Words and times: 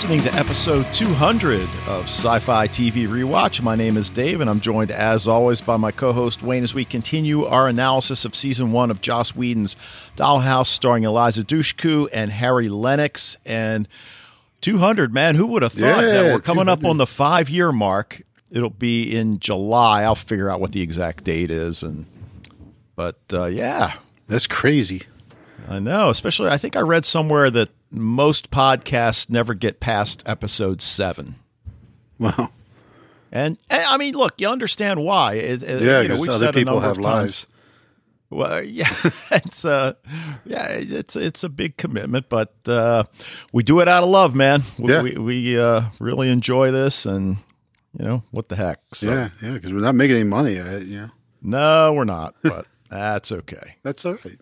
listening 0.00 0.22
to 0.22 0.34
episode 0.34 0.90
200 0.94 1.60
of 1.86 2.04
Sci 2.04 2.38
Fi 2.38 2.66
TV 2.66 3.06
Rewatch. 3.06 3.60
My 3.60 3.74
name 3.74 3.98
is 3.98 4.08
Dave, 4.08 4.40
and 4.40 4.48
I'm 4.48 4.60
joined, 4.60 4.90
as 4.90 5.28
always, 5.28 5.60
by 5.60 5.76
my 5.76 5.90
co 5.90 6.14
host 6.14 6.42
Wayne 6.42 6.62
as 6.62 6.72
we 6.72 6.86
continue 6.86 7.44
our 7.44 7.68
analysis 7.68 8.24
of 8.24 8.34
season 8.34 8.72
one 8.72 8.90
of 8.90 9.02
Joss 9.02 9.36
Whedon's 9.36 9.76
Dollhouse, 10.16 10.68
starring 10.68 11.04
Eliza 11.04 11.44
Dushku 11.44 12.08
and 12.14 12.30
Harry 12.30 12.68
Lennix. 12.68 13.36
And 13.44 13.86
200, 14.62 15.12
man, 15.12 15.34
who 15.34 15.48
would 15.48 15.60
have 15.60 15.74
thought 15.74 16.02
Yeah, 16.02 16.12
that 16.12 16.32
we're 16.32 16.40
coming 16.40 16.70
up 16.70 16.82
on 16.82 16.96
the 16.96 17.06
five 17.06 17.50
year 17.50 17.70
mark? 17.70 18.22
It'll 18.50 18.70
be 18.70 19.14
in 19.14 19.38
July. 19.38 20.04
I'll 20.04 20.14
figure 20.14 20.48
out 20.48 20.62
what 20.62 20.72
the 20.72 20.80
exact 20.80 21.24
date 21.24 21.50
is. 21.50 21.82
and 21.82 22.06
But 22.96 23.18
uh, 23.34 23.44
yeah, 23.44 23.96
That's 24.28 24.46
crazy. 24.46 25.02
I 25.68 25.78
know. 25.78 26.08
Especially, 26.08 26.48
I 26.48 26.56
think 26.56 26.74
I 26.74 26.80
read 26.80 27.04
somewhere 27.04 27.50
that 27.50 27.68
most 27.90 28.50
podcasts 28.50 29.28
never 29.30 29.54
get 29.54 29.80
past 29.80 30.22
episode 30.26 30.80
seven. 30.82 31.36
Wow. 32.18 32.50
And, 33.32 33.58
and 33.70 33.82
I 33.88 33.96
mean, 33.96 34.14
look, 34.14 34.40
you 34.40 34.48
understand 34.48 35.02
why. 35.04 35.34
It, 35.34 35.62
it- 35.62 35.82
Yeah, 35.82 36.00
you 36.00 36.08
know, 36.08 36.20
we've 36.20 36.30
other 36.30 36.46
said 36.46 36.54
a 36.54 36.58
people 36.58 36.80
have 36.80 36.98
lives. 36.98 37.46
Well, 38.28 38.62
yeah, 38.64 38.88
it's 39.32 39.64
uh, 39.64 39.94
yeah, 40.44 40.66
it's 40.68 41.16
it's 41.16 41.42
a 41.42 41.48
big 41.48 41.76
commitment, 41.76 42.28
but 42.28 42.54
uh, 42.66 43.02
we 43.52 43.64
do 43.64 43.80
it 43.80 43.88
out 43.88 44.04
of 44.04 44.08
love, 44.08 44.36
man. 44.36 44.62
We 44.78 44.92
Yeah. 44.92 45.02
we, 45.02 45.16
we 45.16 45.58
uh, 45.58 45.82
really 45.98 46.28
enjoy 46.30 46.70
this, 46.70 47.06
and 47.06 47.38
you 47.98 48.04
know 48.04 48.22
what 48.30 48.48
the 48.48 48.54
heck. 48.54 48.78
So, 48.94 49.10
Yeah, 49.10 49.28
yeah, 49.42 49.54
because 49.54 49.72
we're 49.72 49.80
not 49.80 49.96
making 49.96 50.14
any 50.14 50.28
money. 50.28 50.54
you 50.54 50.62
know, 50.62 51.10
no, 51.42 51.92
we're 51.92 52.04
not, 52.04 52.36
but 52.44 52.66
that's 52.88 53.32
okay. 53.32 53.74
that's 53.82 54.04
all 54.06 54.12
right. 54.24 54.38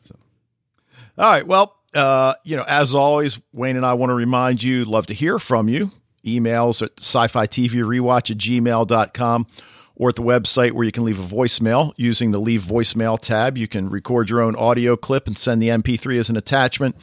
All 1.17 1.33
right. 1.33 1.47
Well, 1.47 1.75
uh, 1.95 2.35
you 2.45 2.57
know, 2.57 2.65
as 2.69 2.95
always, 2.95 3.41
Wayne 3.53 3.77
and 3.77 3.87
I 3.87 3.95
want 3.95 4.11
to 4.11 4.15
remind 4.15 4.63
you, 4.63 4.85
love 4.85 5.07
to 5.07 5.15
hear 5.15 5.39
from 5.39 5.69
you. 5.69 5.93
Emails 6.25 6.83
at 6.83 6.93
sci-fi 6.99 7.47
TV 7.47 7.83
rewatch 7.83 8.31
at 8.31 8.39
gmail.com 8.39 9.47
or 9.95 10.09
at 10.11 10.17
the 10.17 10.23
website 10.23 10.73
where 10.73 10.85
you 10.85 10.93
can 10.93 11.05
leave 11.05 11.19
a 11.19 11.35
voicemail 11.35 11.93
using 11.97 12.31
the 12.31 12.39
leave 12.39 12.63
voicemail 12.63 13.19
tab. 13.19 13.57
You 13.57 13.67
can 13.67 13.89
record 13.89 14.31
your 14.31 14.41
own 14.41 14.55
audio 14.57 14.97
clip 14.97 15.27
and 15.27 15.37
send 15.37 15.61
the 15.63 15.69
MP3 15.69 16.19
as 16.19 16.31
an 16.31 16.37
attachment 16.37 16.97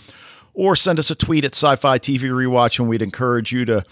or 0.53 0.75
send 0.75 0.99
us 0.99 1.09
a 1.09 1.16
tweet 1.16 1.44
at 1.44 1.53
sci-fi 1.53 1.99
TV 1.99 2.30
rewatch 2.30 2.80
and 2.80 2.88
we'd 2.88 3.02
encourage 3.02 3.52
you 3.52 3.66
to 3.66 3.83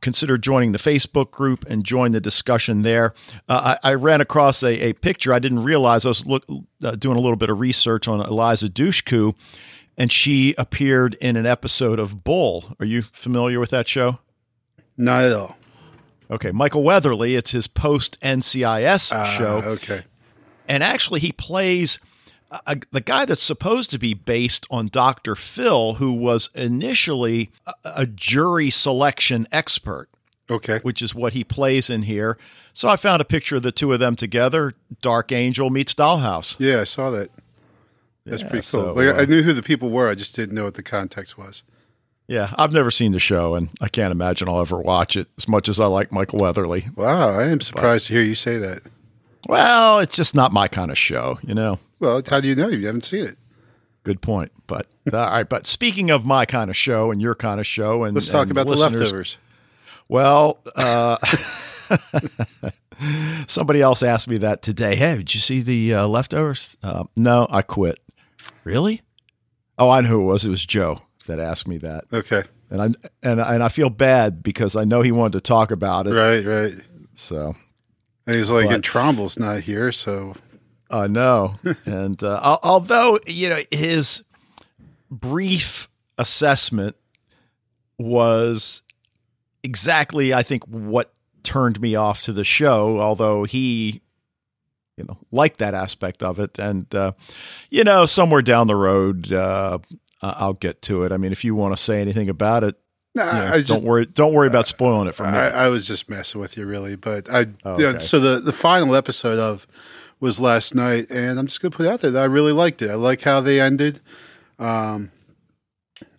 consider 0.00 0.36
joining 0.36 0.72
the 0.72 0.78
Facebook 0.78 1.30
group 1.30 1.64
and 1.68 1.82
join 1.82 2.12
the 2.12 2.20
discussion 2.20 2.82
there. 2.82 3.14
Uh, 3.48 3.76
I, 3.82 3.92
I 3.92 3.94
ran 3.94 4.20
across 4.20 4.62
a, 4.62 4.88
a 4.88 4.92
picture. 4.92 5.32
I 5.32 5.38
didn't 5.38 5.64
realize 5.64 6.04
I 6.04 6.10
was 6.10 6.26
look, 6.26 6.44
uh, 6.82 6.92
doing 6.92 7.16
a 7.16 7.20
little 7.20 7.36
bit 7.36 7.50
of 7.50 7.58
research 7.58 8.06
on 8.06 8.20
Eliza 8.20 8.68
Dushku, 8.68 9.34
and 9.96 10.10
she 10.12 10.54
appeared 10.58 11.14
in 11.14 11.36
an 11.36 11.46
episode 11.46 11.98
of 11.98 12.24
Bull. 12.24 12.74
Are 12.80 12.86
you 12.86 13.02
familiar 13.02 13.60
with 13.60 13.70
that 13.70 13.88
show? 13.88 14.18
Not 14.96 15.24
at 15.24 15.32
all. 15.32 15.56
Okay, 16.30 16.52
Michael 16.52 16.82
Weatherly. 16.82 17.34
It's 17.36 17.50
his 17.50 17.66
post 17.66 18.18
NCIS 18.20 19.12
Ah, 19.14 19.24
show, 19.24 19.62
Okay. 19.64 20.02
and 20.68 20.82
actually 20.82 21.20
he 21.20 21.32
plays 21.32 21.98
a, 22.50 22.60
a- 22.66 22.80
the 22.92 23.00
guy 23.00 23.24
that's 23.24 23.42
supposed 23.42 23.90
to 23.90 23.98
be 23.98 24.14
based 24.14 24.66
on 24.70 24.86
Dr. 24.88 25.36
Phil, 25.36 25.94
who 25.94 26.12
was 26.12 26.48
initially 26.54 27.50
a, 27.66 27.72
a 27.98 28.06
jury 28.06 28.70
selection 28.70 29.46
expert. 29.52 30.08
Okay. 30.50 30.78
which 30.80 31.00
is 31.00 31.14
what 31.14 31.32
he 31.32 31.42
plays 31.42 31.88
in 31.88 32.02
here. 32.02 32.36
So 32.74 32.86
I 32.86 32.96
found 32.96 33.22
a 33.22 33.24
picture 33.24 33.56
of 33.56 33.62
the 33.62 33.72
two 33.72 33.94
of 33.94 33.98
them 33.98 34.14
together. 34.14 34.74
Dark 35.00 35.32
Angel 35.32 35.70
meets 35.70 35.94
Dollhouse. 35.94 36.56
Yeah, 36.58 36.80
I 36.82 36.84
saw 36.84 37.10
that. 37.12 37.30
That's 38.26 38.42
Yeah, 38.42 38.48
pretty 38.48 38.66
cool. 38.70 38.84
so, 38.84 38.92
like, 38.94 39.08
uh, 39.08 39.20
I 39.20 39.24
knew 39.26 39.42
who 39.42 39.52
the 39.52 39.62
people 39.62 39.90
were. 39.90 40.08
I 40.08 40.14
just 40.14 40.34
didn't 40.34 40.54
know 40.54 40.64
what 40.64 40.74
the 40.74 40.82
context 40.82 41.36
was. 41.36 41.62
Yeah, 42.26 42.54
I've 42.56 42.72
never 42.72 42.90
seen 42.90 43.12
the 43.12 43.18
show, 43.18 43.54
and 43.54 43.68
I 43.82 43.88
can't 43.88 44.10
imagine 44.12 44.48
I'll 44.48 44.60
ever 44.60 44.80
watch 44.80 45.14
it 45.14 45.28
as 45.36 45.46
much 45.46 45.68
as 45.68 45.78
I 45.78 45.86
like 45.86 46.10
Michael 46.10 46.38
Weatherly. 46.38 46.88
Wow, 46.96 47.38
I 47.38 47.44
am 47.48 47.60
surprised 47.60 48.06
to 48.06 48.14
hear 48.14 48.22
you 48.22 48.34
say 48.34 48.56
that. 48.56 48.80
Well, 49.46 49.98
it's 49.98 50.16
just 50.16 50.34
not 50.34 50.50
my 50.50 50.66
kind 50.68 50.90
of 50.90 50.96
show, 50.96 51.38
you 51.42 51.54
know. 51.54 51.78
Well, 52.00 52.22
how 52.26 52.40
do 52.40 52.48
you 52.48 52.54
know 52.54 52.68
you 52.68 52.86
haven't 52.86 53.04
seen 53.04 53.26
it? 53.26 53.36
Good 54.04 54.22
point. 54.22 54.52
But 54.66 54.86
all 55.12 55.20
right. 55.30 55.46
But 55.46 55.66
speaking 55.66 56.10
of 56.10 56.24
my 56.24 56.46
kind 56.46 56.70
of 56.70 56.76
show 56.76 57.10
and 57.10 57.20
your 57.20 57.34
kind 57.34 57.60
of 57.60 57.66
show, 57.66 58.04
and 58.04 58.14
Let's 58.14 58.30
talk 58.30 58.44
and 58.44 58.52
about 58.52 58.66
the 58.66 58.76
leftovers. 58.76 59.36
Well, 60.08 60.60
uh, 60.76 61.16
somebody 63.46 63.80
else 63.82 64.02
asked 64.02 64.28
me 64.28 64.38
that 64.38 64.62
today. 64.62 64.96
Hey, 64.96 65.16
did 65.18 65.34
you 65.34 65.40
see 65.40 65.60
the 65.60 65.94
uh, 65.94 66.06
leftovers? 66.06 66.76
Uh, 66.82 67.04
no, 67.16 67.46
I 67.50 67.62
quit. 67.62 67.98
Really? 68.64 69.02
Oh, 69.78 69.90
I 69.90 70.00
know 70.00 70.08
who 70.08 70.20
it 70.22 70.24
was. 70.32 70.44
It 70.44 70.50
was 70.50 70.64
Joe 70.66 71.02
that 71.26 71.38
asked 71.38 71.66
me 71.68 71.78
that, 71.78 72.04
Okay. 72.12 72.42
and 72.70 72.80
I 72.82 72.84
and 73.22 73.40
and 73.40 73.62
I 73.62 73.68
feel 73.68 73.90
bad 73.90 74.42
because 74.42 74.76
I 74.76 74.84
know 74.84 75.02
he 75.02 75.12
wanted 75.12 75.32
to 75.34 75.40
talk 75.40 75.70
about 75.70 76.06
it. 76.06 76.14
Right, 76.14 76.44
right. 76.44 76.74
So 77.14 77.54
And 78.26 78.36
he's 78.36 78.50
like, 78.50 78.66
But- 78.66 78.74
and 78.76 78.84
Tromble's 78.84 79.38
not 79.38 79.60
here, 79.60 79.90
so 79.92 80.34
I 80.90 81.06
know, 81.08 81.56
and 81.86 82.22
uh, 82.22 82.58
although 82.62 83.18
you 83.26 83.48
know 83.48 83.60
his 83.70 84.22
brief 85.10 85.88
assessment 86.18 86.96
was 87.98 88.82
exactly, 89.62 90.34
I 90.34 90.42
think, 90.42 90.64
what 90.66 91.12
turned 91.42 91.80
me 91.80 91.94
off 91.94 92.22
to 92.22 92.32
the 92.32 92.44
show. 92.44 93.00
Although 93.00 93.44
he, 93.44 94.02
you 94.96 95.04
know, 95.04 95.18
like 95.32 95.56
that 95.58 95.74
aspect 95.74 96.22
of 96.22 96.38
it, 96.38 96.58
and 96.58 96.92
uh, 96.94 97.12
you 97.70 97.84
know, 97.84 98.06
somewhere 98.06 98.42
down 98.42 98.66
the 98.66 98.76
road, 98.76 99.32
uh, 99.32 99.78
I'll 100.22 100.52
get 100.54 100.82
to 100.82 101.02
it. 101.04 101.12
I 101.12 101.16
mean, 101.16 101.32
if 101.32 101.44
you 101.44 101.54
want 101.54 101.76
to 101.76 101.82
say 101.82 102.00
anything 102.00 102.28
about 102.28 102.64
it, 102.64 102.76
no, 103.14 103.24
you 103.26 103.32
know, 103.32 103.58
just 103.58 103.68
don't 103.68 103.84
worry. 103.84 104.06
Don't 104.06 104.32
worry 104.32 104.46
about 104.48 104.66
spoiling 104.66 105.08
it 105.08 105.14
for 105.14 105.24
me. 105.24 105.36
I, 105.36 105.66
I 105.66 105.68
was 105.68 105.86
just 105.86 106.08
messing 106.08 106.40
with 106.40 106.56
you, 106.56 106.64
really. 106.66 106.96
But 106.96 107.28
I, 107.28 107.46
Oh, 107.64 107.74
okay. 107.74 107.98
so 107.98 108.18
the 108.20 108.40
the 108.40 108.52
final 108.52 108.94
episode 108.94 109.38
of 109.38 109.66
was 110.20 110.40
last 110.40 110.74
night, 110.74 111.10
and 111.10 111.38
I'm 111.38 111.46
just 111.46 111.60
gonna 111.60 111.70
put 111.72 111.86
it 111.86 111.88
out 111.90 112.00
there 112.00 112.10
that 112.12 112.22
I 112.22 112.26
really 112.26 112.52
liked 112.52 112.80
it. 112.82 112.90
I 112.90 112.94
like 112.94 113.22
how 113.22 113.40
they 113.40 113.60
ended. 113.60 114.00
Um, 114.58 115.10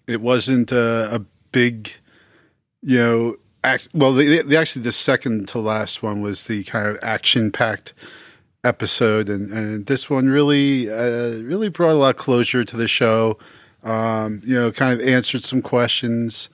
it 0.07 0.21
wasn't 0.21 0.71
a, 0.71 1.15
a 1.15 1.19
big, 1.51 1.91
you 2.83 2.99
know, 2.99 3.35
act. 3.63 3.89
Well, 3.93 4.13
the, 4.13 4.41
the 4.43 4.57
actually 4.57 4.83
the 4.83 4.91
second 4.91 5.47
to 5.49 5.59
last 5.59 6.03
one 6.03 6.21
was 6.21 6.45
the 6.47 6.63
kind 6.65 6.87
of 6.87 6.99
action 7.01 7.51
packed 7.51 7.93
episode, 8.65 9.29
and 9.29 9.51
and 9.51 9.85
this 9.85 10.09
one 10.09 10.29
really 10.29 10.89
uh, 10.91 11.41
really 11.43 11.69
brought 11.69 11.91
a 11.91 11.95
lot 11.95 12.15
of 12.15 12.17
closure 12.17 12.63
to 12.63 12.77
the 12.77 12.87
show. 12.87 13.37
Um, 13.83 14.41
you 14.43 14.55
know, 14.55 14.71
kind 14.71 14.99
of 14.99 15.07
answered 15.07 15.43
some 15.43 15.61
questions 15.61 16.49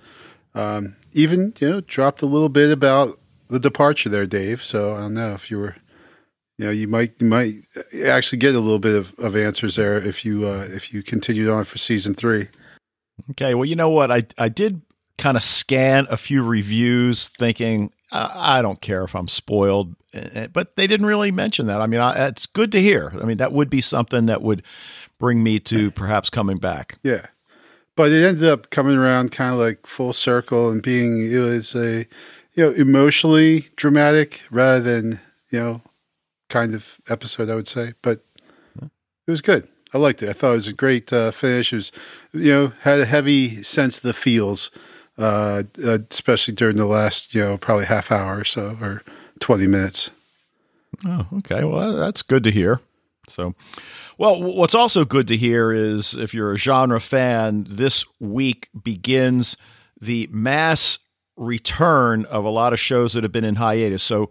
um, 0.53 0.95
even 1.13 1.53
you 1.59 1.69
know 1.69 1.81
dropped 1.81 2.21
a 2.21 2.25
little 2.25 2.49
bit 2.49 2.71
about 2.71 3.19
the 3.47 3.59
departure 3.59 4.09
there, 4.09 4.25
Dave. 4.25 4.63
So 4.63 4.95
I 4.95 5.01
don't 5.01 5.13
know 5.13 5.33
if 5.33 5.51
you 5.51 5.59
were, 5.59 5.75
you 6.57 6.65
know, 6.65 6.71
you 6.71 6.87
might 6.87 7.13
you 7.19 7.27
might 7.27 7.55
actually 8.05 8.39
get 8.39 8.55
a 8.55 8.59
little 8.59 8.79
bit 8.79 8.95
of, 8.95 9.13
of 9.17 9.35
answers 9.35 9.75
there 9.75 9.97
if 9.97 10.25
you 10.25 10.47
uh, 10.47 10.67
if 10.69 10.93
you 10.93 11.03
continued 11.03 11.49
on 11.49 11.63
for 11.63 11.77
season 11.77 12.13
three. 12.13 12.49
Okay, 13.31 13.53
well, 13.55 13.65
you 13.65 13.75
know 13.75 13.89
what? 13.89 14.11
I 14.11 14.23
I 14.37 14.49
did 14.49 14.81
kind 15.17 15.37
of 15.37 15.43
scan 15.43 16.07
a 16.09 16.17
few 16.17 16.43
reviews, 16.43 17.29
thinking 17.29 17.93
I, 18.11 18.61
don't 18.61 18.81
care 18.81 19.03
if 19.03 19.15
I'm 19.15 19.27
spoiled, 19.27 19.95
eh, 20.13 20.47
but 20.51 20.75
they 20.75 20.87
didn't 20.87 21.05
really 21.05 21.31
mention 21.31 21.67
that. 21.67 21.81
I 21.81 21.87
mean, 21.87 22.01
I, 22.01 22.27
it's 22.27 22.45
good 22.45 22.71
to 22.73 22.81
hear. 22.81 23.13
I 23.21 23.25
mean, 23.25 23.37
that 23.37 23.53
would 23.53 23.69
be 23.69 23.81
something 23.81 24.25
that 24.25 24.41
would 24.41 24.63
bring 25.17 25.43
me 25.43 25.59
to 25.59 25.91
perhaps 25.91 26.29
coming 26.29 26.57
back. 26.57 26.97
Yeah, 27.03 27.27
but 27.95 28.11
it 28.11 28.25
ended 28.25 28.49
up 28.49 28.69
coming 28.69 28.97
around 28.97 29.31
kind 29.31 29.53
of 29.53 29.59
like 29.59 29.85
full 29.85 30.13
circle 30.13 30.69
and 30.69 30.81
being 30.81 31.31
it 31.31 31.37
was 31.37 31.75
a 31.75 32.05
you 32.53 32.65
know 32.65 32.71
emotionally 32.71 33.67
dramatic 33.75 34.43
rather 34.51 34.81
than 34.81 35.19
you 35.49 35.59
know 35.59 35.81
kind 36.49 36.75
of 36.75 36.97
episode 37.07 37.49
I 37.49 37.55
would 37.55 37.67
say, 37.67 37.93
but 38.01 38.25
it 38.81 39.31
was 39.31 39.41
good. 39.41 39.67
I 39.93 39.97
liked 39.97 40.23
it. 40.23 40.29
I 40.29 40.33
thought 40.33 40.51
it 40.51 40.55
was 40.55 40.67
a 40.67 40.73
great 40.73 41.11
uh, 41.11 41.31
finish. 41.31 41.71
It 41.71 41.77
was 41.77 41.91
you 42.33 42.51
know 42.51 42.73
had 42.81 42.99
a 42.99 43.05
heavy 43.05 43.63
sense 43.63 43.97
of 43.97 44.03
the 44.03 44.13
feels, 44.13 44.71
uh, 45.21 45.63
uh, 45.83 45.99
especially 46.09 46.53
during 46.53 46.77
the 46.77 46.85
last 46.85 47.33
you 47.35 47.41
know 47.41 47.57
probably 47.57 47.85
half 47.85 48.11
hour 48.11 48.39
or 48.39 48.43
so 48.43 48.77
or 48.81 49.03
twenty 49.39 49.67
minutes. 49.67 50.09
Oh, 51.05 51.27
okay. 51.37 51.63
Well, 51.63 51.93
that's 51.93 52.21
good 52.21 52.43
to 52.43 52.51
hear. 52.51 52.79
So, 53.27 53.53
well, 54.17 54.41
what's 54.41 54.75
also 54.75 55.05
good 55.05 55.27
to 55.27 55.37
hear 55.37 55.71
is 55.71 56.13
if 56.13 56.33
you're 56.33 56.51
a 56.51 56.57
genre 56.57 56.99
fan, 56.99 57.65
this 57.69 58.05
week 58.19 58.69
begins 58.83 59.55
the 59.99 60.27
mass 60.31 60.99
return 61.37 62.25
of 62.25 62.43
a 62.43 62.49
lot 62.49 62.73
of 62.73 62.79
shows 62.79 63.13
that 63.13 63.23
have 63.23 63.31
been 63.31 63.45
in 63.45 63.55
hiatus. 63.55 64.03
So, 64.03 64.29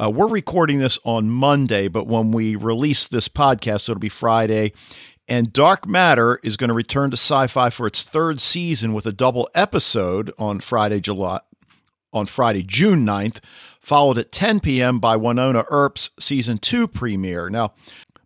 uh, 0.00 0.10
we're 0.10 0.28
recording 0.28 0.78
this 0.78 0.98
on 1.04 1.30
Monday, 1.30 1.88
but 1.88 2.06
when 2.06 2.30
we 2.30 2.56
release 2.56 3.08
this 3.08 3.28
podcast, 3.28 3.88
it'll 3.88 3.98
be 3.98 4.08
Friday. 4.08 4.72
And 5.32 5.50
Dark 5.50 5.86
Matter 5.86 6.38
is 6.42 6.58
going 6.58 6.68
to 6.68 6.74
return 6.74 7.10
to 7.10 7.16
sci 7.16 7.46
fi 7.46 7.70
for 7.70 7.86
its 7.86 8.02
third 8.02 8.38
season 8.38 8.92
with 8.92 9.06
a 9.06 9.14
double 9.14 9.48
episode 9.54 10.30
on 10.38 10.60
Friday, 10.60 11.00
July, 11.00 11.40
on 12.12 12.26
Friday, 12.26 12.62
June 12.62 13.06
9th, 13.06 13.42
followed 13.80 14.18
at 14.18 14.30
10 14.30 14.60
p.m. 14.60 14.98
by 14.98 15.16
Wynonna 15.16 15.64
Earp's 15.70 16.10
season 16.20 16.58
two 16.58 16.86
premiere. 16.86 17.48
Now, 17.48 17.72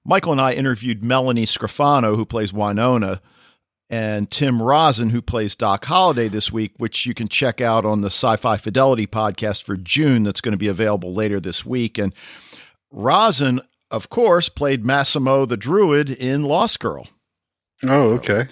Michael 0.05 0.33
and 0.33 0.41
I 0.41 0.55
interviewed 0.55 1.05
Melanie 1.05 1.47
Scrofano, 1.47 2.17
who 2.17 2.27
plays 2.27 2.53
Winona, 2.53 3.23
and 3.89 4.29
Tim 4.29 4.61
Rozon, 4.61 5.11
who 5.11 5.23
plays 5.23 5.55
Doc 5.55 5.85
Holliday 5.85 6.27
this 6.27 6.51
week, 6.51 6.73
which 6.79 7.07
you 7.07 7.15
can 7.15 7.29
check 7.29 7.61
out 7.61 7.85
on 7.85 8.01
the 8.01 8.09
Sci 8.11 8.35
Fi 8.35 8.57
Fidelity 8.57 9.07
podcast 9.07 9.63
for 9.63 9.77
June, 9.77 10.25
that's 10.25 10.41
going 10.41 10.55
to 10.55 10.59
be 10.59 10.67
available 10.67 11.15
later 11.15 11.39
this 11.39 11.65
week. 11.65 11.99
And 11.99 12.13
Rozon, 12.93 13.61
of 13.91 14.09
course, 14.09 14.49
played 14.49 14.85
Massimo 14.85 15.45
the 15.47 15.57
Druid 15.57 16.11
in 16.11 16.43
Lost 16.43 16.81
Girl. 16.81 17.09
Oh, 17.85 18.15
okay. 18.15 18.47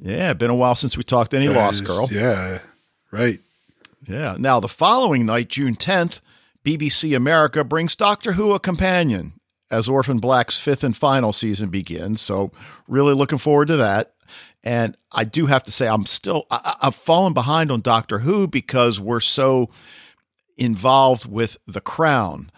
Yeah, 0.00 0.32
been 0.34 0.50
a 0.50 0.54
while 0.54 0.74
since 0.74 0.96
we 0.96 1.02
talked 1.02 1.32
any 1.34 1.46
That 1.46 1.56
Lost 1.56 1.82
is- 1.82 1.88
Girl. 1.88 2.08
Yeah, 2.10 2.58
right. 3.10 3.40
Yeah. 4.06 4.36
Now, 4.38 4.60
the 4.60 4.68
following 4.68 5.26
night, 5.26 5.48
June 5.48 5.74
10th, 5.74 6.20
BBC 6.64 7.14
America 7.16 7.64
brings 7.64 7.96
Doctor 7.96 8.32
Who 8.34 8.52
a 8.52 8.60
companion 8.60 9.32
as 9.70 9.88
Orphan 9.88 10.18
Black's 10.18 10.58
fifth 10.58 10.82
and 10.84 10.96
final 10.96 11.32
season 11.32 11.68
begins. 11.70 12.20
So, 12.20 12.50
really 12.86 13.14
looking 13.14 13.38
forward 13.38 13.68
to 13.68 13.76
that. 13.76 14.12
And 14.64 14.96
I 15.12 15.24
do 15.24 15.46
have 15.46 15.62
to 15.64 15.72
say, 15.72 15.88
I'm 15.88 16.04
still, 16.06 16.46
I- 16.50 16.76
I've 16.82 16.94
fallen 16.94 17.32
behind 17.32 17.70
on 17.70 17.80
Doctor 17.80 18.20
Who 18.20 18.46
because 18.48 18.98
we're 19.00 19.20
so 19.20 19.70
involved 20.56 21.30
with 21.30 21.56
The 21.66 21.80
Crown, 21.80 22.50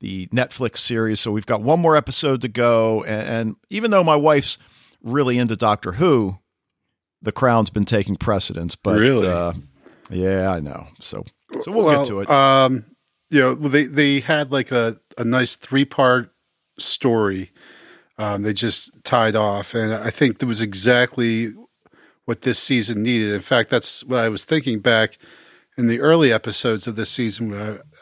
the 0.00 0.26
Netflix 0.28 0.78
series. 0.78 1.20
So, 1.20 1.30
we've 1.32 1.46
got 1.46 1.62
one 1.62 1.80
more 1.80 1.96
episode 1.96 2.40
to 2.42 2.48
go. 2.48 3.02
And, 3.04 3.28
and 3.28 3.56
even 3.70 3.90
though 3.90 4.04
my 4.04 4.16
wife's 4.16 4.58
really 5.02 5.38
into 5.38 5.56
Doctor 5.56 5.92
Who, 5.92 6.38
The 7.22 7.32
Crown's 7.32 7.70
been 7.70 7.84
taking 7.84 8.16
precedence. 8.16 8.76
But, 8.76 8.98
Really? 9.00 9.26
uh, 9.26 9.52
yeah, 10.10 10.50
I 10.50 10.60
know. 10.60 10.86
So, 11.00 11.24
so 11.62 11.72
we'll 11.72 11.84
well, 11.84 12.02
get 12.02 12.08
to 12.08 12.20
it. 12.20 12.30
Um, 12.30 12.84
you 13.30 13.40
know, 13.40 13.54
they 13.54 13.84
they 13.84 14.20
had 14.20 14.50
like 14.50 14.70
a, 14.70 14.96
a 15.18 15.24
nice 15.24 15.56
three 15.56 15.84
part 15.84 16.32
story. 16.78 17.50
Um, 18.16 18.42
they 18.42 18.52
just 18.52 18.90
tied 19.04 19.36
off, 19.36 19.74
and 19.74 19.92
I 19.92 20.10
think 20.10 20.38
that 20.38 20.46
was 20.46 20.62
exactly 20.62 21.48
what 22.24 22.42
this 22.42 22.58
season 22.58 23.02
needed. 23.02 23.34
In 23.34 23.40
fact, 23.40 23.70
that's 23.70 24.02
what 24.04 24.20
I 24.20 24.28
was 24.28 24.44
thinking 24.44 24.80
back 24.80 25.18
in 25.76 25.86
the 25.86 26.00
early 26.00 26.32
episodes 26.32 26.86
of 26.86 26.96
this 26.96 27.10
season. 27.10 27.52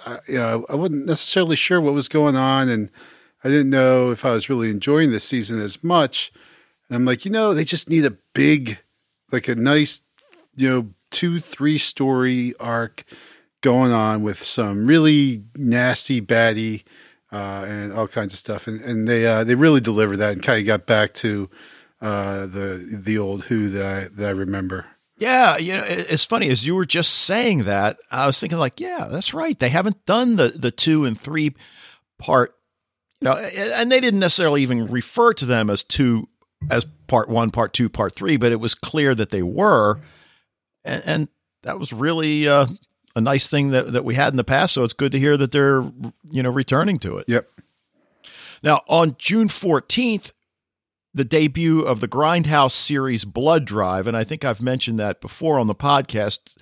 I, 0.04 0.18
you 0.28 0.38
know, 0.38 0.66
I 0.68 0.74
wasn't 0.74 1.06
necessarily 1.06 1.56
sure 1.56 1.80
what 1.80 1.94
was 1.94 2.08
going 2.08 2.36
on, 2.36 2.68
and 2.68 2.90
I 3.44 3.48
didn't 3.48 3.70
know 3.70 4.10
if 4.10 4.24
I 4.24 4.32
was 4.32 4.48
really 4.48 4.70
enjoying 4.70 5.10
this 5.10 5.24
season 5.24 5.60
as 5.60 5.82
much. 5.82 6.32
And 6.88 6.96
I'm 6.96 7.04
like, 7.04 7.24
you 7.24 7.30
know, 7.30 7.54
they 7.54 7.64
just 7.64 7.88
need 7.88 8.04
a 8.04 8.16
big, 8.34 8.78
like 9.32 9.48
a 9.48 9.54
nice, 9.54 10.02
you 10.56 10.68
know, 10.68 10.88
two, 11.10 11.40
three 11.40 11.78
story 11.78 12.54
arc 12.58 13.04
going 13.60 13.92
on 13.92 14.22
with 14.22 14.42
some 14.42 14.86
really 14.86 15.44
nasty 15.56 16.20
baddie 16.20 16.84
uh, 17.32 17.64
and 17.66 17.92
all 17.92 18.08
kinds 18.08 18.32
of 18.32 18.38
stuff. 18.38 18.66
And, 18.66 18.80
and 18.80 19.08
they 19.08 19.26
uh, 19.26 19.44
they 19.44 19.54
really 19.54 19.80
delivered 19.80 20.18
that 20.18 20.32
and 20.32 20.42
kind 20.42 20.60
of 20.60 20.66
got 20.66 20.86
back 20.86 21.14
to 21.14 21.50
uh, 22.00 22.46
the 22.46 23.00
the 23.02 23.18
old 23.18 23.44
Who 23.44 23.68
that 23.70 23.86
I, 23.86 24.08
that 24.08 24.26
I 24.28 24.30
remember. 24.30 24.86
Yeah, 25.18 25.56
you 25.56 25.72
know, 25.74 25.82
it- 25.84 26.10
it's 26.10 26.24
funny 26.24 26.48
as 26.50 26.66
you 26.66 26.74
were 26.74 26.84
just 26.84 27.12
saying 27.12 27.64
that. 27.64 27.98
I 28.10 28.26
was 28.26 28.38
thinking, 28.38 28.58
like, 28.58 28.80
yeah, 28.80 29.08
that's 29.10 29.32
right. 29.32 29.58
They 29.58 29.70
haven't 29.70 30.04
done 30.06 30.36
the 30.36 30.48
the 30.50 30.70
two 30.70 31.04
and 31.04 31.18
three 31.18 31.54
part, 32.18 32.54
you 33.20 33.28
know, 33.28 33.34
and 33.36 33.90
they 33.90 34.00
didn't 34.00 34.20
necessarily 34.20 34.62
even 34.62 34.86
refer 34.86 35.32
to 35.34 35.46
them 35.46 35.70
as 35.70 35.82
two, 35.82 36.28
as 36.70 36.84
part 37.06 37.28
one, 37.30 37.50
part 37.50 37.72
two, 37.72 37.88
part 37.88 38.14
three. 38.14 38.36
But 38.36 38.52
it 38.52 38.60
was 38.60 38.74
clear 38.74 39.14
that 39.14 39.30
they 39.30 39.42
were, 39.42 40.00
and, 40.84 41.02
and 41.06 41.28
that 41.62 41.78
was 41.78 41.92
really 41.94 42.46
uh, 42.46 42.66
a 43.14 43.20
nice 43.22 43.48
thing 43.48 43.70
that 43.70 43.92
that 43.94 44.04
we 44.04 44.14
had 44.16 44.32
in 44.32 44.36
the 44.36 44.44
past. 44.44 44.74
So 44.74 44.84
it's 44.84 44.92
good 44.92 45.12
to 45.12 45.18
hear 45.18 45.36
that 45.38 45.50
they're, 45.50 45.80
you 46.30 46.42
know, 46.42 46.50
returning 46.50 46.98
to 47.00 47.16
it. 47.18 47.24
Yep. 47.28 47.48
Now, 48.62 48.82
on 48.88 49.16
June 49.18 49.48
14th, 49.48 50.32
the 51.16 51.24
debut 51.24 51.80
of 51.80 52.00
the 52.00 52.08
Grindhouse 52.08 52.72
series 52.72 53.24
Blood 53.24 53.64
Drive, 53.64 54.06
and 54.06 54.14
I 54.14 54.22
think 54.22 54.44
I've 54.44 54.60
mentioned 54.60 54.98
that 54.98 55.22
before 55.22 55.58
on 55.58 55.66
the 55.66 55.74
podcast. 55.74 56.56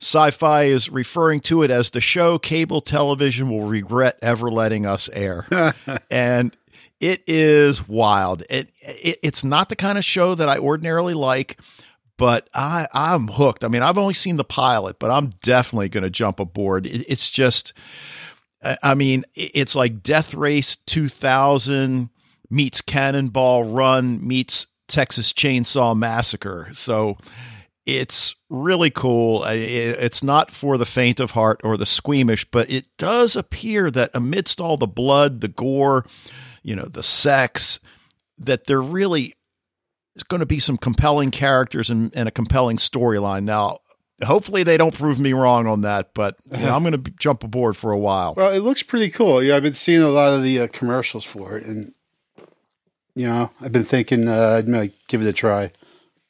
Sci 0.00 0.30
fi 0.30 0.62
is 0.62 0.88
referring 0.88 1.40
to 1.40 1.62
it 1.62 1.70
as 1.70 1.90
the 1.90 2.00
show 2.00 2.38
cable 2.38 2.80
television 2.80 3.50
will 3.50 3.64
regret 3.64 4.18
ever 4.22 4.48
letting 4.48 4.86
us 4.86 5.10
air. 5.10 5.46
and 6.10 6.56
it 7.00 7.22
is 7.26 7.86
wild. 7.86 8.44
It, 8.48 8.70
it 8.80 9.18
It's 9.22 9.44
not 9.44 9.68
the 9.68 9.76
kind 9.76 9.98
of 9.98 10.04
show 10.06 10.34
that 10.34 10.48
I 10.48 10.56
ordinarily 10.56 11.14
like, 11.14 11.60
but 12.16 12.48
I, 12.54 12.88
I'm 12.94 13.28
hooked. 13.28 13.62
I 13.62 13.68
mean, 13.68 13.82
I've 13.82 13.98
only 13.98 14.14
seen 14.14 14.38
the 14.38 14.44
pilot, 14.44 14.98
but 14.98 15.10
I'm 15.10 15.32
definitely 15.42 15.90
going 15.90 16.04
to 16.04 16.10
jump 16.10 16.40
aboard. 16.40 16.86
It, 16.86 17.04
it's 17.08 17.30
just. 17.30 17.74
I 18.82 18.94
mean, 18.94 19.24
it's 19.34 19.76
like 19.76 20.02
Death 20.02 20.34
Race 20.34 20.74
2000 20.86 22.10
meets 22.50 22.80
Cannonball 22.80 23.64
Run 23.64 24.26
meets 24.26 24.66
Texas 24.88 25.32
Chainsaw 25.32 25.96
Massacre. 25.96 26.70
So 26.72 27.18
it's 27.84 28.34
really 28.50 28.90
cool. 28.90 29.44
It's 29.46 30.22
not 30.22 30.50
for 30.50 30.76
the 30.76 30.86
faint 30.86 31.20
of 31.20 31.32
heart 31.32 31.60
or 31.64 31.76
the 31.76 31.86
squeamish, 31.86 32.44
but 32.50 32.70
it 32.70 32.86
does 32.98 33.36
appear 33.36 33.90
that 33.90 34.10
amidst 34.14 34.60
all 34.60 34.76
the 34.76 34.86
blood, 34.86 35.40
the 35.40 35.48
gore, 35.48 36.04
you 36.62 36.76
know, 36.76 36.84
the 36.84 37.02
sex, 37.02 37.80
that 38.38 38.64
there 38.64 38.82
really 38.82 39.34
is 40.16 40.22
going 40.22 40.40
to 40.40 40.46
be 40.46 40.58
some 40.58 40.76
compelling 40.76 41.30
characters 41.30 41.90
and, 41.90 42.14
and 42.14 42.28
a 42.28 42.32
compelling 42.32 42.76
storyline. 42.76 43.44
Now, 43.44 43.78
hopefully 44.24 44.64
they 44.64 44.76
don't 44.76 44.94
prove 44.94 45.18
me 45.18 45.32
wrong 45.32 45.66
on 45.66 45.82
that, 45.82 46.12
but 46.14 46.36
you 46.50 46.58
know, 46.58 46.74
I'm 46.74 46.82
going 46.82 47.02
to 47.02 47.10
jump 47.18 47.44
aboard 47.44 47.76
for 47.76 47.92
a 47.92 47.98
while. 47.98 48.34
Well, 48.36 48.52
it 48.52 48.60
looks 48.60 48.82
pretty 48.82 49.10
cool. 49.10 49.42
Yeah, 49.42 49.56
I've 49.56 49.62
been 49.62 49.74
seeing 49.74 50.02
a 50.02 50.08
lot 50.08 50.34
of 50.34 50.42
the 50.42 50.60
uh, 50.60 50.66
commercials 50.68 51.24
for 51.24 51.56
it, 51.56 51.64
and 51.64 51.94
you 53.18 53.26
know, 53.26 53.50
I've 53.60 53.72
been 53.72 53.84
thinking 53.84 54.28
uh, 54.28 54.56
I'd 54.58 54.68
might 54.68 54.94
give 55.08 55.20
it 55.20 55.26
a 55.26 55.32
try. 55.32 55.72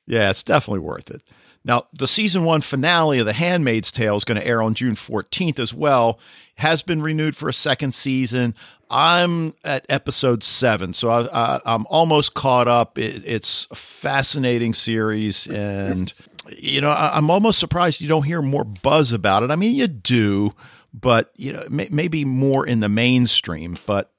Yeah, 0.07 0.31
it's 0.31 0.43
definitely 0.43 0.81
worth 0.81 1.11
it. 1.11 1.21
Now, 1.65 1.87
the 1.93 2.07
season 2.07 2.45
one 2.45 2.63
finale 2.63 3.19
of 3.19 3.27
The 3.27 3.35
Handmaid's 3.35 3.93
Tale 3.93 4.17
is 4.17 4.25
going 4.25 4.41
to 4.41 4.47
air 4.47 4.63
on 4.63 4.73
June 4.73 4.95
14th 4.95 5.59
as 5.59 5.75
well. 5.75 6.19
It 6.57 6.63
Has 6.63 6.83
been 6.83 7.03
renewed 7.03 7.37
for 7.37 7.47
a 7.47 7.53
second 7.53 7.93
season. 7.93 8.55
I'm 8.91 9.53
at 9.65 9.85
episode 9.91 10.43
seven, 10.43 10.95
so 10.95 11.11
I, 11.11 11.61
I'm 11.67 11.85
almost 11.91 12.33
caught 12.33 12.69
up. 12.69 12.97
It, 12.97 13.23
it's 13.27 13.67
a 13.71 13.75
fascinating 13.75 14.73
series, 14.73 15.47
and 15.47 16.11
you 16.57 16.81
know, 16.81 16.89
I, 16.89 17.11
I'm 17.13 17.29
almost 17.29 17.59
surprised 17.59 18.01
you 18.01 18.09
don't 18.09 18.23
hear 18.23 18.41
more 18.41 18.65
buzz 18.65 19.13
about 19.13 19.43
it. 19.43 19.51
I 19.51 19.57
mean, 19.57 19.77
you 19.77 19.89
do, 19.89 20.55
but 20.95 21.33
you 21.37 21.53
know, 21.53 21.65
may, 21.69 21.89
maybe 21.91 22.25
more 22.25 22.67
in 22.67 22.81
the 22.81 22.89
mainstream. 22.89 23.77
But 23.85 24.11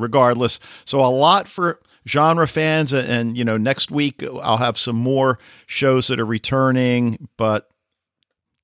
regardless. 0.00 0.58
So 0.84 1.00
a 1.04 1.06
lot 1.08 1.46
for 1.46 1.80
genre 2.08 2.48
fans 2.48 2.92
and, 2.92 3.08
and, 3.08 3.38
you 3.38 3.44
know 3.44 3.56
next 3.56 3.90
week 3.90 4.22
I'll 4.42 4.56
have 4.56 4.78
some 4.78 4.96
more 4.96 5.38
shows 5.66 6.06
that 6.06 6.18
are 6.18 6.24
returning 6.24 7.28
but 7.36 7.70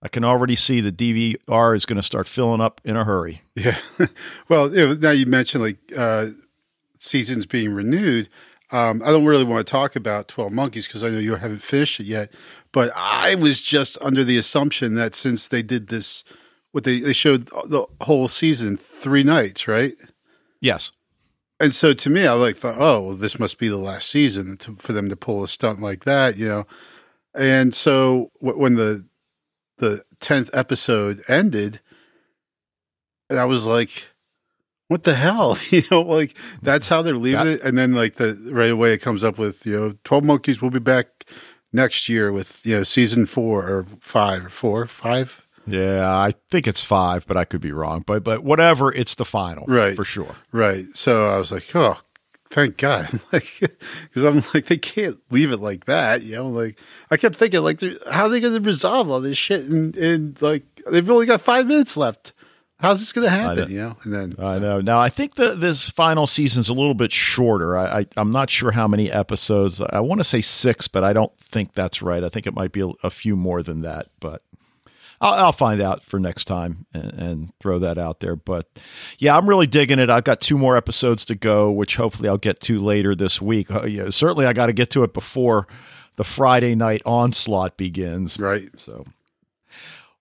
I 0.03 0.09
can 0.09 0.25
already 0.25 0.55
see 0.55 0.81
the 0.81 0.93
DVR 0.93 1.75
is 1.75 1.87
going 1.87 1.97
to 1.97 2.03
start 2.03 2.29
filling 2.29 2.61
up 2.61 2.81
in 2.85 2.97
a 2.97 3.05
hurry. 3.05 3.43
Yeah. 3.57 3.77
well, 4.49 4.73
you 4.73 4.89
know, 4.89 4.95
now 4.95 5.11
you 5.11 5.27
mentioned 5.27 5.65
like 5.65 5.79
uh, 5.97 6.27
seasons 6.99 7.47
being 7.47 7.75
renewed. 7.75 8.29
Um, 8.71 9.03
I 9.05 9.07
don't 9.11 9.25
really 9.25 9.45
want 9.45 9.67
to 9.67 9.71
talk 9.71 9.97
about 9.97 10.29
Twelve 10.29 10.53
Monkeys 10.53 10.87
because 10.87 11.03
I 11.03 11.09
know 11.09 11.19
you 11.19 11.37
haven't 11.37 11.63
finished 11.63 12.01
it 12.01 12.07
yet. 12.07 12.33
But 12.73 12.91
I 12.95 13.37
was 13.37 13.63
just 13.63 13.97
under 14.03 14.23
the 14.23 14.37
assumption 14.37 14.97
that 14.97 15.15
since 15.15 15.49
they 15.49 15.63
did 15.63 15.89
this, 15.89 16.25
what 16.73 16.85
they 16.85 17.01
they 17.01 17.13
showed 17.13 17.47
the 17.47 17.87
whole 18.03 18.29
season 18.29 18.77
three 18.77 19.23
nights, 19.23 19.67
right? 19.67 19.95
Yes. 20.61 20.93
And 21.59 21.75
so 21.75 21.95
to 21.95 22.11
me, 22.11 22.27
I 22.27 22.33
like 22.35 22.57
thought, 22.57 22.77
oh, 22.79 23.01
well, 23.01 23.17
this 23.17 23.39
must 23.39 23.59
be 23.59 23.69
the 23.69 23.79
last 23.79 24.11
season 24.11 24.57
to, 24.59 24.77
for 24.77 24.93
them 24.93 25.09
to 25.09 25.17
pull 25.17 25.43
a 25.43 25.49
stunt 25.49 25.81
like 25.81 26.05
that, 26.05 26.37
you 26.37 26.49
know. 26.49 26.67
And 27.35 27.75
so 27.75 28.31
w- 28.41 28.59
when 28.59 28.75
the 28.75 29.07
the 29.79 30.03
tenth 30.21 30.51
episode 30.55 31.23
ended, 31.29 31.81
I 33.31 33.45
was 33.45 33.67
like, 33.67 34.09
"What 34.89 35.03
the 35.05 35.15
hell?" 35.15 35.59
you 35.71 35.83
know, 35.91 36.03
like 36.03 36.35
that's 36.63 36.89
how 36.89 37.03
they're 37.03 37.17
leaving 37.17 37.47
it. 37.47 37.63
And 37.63 37.77
then 37.77 37.93
like 37.93 38.15
the 38.15 38.51
right 38.53 38.71
away, 38.71 38.95
it 38.95 39.03
comes 39.03 39.25
up 39.25 39.39
with 39.39 39.67
you 39.67 39.79
know, 39.79 39.95
Twelve 40.05 40.25
Monkeys 40.25 40.63
will 40.63 40.71
be 40.71 40.79
back 40.79 41.09
next 41.73 42.09
year 42.09 42.33
with 42.33 42.65
you 42.65 42.77
know 42.77 42.83
season 42.83 43.27
four 43.27 43.69
or 43.69 43.85
five 43.85 44.47
or 44.47 44.51
four, 44.51 44.87
five, 44.87 45.46
Yeah, 45.67 46.09
I 46.09 46.33
think 46.51 46.67
it's 46.67 46.83
5, 46.85 47.27
but 47.27 47.37
I 47.37 47.45
could 47.45 47.61
be 47.61 47.73
wrong. 47.73 48.05
But 48.07 48.23
but 48.25 48.45
whatever, 48.45 48.93
it's 48.93 49.15
the 49.15 49.25
final. 49.25 49.65
Right. 49.67 49.97
For 49.97 50.05
sure. 50.05 50.37
right? 50.53 50.85
So 50.95 51.29
I 51.29 51.39
was 51.39 51.53
like, 51.53 51.75
"Oh." 51.75 52.01
Thank 52.49 52.77
God, 52.77 53.09
like, 53.33 53.59
because 53.61 54.23
I'm 54.23 54.37
like 54.55 54.67
they 54.67 54.79
can't 54.79 55.19
leave 55.33 55.51
it 55.51 55.61
like 55.61 55.87
that, 55.87 56.23
you 56.23 56.37
know. 56.37 56.49
Like 56.49 56.79
I 57.11 57.17
kept 57.17 57.35
thinking, 57.35 57.61
like, 57.61 57.83
how 58.11 58.27
are 58.27 58.29
they 58.29 58.41
going 58.41 58.55
to 58.55 58.61
resolve 58.61 59.11
all 59.11 59.21
this 59.21 59.37
shit? 59.37 59.65
And, 59.65 59.95
and 59.97 60.41
like 60.41 60.63
they've 60.89 61.11
only 61.11 61.27
got 61.27 61.41
five 61.41 61.67
minutes 61.67 61.97
left. 61.97 62.33
How's 62.79 63.01
this 63.01 63.13
going 63.13 63.25
to 63.25 63.31
happen? 63.31 63.69
You 63.71 63.79
know, 63.79 63.97
and 64.05 64.13
then 64.15 64.35
I 64.39 64.59
know. 64.61 64.81
Now, 64.81 65.01
I 65.01 65.09
think 65.09 65.35
that 65.35 65.61
this 65.61 65.91
final 65.91 66.29
season's 66.29 66.69
a 66.69 66.73
little 66.73 66.95
bit 66.95 67.11
shorter. 67.11 67.77
I, 67.77 68.01
I, 68.01 68.07
I'm 68.17 68.31
not 68.31 68.49
sure 68.49 68.71
how 68.71 68.87
many 68.87 69.11
episodes. 69.11 69.81
I 69.81 70.01
want 70.01 70.21
to 70.21 70.25
say 70.25 70.41
six, 70.41 70.87
but 70.87 71.03
I 71.03 71.13
don't 71.13 71.37
think 71.39 71.73
that's 71.73 72.01
right. 72.01 72.23
I 72.23 72.29
think 72.29 72.47
it 72.47 72.55
might 72.55 72.71
be 72.73 72.83
a, 72.83 72.89
a 73.03 73.11
few 73.11 73.35
more 73.35 73.63
than 73.63 73.81
that, 73.83 74.07
but 74.21 74.43
I'll, 75.21 75.47
I'll 75.47 75.53
find 75.53 75.81
out 75.81 76.03
for 76.03 76.19
next 76.19 76.45
time 76.45 76.87
and, 76.93 77.13
and 77.13 77.53
throw 77.61 77.79
that 77.79 77.99
out 77.99 78.21
there. 78.21 78.37
But 78.37 78.69
yeah, 79.19 79.37
I'm 79.37 79.49
really 79.49 79.67
digging 79.67 79.99
it. 79.99 80.11
I've 80.11 80.25
got 80.25 80.41
two 80.41 80.59
more 80.59 80.77
episodes 80.77 81.25
to 81.27 81.35
go, 81.35 81.71
which 81.71 81.97
hopefully 81.97 82.29
I'll 82.29 82.39
get 82.39 82.61
to 82.61 82.79
later 82.79 83.15
this 83.15 83.41
week. 83.41 83.71
Uh, 83.71 83.85
yeah, 83.85 84.11
certainly, 84.11 84.47
I 84.47 84.53
got 84.53 84.67
to 84.67 84.73
get 84.73 84.91
to 84.91 85.03
it 85.03 85.15
before 85.15 85.67
the 86.17 86.25
Friday 86.25 86.75
night 86.75 87.03
onslaught 87.05 87.77
begins. 87.77 88.39
Right. 88.39 88.69
So, 88.77 89.05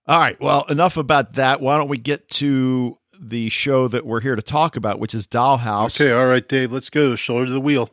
all 0.06 0.20
right. 0.20 0.40
Well, 0.40 0.64
enough 0.68 0.96
about 0.96 1.34
that. 1.34 1.60
Why 1.60 1.76
don't 1.78 1.88
we 1.88 1.98
get 1.98 2.28
to 2.30 2.98
the 3.18 3.48
show 3.48 3.88
that 3.88 4.04
we're 4.04 4.20
here 4.20 4.36
to 4.36 4.42
talk 4.42 4.76
about, 4.76 5.00
which 5.00 5.14
is 5.14 5.26
Dollhouse. 5.26 6.00
Okay. 6.00 6.12
All 6.12 6.26
right, 6.26 6.46
Dave. 6.46 6.70
Let's 6.70 6.90
go. 6.90 7.16
Shoulder 7.16 7.46
to 7.46 7.52
the 7.52 7.60
wheel. 7.60 7.88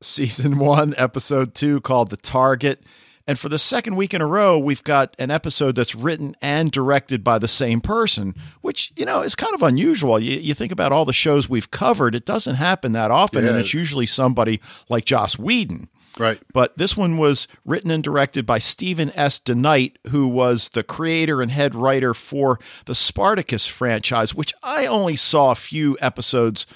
Season 0.00 0.58
one, 0.58 0.94
episode 0.96 1.54
two, 1.54 1.82
called 1.82 2.08
The 2.08 2.16
Target. 2.16 2.84
And 3.26 3.38
for 3.38 3.48
the 3.48 3.58
second 3.58 3.96
week 3.96 4.12
in 4.12 4.20
a 4.20 4.26
row, 4.26 4.58
we've 4.58 4.82
got 4.82 5.14
an 5.18 5.30
episode 5.30 5.76
that's 5.76 5.94
written 5.94 6.34
and 6.42 6.72
directed 6.72 7.22
by 7.22 7.38
the 7.38 7.48
same 7.48 7.80
person, 7.80 8.34
which, 8.60 8.92
you 8.96 9.04
know, 9.04 9.22
is 9.22 9.34
kind 9.34 9.54
of 9.54 9.62
unusual. 9.62 10.18
You, 10.18 10.38
you 10.38 10.54
think 10.54 10.72
about 10.72 10.92
all 10.92 11.04
the 11.04 11.12
shows 11.12 11.48
we've 11.48 11.70
covered, 11.70 12.14
it 12.14 12.24
doesn't 12.24 12.56
happen 12.56 12.92
that 12.92 13.10
often. 13.10 13.44
Yeah. 13.44 13.50
And 13.50 13.58
it's 13.58 13.74
usually 13.74 14.06
somebody 14.06 14.60
like 14.88 15.04
Joss 15.04 15.38
Whedon. 15.38 15.88
Right. 16.18 16.40
But 16.52 16.76
this 16.76 16.96
one 16.96 17.18
was 17.18 17.46
written 17.64 17.90
and 17.90 18.02
directed 18.02 18.44
by 18.44 18.58
Stephen 18.58 19.12
S. 19.14 19.38
DeKnight, 19.38 19.96
who 20.08 20.26
was 20.26 20.70
the 20.70 20.82
creator 20.82 21.40
and 21.40 21.50
head 21.50 21.74
writer 21.74 22.14
for 22.14 22.58
the 22.86 22.94
Spartacus 22.94 23.66
franchise, 23.66 24.34
which 24.34 24.52
I 24.62 24.86
only 24.86 25.16
saw 25.16 25.52
a 25.52 25.54
few 25.54 25.96
episodes 26.00 26.66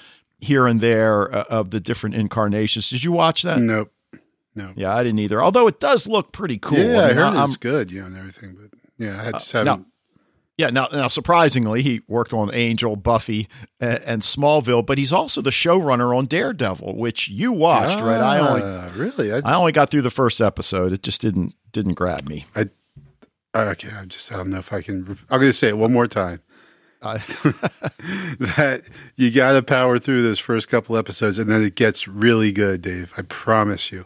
here 0.41 0.67
and 0.67 0.81
there 0.81 1.35
uh, 1.35 1.45
of 1.51 1.71
the 1.71 1.81
different 1.81 2.15
incarnations. 2.15 2.91
Did 2.91 3.03
you 3.03 3.13
watch 3.13 3.43
that? 3.43 3.59
Nope. 3.61 3.93
No. 4.55 4.73
Yeah, 4.77 4.95
I 4.95 5.03
didn't 5.03 5.19
either. 5.19 5.43
Although 5.43 5.67
it 5.67 5.81
does 5.81 6.07
look 6.07 6.33
pretty 6.33 6.59
cool. 6.59 6.79
Yeah, 6.79 7.03
I, 7.03 7.09
mean, 7.09 7.17
heard 7.17 7.35
I'm- 7.35 7.45
it's 7.45 7.57
good, 7.57 7.91
you 7.91 8.01
know, 8.01 8.07
and 8.07 8.17
everything. 8.17 8.57
But 8.61 8.79
yeah, 8.99 9.21
I 9.27 9.33
just 9.33 9.55
Uh, 9.55 9.65
haven't. 9.65 9.87
Yeah, 10.57 10.71
now, 10.71 10.87
now 10.93 11.09
surprisingly, 11.09 11.83
he 11.83 12.03
worked 12.07 12.33
on 12.33 12.55
Angel, 12.55 12.95
Buffy, 12.95 13.49
and, 13.81 13.99
and 14.07 14.23
Smallville, 14.23 14.87
but 14.87 14.99
he's 14.99 15.13
also 15.13 15.41
the 15.41 15.51
showrunner 15.51 16.17
on 16.17 16.27
Daredevil, 16.27 16.97
which 16.97 17.29
you 17.29 17.51
watched, 17.51 17.99
right? 17.99 18.21
I 18.21 18.39
only 18.39 18.63
Ah, 18.63 18.93
really. 18.95 19.33
I, 19.33 19.39
I 19.45 19.57
only 19.57 19.73
got 19.73 19.91
through 19.91 20.03
the 20.03 20.11
first 20.11 20.41
episode. 20.41 20.93
It 20.93 21.03
just 21.03 21.21
didn't 21.21 21.55
didn't 21.73 21.95
grab 21.95 22.29
me. 22.29 22.45
I 22.55 22.69
okay. 23.57 23.89
I 24.01 24.05
just 24.05 24.31
I 24.31 24.37
don't 24.37 24.51
know 24.51 24.59
if 24.59 24.73
I 24.73 24.81
can. 24.81 25.19
I'm 25.29 25.41
going 25.41 25.51
to 25.51 25.53
say 25.53 25.69
it 25.71 25.77
one 25.79 25.93
more 25.93 26.07
time. 26.07 26.41
That 28.39 28.89
you 29.17 29.31
got 29.31 29.53
to 29.53 29.63
power 29.63 29.99
through 29.99 30.23
those 30.23 30.39
first 30.39 30.69
couple 30.69 30.97
episodes, 30.97 31.39
and 31.39 31.51
then 31.51 31.63
it 31.63 31.75
gets 31.75 32.07
really 32.09 32.53
good, 32.53 32.81
Dave. 32.83 33.13
I 33.17 33.23
promise 33.23 33.91
you. 33.93 34.05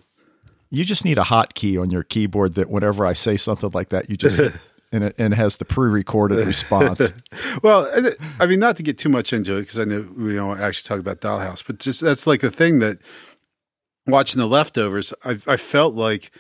You 0.71 0.85
just 0.85 1.05
need 1.05 1.19
a 1.19 1.23
hotkey 1.23 1.81
on 1.81 1.91
your 1.91 2.03
keyboard 2.03 2.55
that 2.55 2.71
whenever 2.71 3.07
I 3.07 3.13
say 3.13 3.37
something 3.37 3.71
like 3.73 3.89
that, 3.91 4.11
you 4.11 4.17
just 4.17 4.37
hit, 4.37 4.53
and 4.93 5.05
it 5.05 5.15
and 5.19 5.33
it 5.33 5.37
has 5.37 5.57
the 5.57 5.65
pre-recorded 5.65 6.47
response. 6.47 7.13
Well, 7.63 7.91
I 8.39 8.47
mean, 8.47 8.61
not 8.61 8.77
to 8.77 8.83
get 8.83 8.99
too 8.99 9.09
much 9.09 9.33
into 9.33 9.57
it 9.57 9.63
because 9.63 9.79
I 9.79 9.85
know 9.85 10.07
we 10.17 10.37
don't 10.37 10.61
actually 10.61 10.87
talk 10.87 11.01
about 11.01 11.21
Dollhouse, 11.21 11.65
but 11.67 11.79
just 11.79 12.01
that's 12.01 12.27
like 12.27 12.43
a 12.45 12.51
thing 12.51 12.79
that 12.79 12.99
watching 14.07 14.39
the 14.39 14.47
leftovers, 14.47 15.13
I, 15.25 15.39
I 15.47 15.57
felt 15.57 15.95
like 15.95 16.31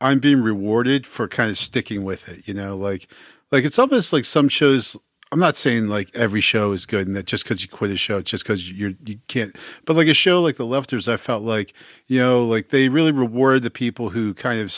I'm 0.00 0.18
being 0.18 0.42
rewarded 0.42 1.06
for 1.06 1.28
kind 1.28 1.50
of 1.50 1.58
sticking 1.58 2.04
with 2.04 2.28
it. 2.28 2.48
You 2.48 2.54
know, 2.54 2.76
like 2.76 3.08
like 3.50 3.64
it's 3.64 3.78
almost 3.78 4.12
like 4.12 4.24
some 4.24 4.48
shows. 4.48 4.96
I'm 5.32 5.38
not 5.38 5.56
saying 5.56 5.88
like 5.88 6.14
every 6.14 6.42
show 6.42 6.72
is 6.72 6.84
good 6.84 7.06
and 7.06 7.16
that 7.16 7.26
just 7.26 7.44
because 7.44 7.62
you 7.62 7.68
quit 7.68 7.90
a 7.90 7.96
show, 7.96 8.20
just 8.20 8.44
because 8.44 8.70
you're 8.70 8.92
you 9.06 9.18
can't. 9.28 9.56
But 9.86 9.96
like 9.96 10.06
a 10.06 10.14
show 10.14 10.42
like 10.42 10.56
the 10.56 10.66
Leftovers, 10.66 11.08
I 11.08 11.16
felt 11.16 11.42
like 11.42 11.72
you 12.06 12.20
know, 12.20 12.44
like 12.44 12.68
they 12.68 12.90
really 12.90 13.12
reward 13.12 13.62
the 13.62 13.70
people 13.70 14.10
who 14.10 14.34
kind 14.34 14.60
of 14.60 14.72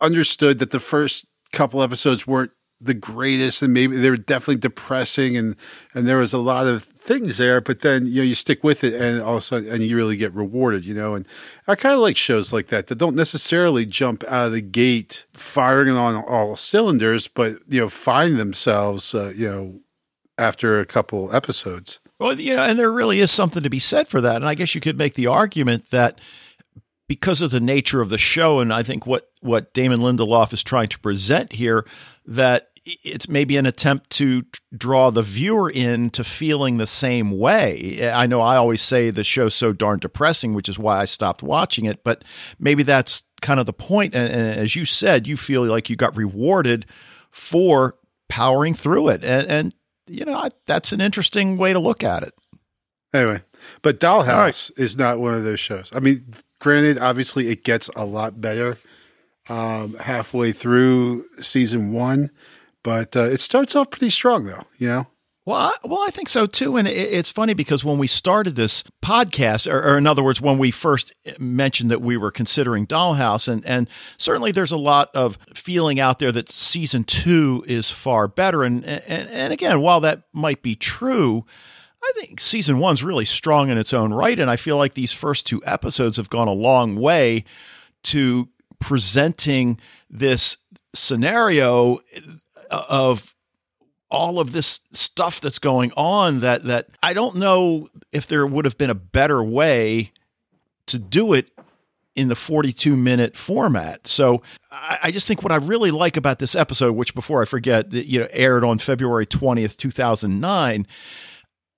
understood 0.00 0.58
that 0.60 0.70
the 0.70 0.80
first 0.80 1.26
couple 1.52 1.82
episodes 1.82 2.26
weren't 2.26 2.52
the 2.80 2.94
greatest 2.94 3.60
and 3.60 3.74
maybe 3.74 3.96
they 3.96 4.08
were 4.08 4.16
definitely 4.16 4.56
depressing 4.56 5.36
and 5.36 5.56
and 5.94 6.06
there 6.06 6.18
was 6.18 6.32
a 6.32 6.38
lot 6.38 6.66
of 6.66 6.88
things 7.08 7.38
there 7.38 7.60
but 7.60 7.80
then 7.80 8.06
you 8.06 8.16
know 8.16 8.22
you 8.22 8.34
stick 8.34 8.62
with 8.62 8.84
it 8.84 8.94
and 8.94 9.20
all 9.20 9.32
of 9.32 9.38
a 9.38 9.40
sudden 9.40 9.68
and 9.68 9.82
you 9.82 9.96
really 9.96 10.16
get 10.16 10.32
rewarded 10.34 10.84
you 10.84 10.94
know 10.94 11.14
and 11.14 11.26
i 11.66 11.74
kind 11.74 11.94
of 11.94 12.00
like 12.00 12.16
shows 12.16 12.52
like 12.52 12.68
that 12.68 12.86
that 12.86 12.98
don't 12.98 13.16
necessarily 13.16 13.84
jump 13.84 14.22
out 14.24 14.46
of 14.46 14.52
the 14.52 14.60
gate 14.60 15.24
firing 15.32 15.96
on 15.96 16.14
all 16.14 16.54
cylinders 16.54 17.26
but 17.26 17.56
you 17.66 17.80
know 17.80 17.88
find 17.88 18.38
themselves 18.38 19.14
uh, 19.14 19.32
you 19.34 19.48
know 19.48 19.80
after 20.36 20.78
a 20.78 20.86
couple 20.86 21.34
episodes 21.34 21.98
Well, 22.18 22.38
you 22.38 22.54
know, 22.54 22.62
and 22.62 22.78
there 22.78 22.90
really 22.90 23.20
is 23.20 23.30
something 23.30 23.62
to 23.62 23.70
be 23.70 23.78
said 23.78 24.08
for 24.08 24.20
that. 24.20 24.36
And 24.36 24.46
I 24.46 24.54
guess 24.54 24.74
you 24.74 24.80
could 24.80 24.98
make 24.98 25.14
the 25.14 25.28
argument 25.28 25.90
that 25.90 26.20
because 27.06 27.40
of 27.40 27.50
the 27.50 27.60
nature 27.60 28.00
of 28.00 28.08
the 28.08 28.18
show, 28.18 28.60
and 28.60 28.72
I 28.72 28.82
think 28.82 29.06
what 29.06 29.30
what 29.40 29.72
Damon 29.72 30.00
Lindelof 30.00 30.52
is 30.52 30.62
trying 30.62 30.88
to 30.88 30.98
present 30.98 31.52
here, 31.52 31.86
that 32.26 32.70
it's 33.02 33.28
maybe 33.28 33.56
an 33.56 33.66
attempt 33.66 34.10
to 34.10 34.44
draw 34.76 35.10
the 35.10 35.22
viewer 35.22 35.70
in 35.70 36.10
to 36.10 36.24
feeling 36.24 36.76
the 36.76 36.86
same 36.86 37.38
way. 37.38 38.10
I 38.12 38.26
know 38.26 38.40
I 38.40 38.56
always 38.56 38.82
say 38.82 39.10
the 39.10 39.24
show's 39.24 39.54
so 39.54 39.72
darn 39.72 39.98
depressing, 39.98 40.54
which 40.54 40.68
is 40.68 40.78
why 40.78 40.98
I 40.98 41.04
stopped 41.04 41.42
watching 41.42 41.84
it. 41.84 42.04
But 42.04 42.24
maybe 42.58 42.82
that's 42.82 43.22
kind 43.40 43.60
of 43.60 43.66
the 43.66 43.72
point. 43.72 44.14
And, 44.14 44.32
and 44.32 44.58
as 44.58 44.76
you 44.76 44.84
said, 44.84 45.26
you 45.26 45.36
feel 45.36 45.64
like 45.64 45.90
you 45.90 45.96
got 45.96 46.16
rewarded 46.16 46.86
for 47.30 47.96
powering 48.28 48.74
through 48.74 49.08
it, 49.08 49.24
and, 49.24 49.48
and 49.48 49.74
you 50.06 50.24
know 50.24 50.36
I, 50.36 50.50
that's 50.66 50.92
an 50.92 51.00
interesting 51.00 51.56
way 51.56 51.72
to 51.72 51.78
look 51.78 52.04
at 52.04 52.22
it. 52.22 52.34
Anyway, 53.14 53.42
but 53.82 54.00
Dollhouse 54.00 54.70
is 54.76 54.98
not 54.98 55.18
one 55.18 55.34
of 55.34 55.44
those 55.44 55.60
shows. 55.60 55.90
I 55.94 56.00
mean, 56.00 56.26
granted, 56.60 56.98
obviously 56.98 57.48
it 57.48 57.64
gets 57.64 57.88
a 57.96 58.04
lot 58.04 58.40
better 58.40 58.76
um, 59.48 59.94
halfway 59.94 60.52
through 60.52 61.24
season 61.40 61.92
one, 61.92 62.30
but 62.82 63.16
uh, 63.16 63.24
it 63.24 63.40
starts 63.40 63.76
off 63.76 63.90
pretty 63.90 64.10
strong, 64.10 64.44
though. 64.44 64.64
You 64.78 64.88
know, 64.88 65.06
Well, 65.44 65.56
I, 65.56 65.72
well, 65.88 66.04
I 66.06 66.10
think 66.10 66.28
so 66.28 66.46
too, 66.46 66.76
and 66.76 66.86
it, 66.86 66.92
it's 66.92 67.30
funny 67.30 67.54
because 67.54 67.84
when 67.84 67.96
we 67.96 68.06
started 68.06 68.54
this 68.54 68.84
podcast, 69.02 69.70
or, 69.70 69.82
or 69.82 69.96
in 69.96 70.06
other 70.06 70.22
words, 70.22 70.40
when 70.42 70.58
we 70.58 70.70
first 70.70 71.12
mentioned 71.38 71.90
that 71.90 72.02
we 72.02 72.16
were 72.16 72.30
considering 72.30 72.86
Dollhouse, 72.86 73.48
and 73.48 73.64
and 73.64 73.88
certainly 74.18 74.52
there's 74.52 74.72
a 74.72 74.76
lot 74.76 75.10
of 75.14 75.38
feeling 75.54 75.98
out 75.98 76.18
there 76.18 76.32
that 76.32 76.50
season 76.50 77.04
two 77.04 77.64
is 77.66 77.90
far 77.90 78.28
better, 78.28 78.62
and 78.62 78.84
and, 78.84 79.28
and 79.30 79.52
again, 79.52 79.80
while 79.80 80.00
that 80.00 80.24
might 80.32 80.62
be 80.62 80.74
true. 80.74 81.44
I 82.00 82.12
think 82.14 82.40
season 82.40 82.78
one's 82.78 83.02
really 83.02 83.24
strong 83.24 83.70
in 83.70 83.78
its 83.78 83.92
own 83.92 84.14
right, 84.14 84.38
and 84.38 84.48
I 84.48 84.56
feel 84.56 84.76
like 84.76 84.94
these 84.94 85.12
first 85.12 85.46
two 85.46 85.60
episodes 85.66 86.16
have 86.16 86.30
gone 86.30 86.46
a 86.46 86.52
long 86.52 86.94
way 86.94 87.44
to 88.04 88.48
presenting 88.80 89.80
this 90.08 90.58
scenario 90.94 91.98
of 92.70 93.34
all 94.10 94.40
of 94.40 94.52
this 94.52 94.80
stuff 94.92 95.40
that's 95.40 95.58
going 95.58 95.92
on 95.96 96.40
that 96.40 96.64
that 96.64 96.88
I 97.02 97.12
don't 97.12 97.36
know 97.36 97.88
if 98.12 98.26
there 98.26 98.46
would 98.46 98.64
have 98.64 98.78
been 98.78 98.90
a 98.90 98.94
better 98.94 99.42
way 99.42 100.12
to 100.86 100.98
do 100.98 101.34
it 101.34 101.50
in 102.16 102.28
the 102.28 102.34
42 102.34 102.96
minute 102.96 103.36
format. 103.36 104.06
So 104.06 104.42
I, 104.72 104.98
I 105.04 105.10
just 105.10 105.28
think 105.28 105.42
what 105.42 105.52
I 105.52 105.56
really 105.56 105.90
like 105.90 106.16
about 106.16 106.38
this 106.40 106.54
episode, 106.54 106.92
which 106.92 107.14
before 107.14 107.42
I 107.42 107.44
forget, 107.44 107.90
that 107.90 108.06
you 108.06 108.18
know 108.18 108.28
aired 108.30 108.64
on 108.64 108.78
February 108.78 109.26
20th, 109.26 109.76
2009, 109.76 110.86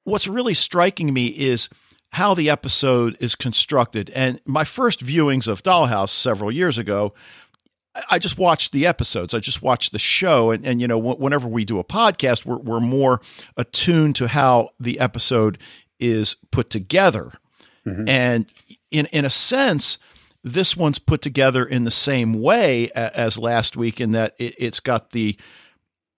what's 0.05 0.29
really 0.29 0.55
striking 0.55 1.13
me 1.13 1.27
is 1.27 1.69
how 2.13 2.35
the 2.35 2.51
episode 2.51 3.17
is 3.21 3.35
constructed. 3.35 4.11
And 4.11 4.41
my 4.45 4.65
first 4.65 5.05
viewings 5.05 5.47
of 5.47 5.63
Dollhouse 5.63 6.09
several 6.09 6.51
years 6.51 6.79
ago, 6.79 7.13
I- 8.11 8.19
just 8.19 8.39
watched 8.39 8.73
the 8.73 8.87
episodes. 8.87 9.35
I 9.35 9.39
just 9.41 9.63
watched 9.63 9.93
the 9.93 9.99
show, 9.99 10.51
and 10.51 10.65
and 10.65 10.81
you 10.81 10.87
know, 10.87 10.99
whenever 10.99 11.49
we 11.49 11.65
do 11.65 11.79
a 11.79 11.85
podcast, 11.85 12.45
we're 12.47 12.59
we're 12.59 12.81
more 12.81 13.21
attuned 13.57 14.17
to 14.17 14.29
how 14.29 14.71
the 14.79 14.99
episode 15.01 15.59
is 15.99 16.37
put 16.51 16.71
together, 16.71 17.33
and 18.09 18.47
in 18.91 19.07
in 19.07 19.25
a 19.25 19.31
sense, 19.31 19.99
this 20.45 20.77
one's 20.77 20.99
put 20.99 21.21
together 21.23 21.65
in 21.65 21.85
the 21.85 21.91
same 21.91 22.41
way 22.41 22.89
as 22.95 23.37
last 23.39 23.77
week, 23.77 24.01
in 24.01 24.13
that 24.13 24.35
it, 24.39 24.55
it's 24.59 24.81
got 24.81 25.11
the 25.11 25.37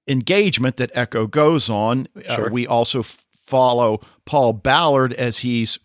engagement 0.09 0.76
that 0.76 0.91
Echo 0.95 1.26
goes 1.26 1.71
on. 1.71 2.09
Uh, 2.29 2.37
we 2.52 2.67
also 2.67 3.00
f- 3.00 3.25
follow 3.35 4.00
Paul 4.25 4.52
Ballard 4.52 5.12
as 5.14 5.38
he's 5.38 5.79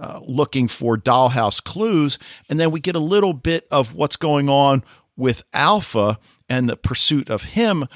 uh, 0.00 0.20
looking 0.26 0.68
for 0.68 0.96
dollhouse 0.96 1.62
clues, 1.62 2.18
and 2.48 2.58
then 2.60 2.70
we 2.70 2.80
get 2.80 2.94
a 2.94 3.00
little 3.00 3.32
bit 3.32 3.66
of 3.70 3.94
what's 3.94 4.16
going 4.16 4.48
on 4.48 4.82
with 5.20 5.44
Alpha 5.52 6.18
and 6.48 6.68
the 6.68 6.76
pursuit 6.76 7.30
of 7.30 7.44
him. 7.44 7.86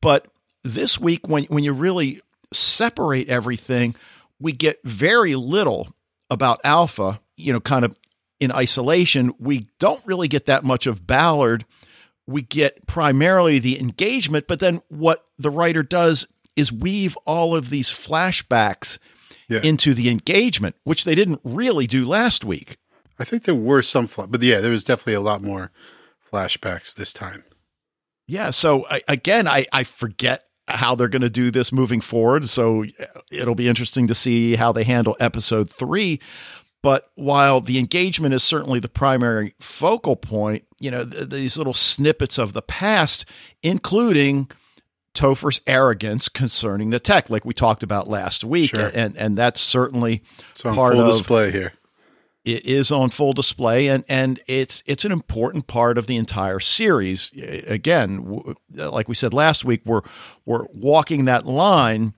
But 0.00 0.28
this 0.62 1.00
week, 1.00 1.26
when 1.26 1.44
when 1.44 1.64
you 1.64 1.72
really 1.72 2.20
separate 2.52 3.28
everything, 3.28 3.96
we 4.38 4.52
get 4.52 4.78
very 4.84 5.34
little 5.34 5.92
about 6.30 6.60
Alpha. 6.62 7.20
You 7.36 7.52
know, 7.52 7.60
kind 7.60 7.84
of 7.84 7.96
in 8.38 8.52
isolation. 8.52 9.32
We 9.40 9.66
don't 9.80 10.04
really 10.06 10.28
get 10.28 10.46
that 10.46 10.62
much 10.64 10.86
of 10.86 11.06
Ballard 11.06 11.64
we 12.26 12.40
get 12.40 12.86
primarily 12.86 13.58
the 13.58 13.78
engagement, 13.78 14.46
but 14.48 14.58
then 14.58 14.80
what 14.88 15.26
the 15.38 15.50
writer 15.50 15.82
does 15.82 16.26
is 16.56 16.72
weave 16.72 17.18
all 17.26 17.54
of 17.54 17.68
these 17.68 17.88
flashbacks 17.90 18.98
Yeah. 19.46 19.60
into 19.62 19.92
the 19.92 20.08
engagement, 20.08 20.74
which 20.84 21.04
they 21.04 21.14
didn't 21.14 21.40
really 21.44 21.86
do 21.86 22.06
last 22.06 22.42
week. 22.42 22.78
I 23.18 23.24
think 23.24 23.42
there 23.44 23.54
were 23.54 23.82
some, 23.82 24.08
but 24.30 24.42
yeah, 24.42 24.60
there 24.60 24.70
was 24.70 24.84
definitely 24.84 25.14
a 25.14 25.20
lot 25.20 25.42
more 25.42 25.70
flashbacks 26.34 26.94
this 26.94 27.12
time. 27.12 27.44
Yeah. 28.26 28.50
So 28.50 28.86
I, 28.90 29.02
again, 29.08 29.46
I, 29.46 29.66
I 29.72 29.84
forget 29.84 30.44
how 30.66 30.94
they're 30.94 31.08
going 31.08 31.22
to 31.22 31.30
do 31.30 31.50
this 31.50 31.72
moving 31.72 32.00
forward. 32.00 32.46
So 32.48 32.84
uh, 32.84 33.04
it'll 33.30 33.54
be 33.54 33.68
interesting 33.68 34.06
to 34.08 34.14
see 34.14 34.56
how 34.56 34.72
they 34.72 34.84
handle 34.84 35.16
episode 35.20 35.68
three. 35.70 36.20
But 36.82 37.10
while 37.14 37.60
the 37.60 37.78
engagement 37.78 38.34
is 38.34 38.42
certainly 38.42 38.78
the 38.80 38.88
primary 38.88 39.54
focal 39.60 40.16
point, 40.16 40.64
you 40.80 40.90
know, 40.90 41.04
th- 41.04 41.28
these 41.28 41.56
little 41.56 41.72
snippets 41.72 42.38
of 42.38 42.52
the 42.52 42.62
past, 42.62 43.24
including 43.62 44.50
Topher's 45.14 45.60
arrogance 45.66 46.28
concerning 46.28 46.90
the 46.90 47.00
tech, 47.00 47.30
like 47.30 47.44
we 47.44 47.54
talked 47.54 47.82
about 47.82 48.08
last 48.08 48.44
week, 48.44 48.70
Sure. 48.70 48.90
and 48.94 49.16
and 49.16 49.36
that's 49.38 49.60
certainly 49.60 50.22
It's 50.50 50.64
on 50.64 50.74
part 50.74 50.94
full 50.94 51.02
of 51.02 51.06
display 51.06 51.50
here. 51.52 51.72
It 52.44 52.64
is 52.66 52.92
on 52.92 53.10
full 53.10 53.32
display 53.32 53.88
and 53.88 54.04
and 54.08 54.40
it's 54.46 54.82
it's 54.86 55.04
an 55.04 55.12
important 55.12 55.66
part 55.66 55.96
of 55.98 56.06
the 56.06 56.16
entire 56.16 56.60
series 56.60 57.30
again 57.66 58.54
like 58.70 59.08
we 59.08 59.14
said 59.14 59.32
last 59.32 59.64
week 59.64 59.80
we're 59.84 60.02
we're 60.44 60.66
walking 60.72 61.24
that 61.24 61.46
line 61.46 62.14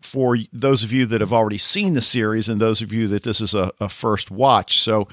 for 0.00 0.36
those 0.52 0.84
of 0.84 0.92
you 0.92 1.06
that 1.06 1.20
have 1.20 1.32
already 1.32 1.58
seen 1.58 1.94
the 1.94 2.00
series 2.00 2.48
and 2.48 2.60
those 2.60 2.80
of 2.80 2.92
you 2.92 3.08
that 3.08 3.24
this 3.24 3.40
is 3.40 3.52
a, 3.54 3.72
a 3.80 3.88
first 3.88 4.30
watch 4.30 4.78
so 4.78 5.08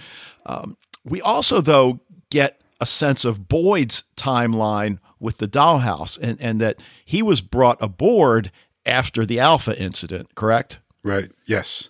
um, 0.46 0.78
we 1.04 1.22
also 1.22 1.60
though 1.62 2.00
get 2.30 2.62
a 2.80 2.86
sense 2.86 3.26
of 3.26 3.48
boyd's 3.48 4.04
timeline 4.16 5.00
with 5.20 5.40
the 5.40 5.48
dollhouse 5.48 6.20
and 6.22 6.40
and 6.40 6.62
that 6.62 6.80
he 7.04 7.24
was 7.24 7.42
brought 7.42 7.82
aboard 7.82 8.52
after 8.86 9.26
the 9.26 9.40
alpha 9.40 9.78
incident 9.80 10.36
correct 10.36 10.80
Right. 11.06 11.32
Yes. 11.46 11.90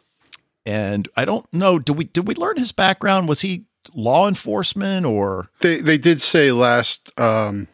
And 0.66 1.08
I 1.16 1.26
don't 1.26 1.46
know. 1.54 1.80
Did 1.80 1.98
we 1.98 2.06
did 2.06 2.28
we 2.28 2.36
learn 2.36 2.58
his 2.58 2.72
background? 2.72 3.28
Was 3.28 3.42
he 3.42 3.66
law 3.94 4.28
enforcement 4.28 5.06
or 5.06 5.50
They 5.62 5.80
they 5.80 5.98
did 5.98 6.22
say 6.22 6.52
last 6.52 7.18
um 7.20 7.68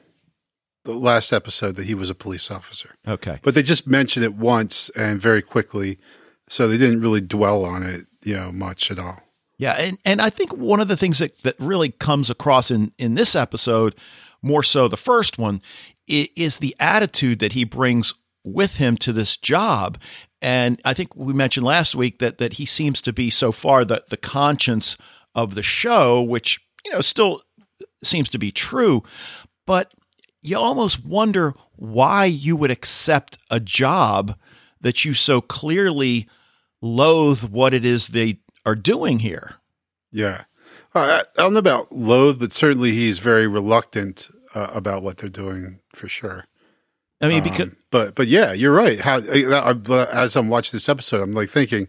the 0.83 0.93
last 0.93 1.31
episode 1.31 1.75
that 1.75 1.85
he 1.85 1.93
was 1.93 2.09
a 2.09 2.15
police 2.15 2.49
officer. 2.49 2.95
okay? 3.07 3.39
But 3.43 3.53
they 3.53 3.63
just 3.63 3.87
mentioned 3.87 4.25
it 4.25 4.33
once 4.33 4.89
and 4.89 5.21
very 5.21 5.41
quickly. 5.41 5.99
So 6.49 6.67
they 6.67 6.77
didn't 6.77 7.01
really 7.01 7.21
dwell 7.21 7.63
on 7.63 7.83
it, 7.83 8.07
you 8.23 8.35
know, 8.35 8.51
much 8.51 8.91
at 8.91 8.99
all. 8.99 9.21
Yeah, 9.57 9.75
and 9.79 9.99
and 10.03 10.21
I 10.21 10.29
think 10.31 10.53
one 10.57 10.79
of 10.81 10.87
the 10.87 10.97
things 10.97 11.19
that 11.19 11.41
that 11.43 11.55
really 11.59 11.89
comes 11.89 12.29
across 12.29 12.71
in 12.71 12.91
in 12.97 13.13
this 13.13 13.35
episode, 13.35 13.95
more 14.41 14.63
so 14.63 14.87
the 14.87 14.97
first 14.97 15.37
one, 15.37 15.61
is 16.07 16.57
the 16.57 16.75
attitude 16.79 17.39
that 17.39 17.53
he 17.53 17.63
brings 17.63 18.13
with 18.43 18.77
him 18.77 18.97
to 18.97 19.13
this 19.13 19.37
job. 19.37 19.99
And 20.41 20.81
I 20.83 20.93
think 20.93 21.15
we 21.15 21.33
mentioned 21.33 21.65
last 21.65 21.95
week 21.95 22.19
that 22.19 22.39
that 22.39 22.53
he 22.53 22.65
seems 22.65 23.01
to 23.03 23.13
be 23.13 23.29
so 23.29 23.51
far 23.51 23.85
the 23.85 24.03
the 24.09 24.17
conscience 24.17 24.97
of 25.35 25.55
the 25.55 25.63
show, 25.63 26.21
which 26.21 26.59
you 26.85 26.91
know 26.91 27.01
still 27.01 27.41
seems 28.03 28.29
to 28.29 28.39
be 28.39 28.51
true, 28.51 29.03
but 29.65 29.93
you 30.41 30.57
almost 30.57 31.05
wonder 31.05 31.53
why 31.75 32.25
you 32.25 32.55
would 32.55 32.71
accept 32.71 33.37
a 33.49 33.59
job 33.59 34.35
that 34.81 35.05
you 35.05 35.13
so 35.13 35.41
clearly 35.41 36.27
loathe 36.81 37.43
what 37.43 37.73
it 37.73 37.85
is 37.85 38.07
they 38.07 38.39
are 38.65 38.75
doing 38.75 39.19
here. 39.19 39.55
Yeah. 40.11 40.45
Uh, 40.93 41.21
I, 41.21 41.41
don't 41.41 41.53
know 41.53 41.59
about 41.59 41.91
loathe, 41.91 42.39
but 42.39 42.51
certainly 42.51 42.91
he's 42.91 43.19
very 43.19 43.47
reluctant 43.47 44.29
uh, 44.53 44.67
about 44.73 45.03
what 45.03 45.17
they're 45.17 45.29
doing 45.29 45.79
for 45.93 46.09
sure. 46.09 46.45
I 47.21 47.27
mean, 47.27 47.43
because 47.43 47.67
Um, 47.69 47.77
but 47.91 48.15
but 48.15 48.27
yeah, 48.27 48.51
you're 48.53 48.73
right. 48.73 48.99
How 48.99 49.17
I- 49.19 49.73
I- 49.89 50.05
as 50.23 50.35
I'm 50.35 50.49
watching 50.49 50.71
this 50.75 50.89
episode, 50.89 51.21
I'm 51.21 51.31
like 51.31 51.49
thinking, 51.49 51.87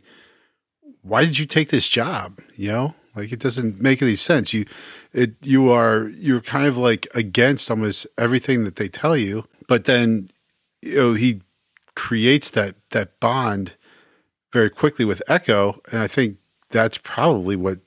why 1.02 1.24
did 1.24 1.38
you 1.38 1.46
take 1.46 1.70
this 1.70 1.88
job? 1.88 2.38
You 2.56 2.72
know, 2.72 2.94
like 3.16 3.32
it 3.32 3.38
doesn't 3.40 3.80
make 3.80 4.02
any 4.02 4.16
sense. 4.16 4.52
You 4.52 4.66
it 5.12 5.34
you 5.42 5.70
are 5.70 6.08
you're 6.08 6.40
kind 6.40 6.66
of 6.66 6.76
like 6.76 7.06
against 7.14 7.70
almost 7.70 8.06
everything 8.18 8.64
that 8.64 8.76
they 8.76 8.88
tell 8.88 9.16
you, 9.16 9.46
but 9.68 9.84
then 9.84 10.28
you 10.82 10.96
know 10.96 11.14
he 11.14 11.40
creates 11.94 12.50
that 12.50 12.74
that 12.90 13.18
bond 13.20 13.74
very 14.52 14.70
quickly 14.70 15.04
with 15.04 15.22
Echo, 15.28 15.80
and 15.90 16.00
I 16.00 16.06
think 16.08 16.36
that's 16.70 16.98
probably 16.98 17.56
what 17.56 17.78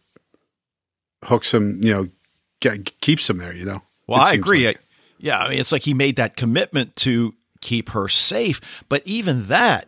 hooks 1.26 1.54
him. 1.54 1.80
You 1.82 1.94
know, 1.94 2.06
get, 2.60 3.00
keeps 3.02 3.30
him 3.30 3.38
there. 3.38 3.54
You 3.54 3.66
know. 3.66 3.82
well, 4.08 4.22
I 4.22 4.34
agree. 4.34 4.66
like. 4.66 4.80
Yeah, 5.26 5.40
I 5.40 5.50
mean, 5.50 5.60
it's 5.60 5.72
like 5.72 5.82
he 5.82 5.94
made 5.96 6.18
that 6.18 6.36
commitment 6.36 6.96
to 6.98 7.34
keep 7.62 7.90
her 7.90 8.08
safe, 8.08 8.84
but 8.90 9.02
even 9.06 9.46
that, 9.48 9.88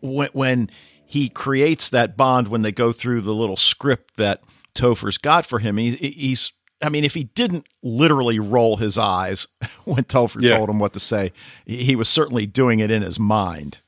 when, 0.00 0.30
when 0.32 0.70
he 1.04 1.28
creates 1.28 1.90
that 1.90 2.16
bond, 2.16 2.48
when 2.48 2.62
they 2.62 2.72
go 2.72 2.90
through 2.90 3.20
the 3.20 3.34
little 3.34 3.56
script 3.58 4.16
that 4.16 4.40
Topher's 4.74 5.18
got 5.18 5.44
for 5.44 5.58
him, 5.58 5.76
he, 5.76 5.90
he's. 5.96 6.52
I 6.82 6.88
mean, 6.88 7.04
if 7.04 7.12
he 7.12 7.24
didn't 7.24 7.68
literally 7.82 8.38
roll 8.38 8.78
his 8.78 8.96
eyes 8.96 9.46
when 9.84 10.04
Topher 10.04 10.40
Yeah. 10.40 10.56
told 10.56 10.70
him 10.70 10.78
what 10.78 10.94
to 10.94 11.00
say, 11.00 11.32
he 11.66 11.82
he 11.84 11.94
was 11.94 12.08
certainly 12.08 12.46
doing 12.46 12.78
it 12.80 12.90
in 12.90 13.02
his 13.02 13.20
mind. 13.20 13.80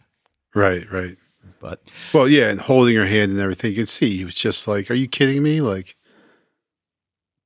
Right. 0.55 0.85
Right. 0.93 1.17
But 1.59 1.81
Well, 2.13 2.29
yeah, 2.29 2.51
and 2.51 2.61
holding 2.61 2.97
her 2.97 3.07
hand 3.07 3.31
and 3.33 3.41
everything. 3.41 3.71
You 3.71 3.77
can 3.79 3.87
see 3.87 4.19
he 4.19 4.25
was 4.27 4.35
just 4.35 4.69
like, 4.69 4.91
"Are 4.91 4.95
you 4.95 5.09
kidding 5.09 5.43
me? 5.43 5.63
Like, 5.63 5.97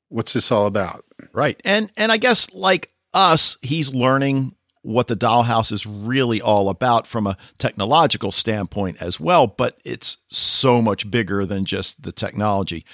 what's 0.09 0.33
this 0.33 0.51
all 0.51 0.67
about?" 0.67 1.05
Right. 1.33 1.61
And 1.65 1.93
and 1.97 2.11
I 2.11 2.17
guess 2.17 2.53
like 2.53 2.91
us, 3.17 3.57
he's 3.63 3.93
learning 3.93 4.55
what 4.83 5.09
the 5.09 5.17
dollhouse 5.17 5.73
is 5.73 5.85
really 5.85 6.41
all 6.41 6.69
about 6.69 7.09
from 7.09 7.27
a 7.27 7.37
technological 7.59 8.31
standpoint 8.31 9.03
as 9.03 9.19
well, 9.19 9.49
but 9.49 9.77
it's 9.85 10.19
so 10.29 10.81
much 10.81 11.11
bigger 11.11 11.45
than 11.45 11.65
just 11.65 12.01
the 12.05 12.13
technology. 12.13 12.85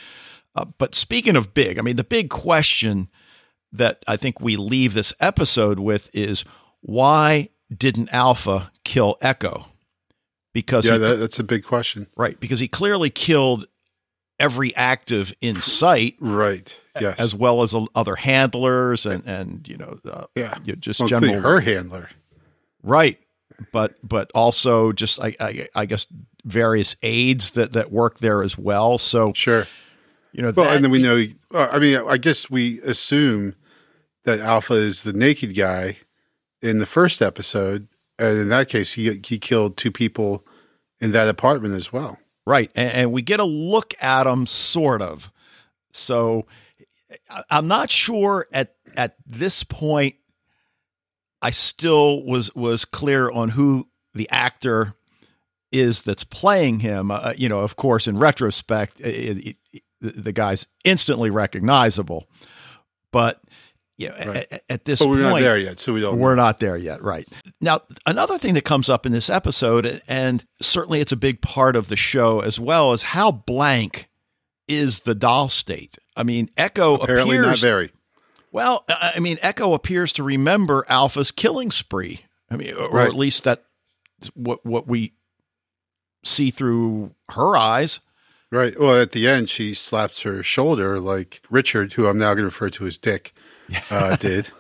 Uh, 0.56 0.64
but 0.78 0.94
speaking 0.94 1.36
of 1.36 1.52
big, 1.52 1.78
I 1.78 1.82
mean 1.82 1.96
the 1.96 2.04
big 2.04 2.30
question 2.30 3.08
that 3.72 4.02
I 4.08 4.16
think 4.16 4.40
we 4.40 4.56
leave 4.56 4.94
this 4.94 5.12
episode 5.20 5.78
with 5.78 6.08
is 6.14 6.44
why 6.80 7.50
didn't 7.74 8.12
Alpha 8.12 8.70
kill 8.84 9.16
Echo? 9.20 9.66
Because 10.54 10.86
Yeah, 10.86 10.94
he, 10.94 10.98
that, 10.98 11.16
that's 11.16 11.38
a 11.38 11.44
big 11.44 11.64
question. 11.64 12.06
right, 12.16 12.38
because 12.38 12.60
he 12.60 12.68
clearly 12.68 13.10
killed 13.10 13.66
every 14.38 14.74
active 14.76 15.32
in 15.40 15.56
sight 15.56 16.16
Right. 16.20 16.78
Yes. 17.00 17.18
as 17.18 17.34
well 17.34 17.62
as 17.62 17.74
other 17.94 18.16
handlers 18.16 19.06
and 19.06 19.24
and 19.26 19.66
you 19.68 19.76
know 19.76 19.98
uh, 20.10 20.24
yeah. 20.34 20.58
you 20.64 20.72
know, 20.72 20.76
just 20.76 21.00
Well, 21.00 21.08
general 21.08 21.40
her 21.40 21.60
handler. 21.60 22.10
right 22.82 23.18
but 23.72 23.96
but 24.02 24.30
also 24.34 24.92
just 24.92 25.20
I, 25.20 25.34
I 25.40 25.68
I 25.74 25.86
guess 25.86 26.06
various 26.44 26.96
aides 27.02 27.52
that 27.52 27.72
that 27.72 27.92
work 27.92 28.18
there 28.18 28.42
as 28.42 28.58
well 28.58 28.98
so 28.98 29.32
Sure. 29.34 29.66
you 30.32 30.42
know 30.42 30.52
Well, 30.54 30.66
that- 30.66 30.76
and 30.76 30.84
then 30.84 30.90
we 30.90 31.00
know. 31.02 31.24
uh, 31.54 31.68
I 31.70 31.78
mean, 31.78 32.02
I 32.08 32.16
guess 32.16 32.50
we 32.50 32.80
assume 32.82 33.54
that 34.24 34.40
Alpha 34.40 34.74
is 34.74 35.02
the 35.04 35.12
naked 35.12 35.56
guy 35.56 35.98
in 36.60 36.78
the 36.78 36.86
first 36.86 37.20
episode, 37.22 37.88
and 38.18 38.38
in 38.38 38.48
that 38.50 38.68
case, 38.68 38.92
he 38.94 39.20
he 39.24 39.38
killed 39.38 39.76
two 39.76 39.90
people 39.92 40.44
in 41.00 41.12
that 41.12 41.28
apartment 41.28 41.74
as 41.74 41.92
well. 41.92 42.18
Right 42.46 42.70
and, 42.74 42.92
and 42.92 43.12
we 43.12 43.22
get 43.22 43.40
a 43.40 43.44
look 43.44 43.94
at 44.00 44.24
them 44.24 44.46
sort 44.46 45.02
of 45.02 45.32
so 45.92 46.46
I'm 47.50 47.68
not 47.68 47.90
sure 47.90 48.46
at 48.52 48.74
at 48.96 49.16
this 49.26 49.64
point 49.64 50.16
I 51.42 51.50
still 51.50 52.24
was 52.24 52.54
was 52.54 52.84
clear 52.84 53.30
on 53.30 53.50
who 53.50 53.88
the 54.14 54.28
actor 54.30 54.94
is 55.72 56.02
that's 56.02 56.24
playing 56.24 56.80
him. 56.80 57.10
Uh, 57.10 57.32
you 57.36 57.48
know, 57.48 57.60
of 57.60 57.76
course, 57.76 58.06
in 58.06 58.18
retrospect, 58.18 59.00
it, 59.00 59.38
it, 59.38 59.56
it, 59.72 59.82
the 60.00 60.32
guy's 60.32 60.68
instantly 60.84 61.30
recognizable. 61.30 62.28
But 63.10 63.42
you 63.98 64.08
know, 64.08 64.16
Right. 64.26 64.46
at, 64.50 64.62
at 64.68 64.84
this 64.84 64.98
But 65.00 65.08
we're 65.08 65.14
point, 65.16 65.26
not 65.34 65.40
there 65.40 65.58
yet, 65.58 65.78
so 65.78 65.92
we 65.92 66.00
don't. 66.00 66.18
we're 66.18 66.34
know. 66.34 66.42
not 66.42 66.58
there 66.60 66.76
yet, 66.76 67.02
right? 67.02 67.26
Now, 67.60 67.80
another 68.06 68.38
thing 68.38 68.54
that 68.54 68.64
comes 68.64 68.88
up 68.88 69.06
in 69.06 69.12
this 69.12 69.28
episode, 69.30 70.02
and 70.08 70.44
certainly 70.60 71.00
it's 71.00 71.12
a 71.12 71.16
big 71.16 71.40
part 71.42 71.76
of 71.76 71.88
the 71.88 71.96
show 71.96 72.40
as 72.40 72.58
well, 72.58 72.92
is 72.92 73.02
how 73.02 73.30
blank 73.30 74.08
is 74.68 75.00
the 75.00 75.14
doll 75.14 75.48
state. 75.48 75.98
I 76.16 76.22
mean, 76.22 76.48
Echo 76.56 76.94
apparently 76.94 77.36
appears 77.36 77.46
not 77.62 77.68
very. 77.68 77.90
well, 78.50 78.84
I 78.88 79.12
I 79.16 79.18
mean, 79.20 79.38
Echo 79.42 79.74
appears 79.74 80.12
to 80.14 80.22
remember 80.22 80.84
Alpha's 80.88 81.30
killing 81.30 81.70
spree. 81.70 82.22
I 82.50 82.56
mean, 82.56 82.74
or 82.74 82.90
Right. 82.90 83.08
at 83.08 83.14
least 83.14 83.44
that 83.44 83.64
what 84.34 84.64
what 84.64 84.86
we 84.86 85.12
see 86.24 86.50
through 86.50 87.14
her 87.30 87.56
eyes. 87.56 88.00
Right. 88.50 88.78
Well, 88.78 89.00
at 89.00 89.12
the 89.12 89.26
end, 89.26 89.48
she 89.48 89.72
slaps 89.74 90.22
her 90.22 90.42
shoulder 90.42 91.00
like 91.00 91.40
Richard, 91.50 91.94
who 91.94 92.06
I'm 92.06 92.18
now 92.18 92.26
going 92.34 92.38
to 92.38 92.44
refer 92.44 92.68
to 92.70 92.86
as 92.86 92.98
Dick, 92.98 93.32
uh, 93.90 94.16
did. 94.20 94.50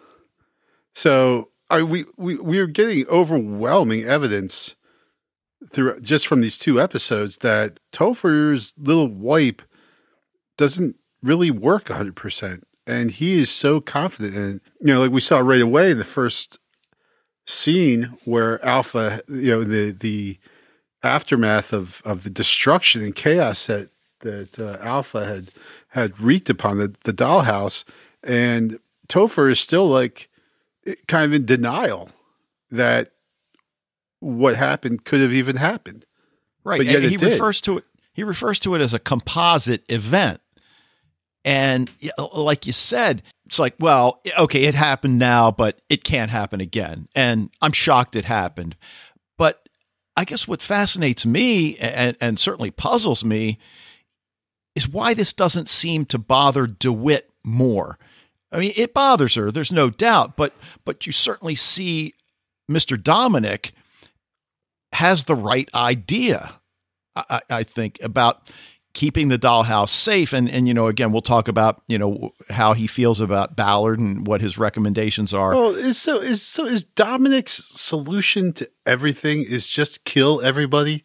So 0.94 1.50
I, 1.70 1.82
we 1.82 2.04
we 2.16 2.36
we 2.36 2.58
are 2.58 2.66
getting 2.66 3.06
overwhelming 3.08 4.04
evidence 4.04 4.76
through 5.72 6.00
just 6.00 6.26
from 6.26 6.40
these 6.40 6.58
two 6.58 6.80
episodes 6.80 7.38
that 7.38 7.80
Topher's 7.92 8.74
little 8.78 9.08
wipe 9.08 9.62
doesn't 10.56 10.96
really 11.22 11.50
work 11.50 11.88
100 11.88 12.14
percent, 12.14 12.64
and 12.86 13.10
he 13.10 13.40
is 13.40 13.50
so 13.50 13.80
confident 13.80 14.36
in. 14.36 14.56
it. 14.56 14.62
You 14.80 14.94
know, 14.94 15.00
like 15.00 15.12
we 15.12 15.20
saw 15.20 15.38
right 15.38 15.62
away 15.62 15.92
in 15.92 15.98
the 15.98 16.04
first 16.04 16.58
scene 17.46 18.04
where 18.24 18.64
Alpha, 18.64 19.22
you 19.28 19.50
know, 19.50 19.64
the 19.64 19.90
the 19.92 20.38
aftermath 21.02 21.72
of 21.72 22.02
of 22.04 22.24
the 22.24 22.30
destruction 22.30 23.02
and 23.02 23.14
chaos 23.14 23.66
that 23.66 23.88
that 24.20 24.58
uh, 24.58 24.78
Alpha 24.82 25.24
had 25.24 25.48
had 25.88 26.20
wreaked 26.20 26.50
upon 26.50 26.78
the 26.78 26.94
the 27.04 27.12
dollhouse, 27.12 27.84
and 28.22 28.78
Topher 29.12 29.50
is 29.50 29.60
still 29.60 29.86
like 29.86 30.30
kind 31.06 31.24
of 31.26 31.34
in 31.34 31.44
denial 31.44 32.08
that 32.70 33.12
what 34.20 34.56
happened 34.56 35.04
could 35.04 35.20
have 35.20 35.32
even 35.32 35.56
happened. 35.56 36.06
Right. 36.64 36.78
But 36.78 36.86
yet 36.86 37.02
he 37.02 37.16
refers 37.18 37.60
to 37.62 37.78
it 37.78 37.84
he 38.14 38.24
refers 38.24 38.58
to 38.60 38.74
it 38.74 38.80
as 38.80 38.94
a 38.94 38.98
composite 38.98 39.84
event. 39.90 40.40
And 41.44 41.90
uh, 42.18 42.28
like 42.40 42.66
you 42.66 42.72
said, 42.72 43.22
it's 43.46 43.58
like, 43.58 43.74
well, 43.78 44.20
okay, 44.38 44.64
it 44.64 44.74
happened 44.74 45.18
now, 45.18 45.50
but 45.50 45.80
it 45.88 46.04
can't 46.04 46.30
happen 46.30 46.60
again. 46.60 47.08
And 47.14 47.50
I'm 47.60 47.72
shocked 47.72 48.14
it 48.14 48.26
happened. 48.26 48.76
But 49.36 49.68
I 50.16 50.24
guess 50.24 50.46
what 50.46 50.62
fascinates 50.62 51.26
me 51.26 51.76
and, 51.78 52.16
and 52.20 52.38
certainly 52.38 52.70
puzzles 52.70 53.24
me 53.24 53.58
is 54.74 54.88
why 54.88 55.14
this 55.14 55.32
doesn't 55.32 55.68
seem 55.68 56.04
to 56.06 56.18
bother 56.18 56.66
DeWitt 56.66 57.30
more. 57.42 57.98
I 58.52 58.58
mean, 58.58 58.72
it 58.76 58.94
bothers 58.94 59.34
her, 59.34 59.50
there's 59.50 59.72
no 59.72 59.90
doubt, 59.90 60.36
but 60.36 60.54
but 60.84 61.06
you 61.06 61.12
certainly 61.12 61.54
see 61.54 62.14
Mr. 62.70 63.02
Dominic 63.02 63.72
has 64.92 65.24
the 65.24 65.34
right 65.34 65.68
idea, 65.74 66.60
I, 67.16 67.40
I 67.48 67.62
think, 67.62 67.98
about 68.02 68.52
keeping 68.94 69.28
the 69.28 69.38
dollhouse 69.38 69.88
safe. 69.88 70.32
And 70.32 70.48
and 70.50 70.68
you 70.68 70.74
know, 70.74 70.86
again, 70.86 71.12
we'll 71.12 71.22
talk 71.22 71.48
about 71.48 71.82
you 71.88 71.98
know 71.98 72.32
how 72.50 72.74
he 72.74 72.86
feels 72.86 73.20
about 73.20 73.56
Ballard 73.56 73.98
and 73.98 74.26
what 74.26 74.40
his 74.40 74.58
recommendations 74.58 75.32
are. 75.32 75.54
Well, 75.54 75.74
is 75.74 76.00
so 76.00 76.20
is 76.20 76.42
so 76.42 76.66
is 76.66 76.84
Dominic's 76.84 77.52
solution 77.52 78.52
to 78.54 78.70
everything 78.86 79.44
is 79.48 79.66
just 79.66 80.04
kill 80.04 80.40
everybody. 80.42 81.04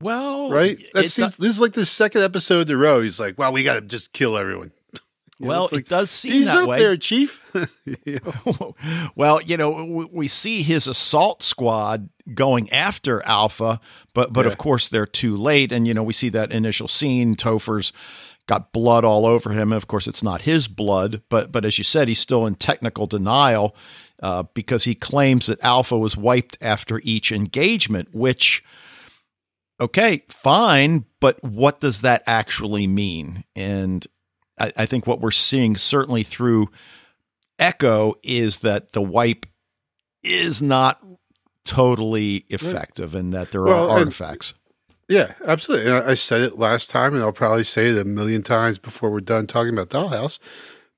Well, 0.00 0.50
right. 0.50 0.78
That 0.92 1.08
seems. 1.08 1.38
this 1.38 1.54
is 1.54 1.60
like 1.60 1.72
the 1.72 1.86
second 1.86 2.22
episode 2.22 2.68
in 2.68 2.74
a 2.74 2.78
row. 2.78 3.00
He's 3.00 3.18
like, 3.18 3.38
"Well, 3.38 3.52
we 3.52 3.64
got 3.64 3.74
to 3.74 3.80
just 3.80 4.12
kill 4.12 4.36
everyone." 4.36 4.72
You 5.38 5.48
well, 5.48 5.68
like, 5.70 5.82
it 5.82 5.88
does 5.88 6.10
seem 6.10 6.32
he's 6.32 6.46
that 6.46 6.62
up 6.62 6.68
way. 6.68 6.78
there, 6.78 6.96
Chief. 6.96 7.42
you 8.04 8.20
well, 9.16 9.42
you 9.42 9.58
know, 9.58 10.08
we 10.10 10.28
see 10.28 10.62
his 10.62 10.86
assault 10.86 11.42
squad 11.42 12.08
going 12.32 12.70
after 12.70 13.22
Alpha, 13.24 13.78
but 14.14 14.32
but 14.32 14.46
yeah. 14.46 14.52
of 14.52 14.56
course 14.56 14.88
they're 14.88 15.06
too 15.06 15.36
late, 15.36 15.72
and 15.72 15.86
you 15.86 15.92
know 15.92 16.02
we 16.02 16.14
see 16.14 16.30
that 16.30 16.52
initial 16.52 16.88
scene. 16.88 17.34
Topher's 17.34 17.92
got 18.46 18.72
blood 18.72 19.04
all 19.04 19.26
over 19.26 19.50
him, 19.50 19.72
and 19.72 19.76
of 19.76 19.86
course 19.86 20.06
it's 20.06 20.22
not 20.22 20.42
his 20.42 20.68
blood, 20.68 21.20
but 21.28 21.52
but 21.52 21.66
as 21.66 21.76
you 21.76 21.84
said, 21.84 22.08
he's 22.08 22.18
still 22.20 22.46
in 22.46 22.54
technical 22.54 23.06
denial 23.06 23.76
uh, 24.22 24.44
because 24.54 24.84
he 24.84 24.94
claims 24.94 25.46
that 25.46 25.62
Alpha 25.62 25.98
was 25.98 26.16
wiped 26.16 26.56
after 26.62 27.00
each 27.04 27.30
engagement, 27.30 28.14
which. 28.14 28.64
Okay, 29.78 30.22
fine, 30.30 31.04
but 31.20 31.36
what 31.44 31.80
does 31.80 32.00
that 32.00 32.22
actually 32.26 32.86
mean? 32.86 33.44
And 33.54 34.06
I, 34.58 34.72
I 34.76 34.86
think 34.86 35.06
what 35.06 35.20
we're 35.20 35.30
seeing 35.30 35.76
certainly 35.76 36.22
through 36.22 36.68
Echo 37.58 38.14
is 38.22 38.60
that 38.60 38.92
the 38.92 39.02
wipe 39.02 39.46
is 40.22 40.60
not 40.60 41.02
totally 41.64 42.44
effective 42.48 43.14
and 43.14 43.32
that 43.32 43.50
there 43.50 43.62
well, 43.62 43.90
are 43.90 43.98
artifacts. 43.98 44.54
yeah, 45.08 45.32
absolutely. 45.44 45.90
I 45.90 46.14
said 46.14 46.42
it 46.42 46.58
last 46.58 46.90
time, 46.90 47.14
and 47.14 47.22
I'll 47.22 47.32
probably 47.32 47.64
say 47.64 47.88
it 47.88 47.98
a 47.98 48.04
million 48.04 48.42
times 48.42 48.78
before 48.78 49.10
we're 49.10 49.20
done 49.20 49.46
talking 49.46 49.72
about 49.72 49.88
Dollhouse. 49.88 50.38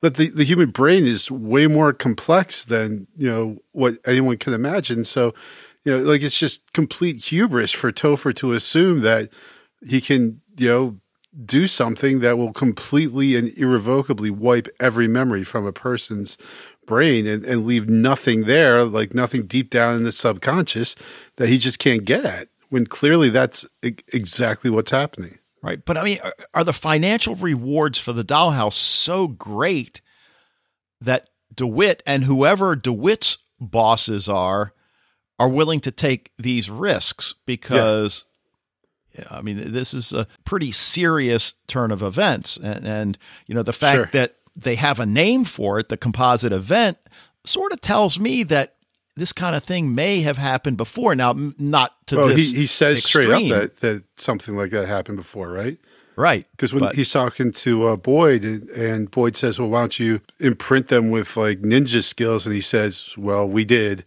But 0.00 0.14
the, 0.14 0.30
the 0.30 0.44
human 0.44 0.70
brain 0.70 1.04
is 1.04 1.30
way 1.30 1.66
more 1.66 1.92
complex 1.92 2.64
than 2.64 3.08
you 3.16 3.28
know 3.28 3.58
what 3.72 3.94
anyone 4.06 4.36
can 4.36 4.52
imagine. 4.52 5.04
So, 5.04 5.34
you 5.84 5.96
know, 5.96 6.04
like 6.04 6.22
it's 6.22 6.38
just 6.38 6.72
complete 6.72 7.24
hubris 7.24 7.72
for 7.72 7.90
Topher 7.90 8.34
to 8.36 8.52
assume 8.52 9.00
that 9.00 9.30
he 9.84 10.00
can, 10.00 10.40
you 10.56 10.68
know, 10.68 11.00
do 11.44 11.66
something 11.66 12.20
that 12.20 12.38
will 12.38 12.52
completely 12.52 13.36
and 13.36 13.48
irrevocably 13.56 14.30
wipe 14.30 14.68
every 14.80 15.06
memory 15.06 15.44
from 15.44 15.66
a 15.66 15.72
person's 15.72 16.38
brain 16.86 17.26
and, 17.26 17.44
and 17.44 17.66
leave 17.66 17.88
nothing 17.88 18.44
there, 18.44 18.82
like 18.84 19.14
nothing 19.14 19.46
deep 19.46 19.70
down 19.70 19.94
in 19.94 20.04
the 20.04 20.12
subconscious 20.12 20.96
that 21.36 21.48
he 21.48 21.58
just 21.58 21.78
can't 21.78 22.04
get 22.04 22.24
at. 22.24 22.48
When 22.70 22.86
clearly 22.86 23.30
that's 23.30 23.66
exactly 23.82 24.70
what's 24.70 24.90
happening. 24.90 25.38
Right. 25.62 25.84
But 25.84 25.96
I 25.96 26.04
mean, 26.04 26.18
are, 26.22 26.34
are 26.54 26.64
the 26.64 26.72
financial 26.72 27.34
rewards 27.34 27.98
for 27.98 28.12
the 28.12 28.24
dollhouse 28.24 28.74
so 28.74 29.26
great 29.26 30.00
that 31.00 31.28
DeWitt 31.54 32.02
and 32.06 32.24
whoever 32.24 32.76
DeWitt's 32.76 33.38
bosses 33.60 34.28
are 34.28 34.72
are 35.38 35.48
willing 35.48 35.80
to 35.80 35.90
take 35.90 36.32
these 36.38 36.68
risks 36.68 37.34
because 37.46 38.24
I 39.30 39.42
mean, 39.42 39.72
this 39.72 39.94
is 39.94 40.12
a 40.12 40.26
pretty 40.44 40.72
serious 40.72 41.54
turn 41.66 41.90
of 41.90 42.02
events. 42.02 42.56
And, 42.56 42.86
and 42.86 43.18
you 43.46 43.54
know, 43.54 43.62
the 43.62 43.72
fact 43.72 43.96
sure. 43.96 44.08
that 44.12 44.36
they 44.56 44.74
have 44.74 45.00
a 45.00 45.06
name 45.06 45.44
for 45.44 45.78
it, 45.78 45.88
the 45.88 45.96
composite 45.96 46.52
event, 46.52 46.98
sort 47.44 47.72
of 47.72 47.80
tells 47.80 48.18
me 48.18 48.42
that 48.44 48.74
this 49.16 49.32
kind 49.32 49.56
of 49.56 49.64
thing 49.64 49.94
may 49.94 50.20
have 50.20 50.36
happened 50.36 50.76
before. 50.76 51.14
Now, 51.14 51.34
not 51.58 51.94
to 52.08 52.16
well, 52.16 52.28
this. 52.28 52.52
He, 52.52 52.58
he 52.58 52.66
says 52.66 52.98
extreme. 52.98 53.24
straight 53.24 53.52
up 53.52 53.60
that, 53.60 53.80
that 53.80 54.04
something 54.16 54.56
like 54.56 54.70
that 54.70 54.86
happened 54.86 55.16
before, 55.16 55.50
right? 55.50 55.78
Right. 56.16 56.46
Because 56.50 56.72
when 56.72 56.80
but, 56.80 56.96
he's 56.96 57.12
talking 57.12 57.52
to 57.52 57.88
uh, 57.88 57.96
Boyd, 57.96 58.42
and, 58.44 58.68
and, 58.70 59.10
Boyd 59.10 59.36
says, 59.36 59.60
Well, 59.60 59.68
why 59.68 59.80
don't 59.80 59.98
you 60.00 60.20
imprint 60.40 60.88
them 60.88 61.10
with 61.10 61.36
like 61.36 61.60
ninja 61.60 62.02
skills? 62.02 62.44
And 62.44 62.54
he 62.54 62.60
says, 62.60 63.14
Well, 63.16 63.48
we 63.48 63.64
did. 63.64 64.04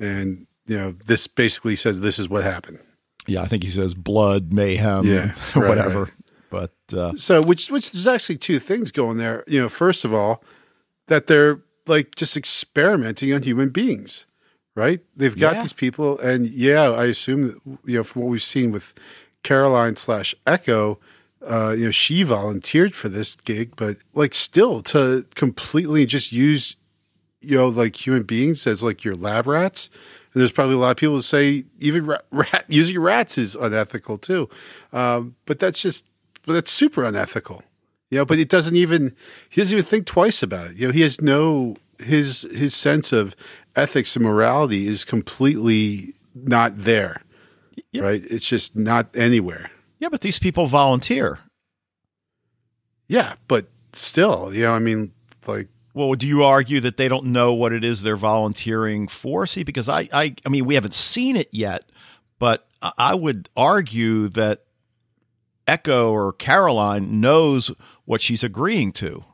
And, 0.00 0.48
you 0.66 0.76
know, 0.76 0.92
this 0.92 1.28
basically 1.28 1.76
says 1.76 2.00
this 2.00 2.18
is 2.18 2.28
what 2.28 2.42
happened 2.42 2.80
yeah, 3.26 3.42
I 3.42 3.46
think 3.46 3.62
he 3.62 3.70
says 3.70 3.94
blood, 3.94 4.52
mayhem, 4.52 5.06
yeah, 5.06 5.34
right, 5.54 5.68
whatever. 5.68 6.04
Right. 6.04 6.12
But 6.50 6.96
uh, 6.96 7.16
so, 7.16 7.42
which 7.42 7.70
which 7.70 7.92
there's 7.92 8.06
actually 8.06 8.36
two 8.36 8.58
things 8.58 8.92
going 8.92 9.16
there. 9.16 9.44
You 9.46 9.62
know, 9.62 9.68
first 9.68 10.04
of 10.04 10.14
all, 10.14 10.42
that 11.08 11.26
they're 11.26 11.60
like 11.86 12.14
just 12.14 12.36
experimenting 12.36 13.32
on 13.32 13.42
human 13.42 13.70
beings, 13.70 14.26
right? 14.76 15.00
They've 15.16 15.36
got 15.36 15.56
yeah. 15.56 15.62
these 15.62 15.72
people, 15.72 16.18
and 16.20 16.46
yeah, 16.46 16.90
I 16.90 17.06
assume 17.06 17.48
that 17.48 17.78
you 17.84 17.98
know 17.98 18.04
from 18.04 18.22
what 18.22 18.28
we've 18.28 18.42
seen 18.42 18.70
with 18.70 18.94
Caroline 19.42 19.96
slash 19.96 20.34
Echo, 20.46 21.00
uh, 21.48 21.70
you 21.70 21.86
know, 21.86 21.90
she 21.90 22.22
volunteered 22.22 22.94
for 22.94 23.08
this 23.08 23.36
gig, 23.36 23.74
but 23.76 23.96
like 24.14 24.34
still 24.34 24.80
to 24.82 25.26
completely 25.34 26.06
just 26.06 26.32
use 26.32 26.76
you 27.40 27.56
know 27.56 27.68
like 27.68 28.06
human 28.06 28.22
beings 28.22 28.66
as 28.66 28.82
like 28.82 29.04
your 29.04 29.14
lab 29.14 29.46
rats 29.46 29.90
there's 30.34 30.52
probably 30.52 30.74
a 30.74 30.78
lot 30.78 30.90
of 30.90 30.96
people 30.96 31.14
who 31.14 31.22
say 31.22 31.64
even 31.78 32.06
rat, 32.06 32.24
rat, 32.30 32.64
using 32.68 32.98
rats 32.98 33.38
is 33.38 33.54
unethical 33.54 34.18
too. 34.18 34.48
Um, 34.92 35.36
but 35.46 35.58
that's 35.58 35.80
just, 35.80 36.06
but 36.44 36.54
that's 36.54 36.70
super 36.70 37.04
unethical. 37.04 37.62
You 38.10 38.18
know, 38.18 38.24
but 38.24 38.38
it 38.38 38.48
doesn't 38.48 38.76
even, 38.76 39.14
he 39.48 39.60
doesn't 39.60 39.76
even 39.78 39.84
think 39.84 40.06
twice 40.06 40.42
about 40.42 40.68
it. 40.68 40.76
You 40.76 40.88
know, 40.88 40.92
he 40.92 41.02
has 41.02 41.20
no, 41.20 41.76
his, 41.98 42.46
his 42.52 42.74
sense 42.74 43.12
of 43.12 43.34
ethics 43.76 44.14
and 44.16 44.24
morality 44.24 44.86
is 44.86 45.04
completely 45.04 46.14
not 46.34 46.72
there. 46.76 47.22
Yep. 47.92 48.02
Right. 48.02 48.22
It's 48.28 48.48
just 48.48 48.76
not 48.76 49.08
anywhere. 49.16 49.70
Yeah. 49.98 50.08
But 50.08 50.20
these 50.20 50.38
people 50.38 50.66
volunteer. 50.66 51.38
Yeah. 53.08 53.34
But 53.48 53.66
still, 53.92 54.52
you 54.52 54.64
know, 54.64 54.74
I 54.74 54.80
mean, 54.80 55.12
like, 55.46 55.68
well, 55.94 56.12
do 56.14 56.26
you 56.26 56.42
argue 56.42 56.80
that 56.80 56.96
they 56.96 57.06
don't 57.06 57.26
know 57.26 57.54
what 57.54 57.72
it 57.72 57.84
is 57.84 58.02
they're 58.02 58.16
volunteering 58.16 59.06
for? 59.06 59.46
See, 59.46 59.62
because 59.62 59.88
I, 59.88 60.08
I, 60.12 60.34
I 60.44 60.48
mean, 60.48 60.64
we 60.64 60.74
haven't 60.74 60.94
seen 60.94 61.36
it 61.36 61.48
yet, 61.52 61.84
but 62.40 62.66
I 62.98 63.14
would 63.14 63.48
argue 63.56 64.28
that 64.28 64.64
Echo 65.66 66.10
or 66.12 66.32
Caroline 66.32 67.20
knows 67.20 67.70
what 68.04 68.20
she's 68.20 68.42
agreeing 68.42 68.92
to. 68.92 69.24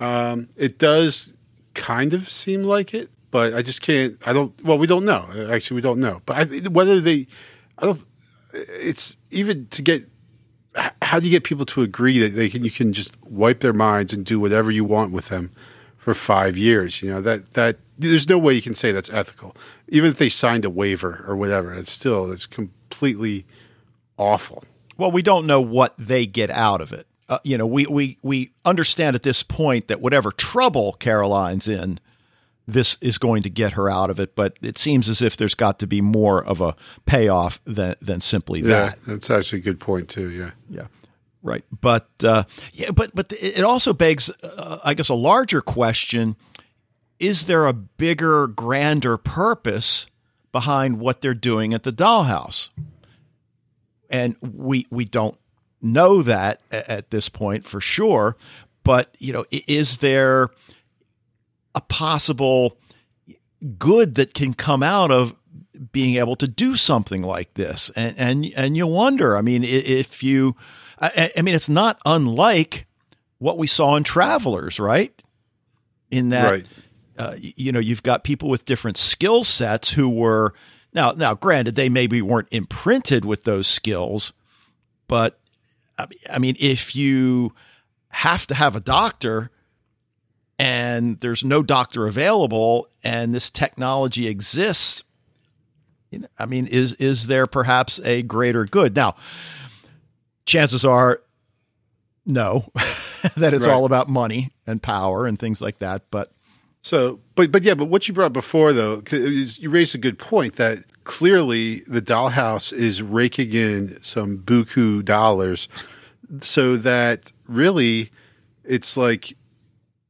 Um, 0.00 0.48
it 0.56 0.78
does 0.78 1.34
kind 1.74 2.14
of 2.14 2.28
seem 2.28 2.64
like 2.64 2.94
it, 2.94 3.10
but 3.30 3.54
I 3.54 3.62
just 3.62 3.82
can't. 3.82 4.16
I 4.26 4.32
don't. 4.32 4.60
Well, 4.64 4.78
we 4.78 4.86
don't 4.86 5.04
know. 5.04 5.28
Actually, 5.50 5.76
we 5.76 5.82
don't 5.82 6.00
know. 6.00 6.20
But 6.26 6.36
I, 6.36 6.68
whether 6.68 7.00
they, 7.00 7.26
I 7.78 7.86
don't. 7.86 8.00
It's 8.52 9.16
even 9.30 9.66
to 9.68 9.82
get 9.82 10.08
how 11.02 11.18
do 11.18 11.26
you 11.26 11.30
get 11.30 11.44
people 11.44 11.66
to 11.66 11.82
agree 11.82 12.18
that 12.18 12.34
they 12.34 12.48
can 12.48 12.64
you 12.64 12.70
can 12.70 12.92
just 12.92 13.16
wipe 13.24 13.60
their 13.60 13.72
minds 13.72 14.12
and 14.12 14.24
do 14.24 14.38
whatever 14.40 14.70
you 14.70 14.84
want 14.84 15.12
with 15.12 15.28
them 15.28 15.50
for 15.96 16.14
five 16.14 16.56
years? 16.56 17.02
You 17.02 17.10
know 17.10 17.20
that 17.22 17.54
that 17.54 17.78
there's 17.98 18.28
no 18.28 18.38
way 18.38 18.54
you 18.54 18.62
can 18.62 18.74
say 18.74 18.92
that's 18.92 19.10
ethical, 19.10 19.56
even 19.88 20.10
if 20.10 20.18
they 20.18 20.28
signed 20.28 20.64
a 20.64 20.70
waiver 20.70 21.24
or 21.26 21.36
whatever. 21.36 21.72
It's 21.72 21.92
still 21.92 22.30
it's 22.30 22.46
completely 22.46 23.46
awful. 24.18 24.64
Well, 24.98 25.10
we 25.10 25.22
don't 25.22 25.46
know 25.46 25.60
what 25.60 25.94
they 25.98 26.26
get 26.26 26.50
out 26.50 26.80
of 26.80 26.92
it. 26.92 27.06
Uh, 27.28 27.38
you 27.42 27.58
know, 27.58 27.66
we 27.66 27.86
we 27.86 28.18
we 28.22 28.50
understand 28.64 29.16
at 29.16 29.22
this 29.22 29.42
point 29.42 29.88
that 29.88 30.00
whatever 30.00 30.30
trouble 30.30 30.92
Caroline's 30.94 31.66
in, 31.66 31.98
this 32.66 32.98
is 33.00 33.18
going 33.18 33.42
to 33.44 33.50
get 33.50 33.72
her 33.72 33.88
out 33.88 34.10
of 34.10 34.18
it. 34.18 34.34
But 34.34 34.58
it 34.62 34.78
seems 34.78 35.08
as 35.08 35.22
if 35.22 35.36
there's 35.36 35.54
got 35.54 35.78
to 35.80 35.86
be 35.86 36.00
more 36.00 36.44
of 36.44 36.60
a 36.60 36.74
payoff 37.04 37.60
than 37.64 37.94
than 38.00 38.20
simply 38.20 38.60
yeah, 38.60 38.66
that. 38.66 38.98
That's 39.06 39.30
actually 39.30 39.60
a 39.60 39.62
good 39.62 39.80
point 39.80 40.08
too. 40.08 40.30
Yeah. 40.30 40.50
Yeah. 40.68 40.86
Right. 41.42 41.64
But 41.80 42.08
uh, 42.24 42.44
yeah. 42.72 42.90
But 42.90 43.14
but 43.14 43.32
it 43.32 43.62
also 43.62 43.92
begs, 43.92 44.30
uh, 44.42 44.78
I 44.84 44.94
guess, 44.94 45.08
a 45.08 45.14
larger 45.14 45.60
question: 45.60 46.36
Is 47.20 47.46
there 47.46 47.66
a 47.66 47.72
bigger, 47.72 48.48
grander 48.48 49.16
purpose 49.16 50.06
behind 50.52 50.98
what 50.98 51.20
they're 51.20 51.34
doing 51.34 51.72
at 51.72 51.84
the 51.84 51.92
dollhouse? 51.92 52.70
And 54.10 54.36
we 54.40 54.86
we 54.90 55.04
don't 55.04 55.36
know 55.82 56.22
that 56.22 56.62
at 56.70 57.10
this 57.10 57.28
point 57.28 57.64
for 57.64 57.80
sure. 57.80 58.36
But 58.82 59.14
you 59.18 59.32
know, 59.32 59.44
is 59.50 59.98
there 59.98 60.50
a 61.76 61.80
possible 61.82 62.76
good 63.78 64.16
that 64.16 64.34
can 64.34 64.54
come 64.54 64.82
out 64.82 65.10
of 65.10 65.34
being 65.92 66.16
able 66.16 66.36
to 66.36 66.48
do 66.48 66.74
something 66.74 67.22
like 67.22 67.54
this. 67.54 67.90
And 67.94 68.18
and 68.18 68.46
and 68.56 68.76
you 68.76 68.86
wonder, 68.86 69.36
I 69.36 69.42
mean, 69.42 69.62
if 69.62 70.22
you, 70.22 70.56
I, 70.98 71.30
I 71.36 71.42
mean, 71.42 71.54
it's 71.54 71.68
not 71.68 72.00
unlike 72.04 72.86
what 73.38 73.58
we 73.58 73.66
saw 73.66 73.96
in 73.96 74.02
Travelers, 74.02 74.80
right? 74.80 75.12
In 76.10 76.30
that, 76.30 76.50
Right. 76.50 76.66
uh, 77.18 77.34
you 77.38 77.72
know, 77.72 77.78
you've 77.80 78.02
got 78.02 78.24
people 78.24 78.48
with 78.48 78.64
different 78.64 78.96
skill 78.96 79.44
sets 79.44 79.92
who 79.92 80.08
were 80.08 80.54
now. 80.94 81.12
Now, 81.12 81.34
granted, 81.34 81.74
they 81.76 81.88
maybe 81.90 82.22
weren't 82.22 82.48
imprinted 82.50 83.24
with 83.26 83.44
those 83.44 83.66
skills, 83.66 84.32
but 85.08 85.38
I 86.30 86.38
mean, 86.38 86.56
if 86.58 86.96
you 86.96 87.52
have 88.08 88.46
to 88.46 88.54
have 88.54 88.76
a 88.76 88.80
doctor 88.80 89.50
and 90.58 91.20
there's 91.20 91.44
no 91.44 91.62
doctor 91.62 92.06
available, 92.06 92.88
and 93.04 93.34
this 93.34 93.50
technology 93.50 94.26
exists, 94.26 95.02
you 96.10 96.20
know, 96.20 96.28
I 96.38 96.46
mean, 96.46 96.66
is 96.66 96.92
is 96.94 97.26
there 97.26 97.46
perhaps 97.46 98.00
a 98.04 98.22
greater 98.22 98.64
good? 98.64 98.94
Now, 98.96 99.16
chances 100.46 100.84
are 100.84 101.20
no, 102.24 102.70
that 103.36 103.54
it's 103.54 103.66
Right. 103.66 103.72
all 103.74 103.84
about 103.84 104.08
money 104.08 104.50
and 104.66 104.82
power 104.82 105.26
and 105.26 105.38
things 105.38 105.60
like 105.60 105.78
that. 105.78 106.02
But 106.10 106.32
So, 106.82 107.20
but 107.34 107.52
but 107.52 107.62
yeah, 107.62 107.74
but 107.74 107.86
what 107.86 108.08
you 108.08 108.14
brought 108.14 108.32
before 108.32 108.72
though 108.72 109.02
was- 109.12 109.58
you 109.58 109.70
raised 109.70 109.94
a 109.94 109.98
good 109.98 110.18
point 110.18 110.56
that 110.56 110.84
clearly 111.04 111.80
the 111.86 112.02
dollhouse 112.02 112.72
is 112.72 113.02
raking 113.02 113.52
in 113.52 114.00
some 114.02 114.38
buku 114.38 115.04
dollars, 115.04 115.68
so 116.40 116.76
that 116.78 117.30
really 117.46 118.10
it's 118.64 118.96
like 118.96 119.36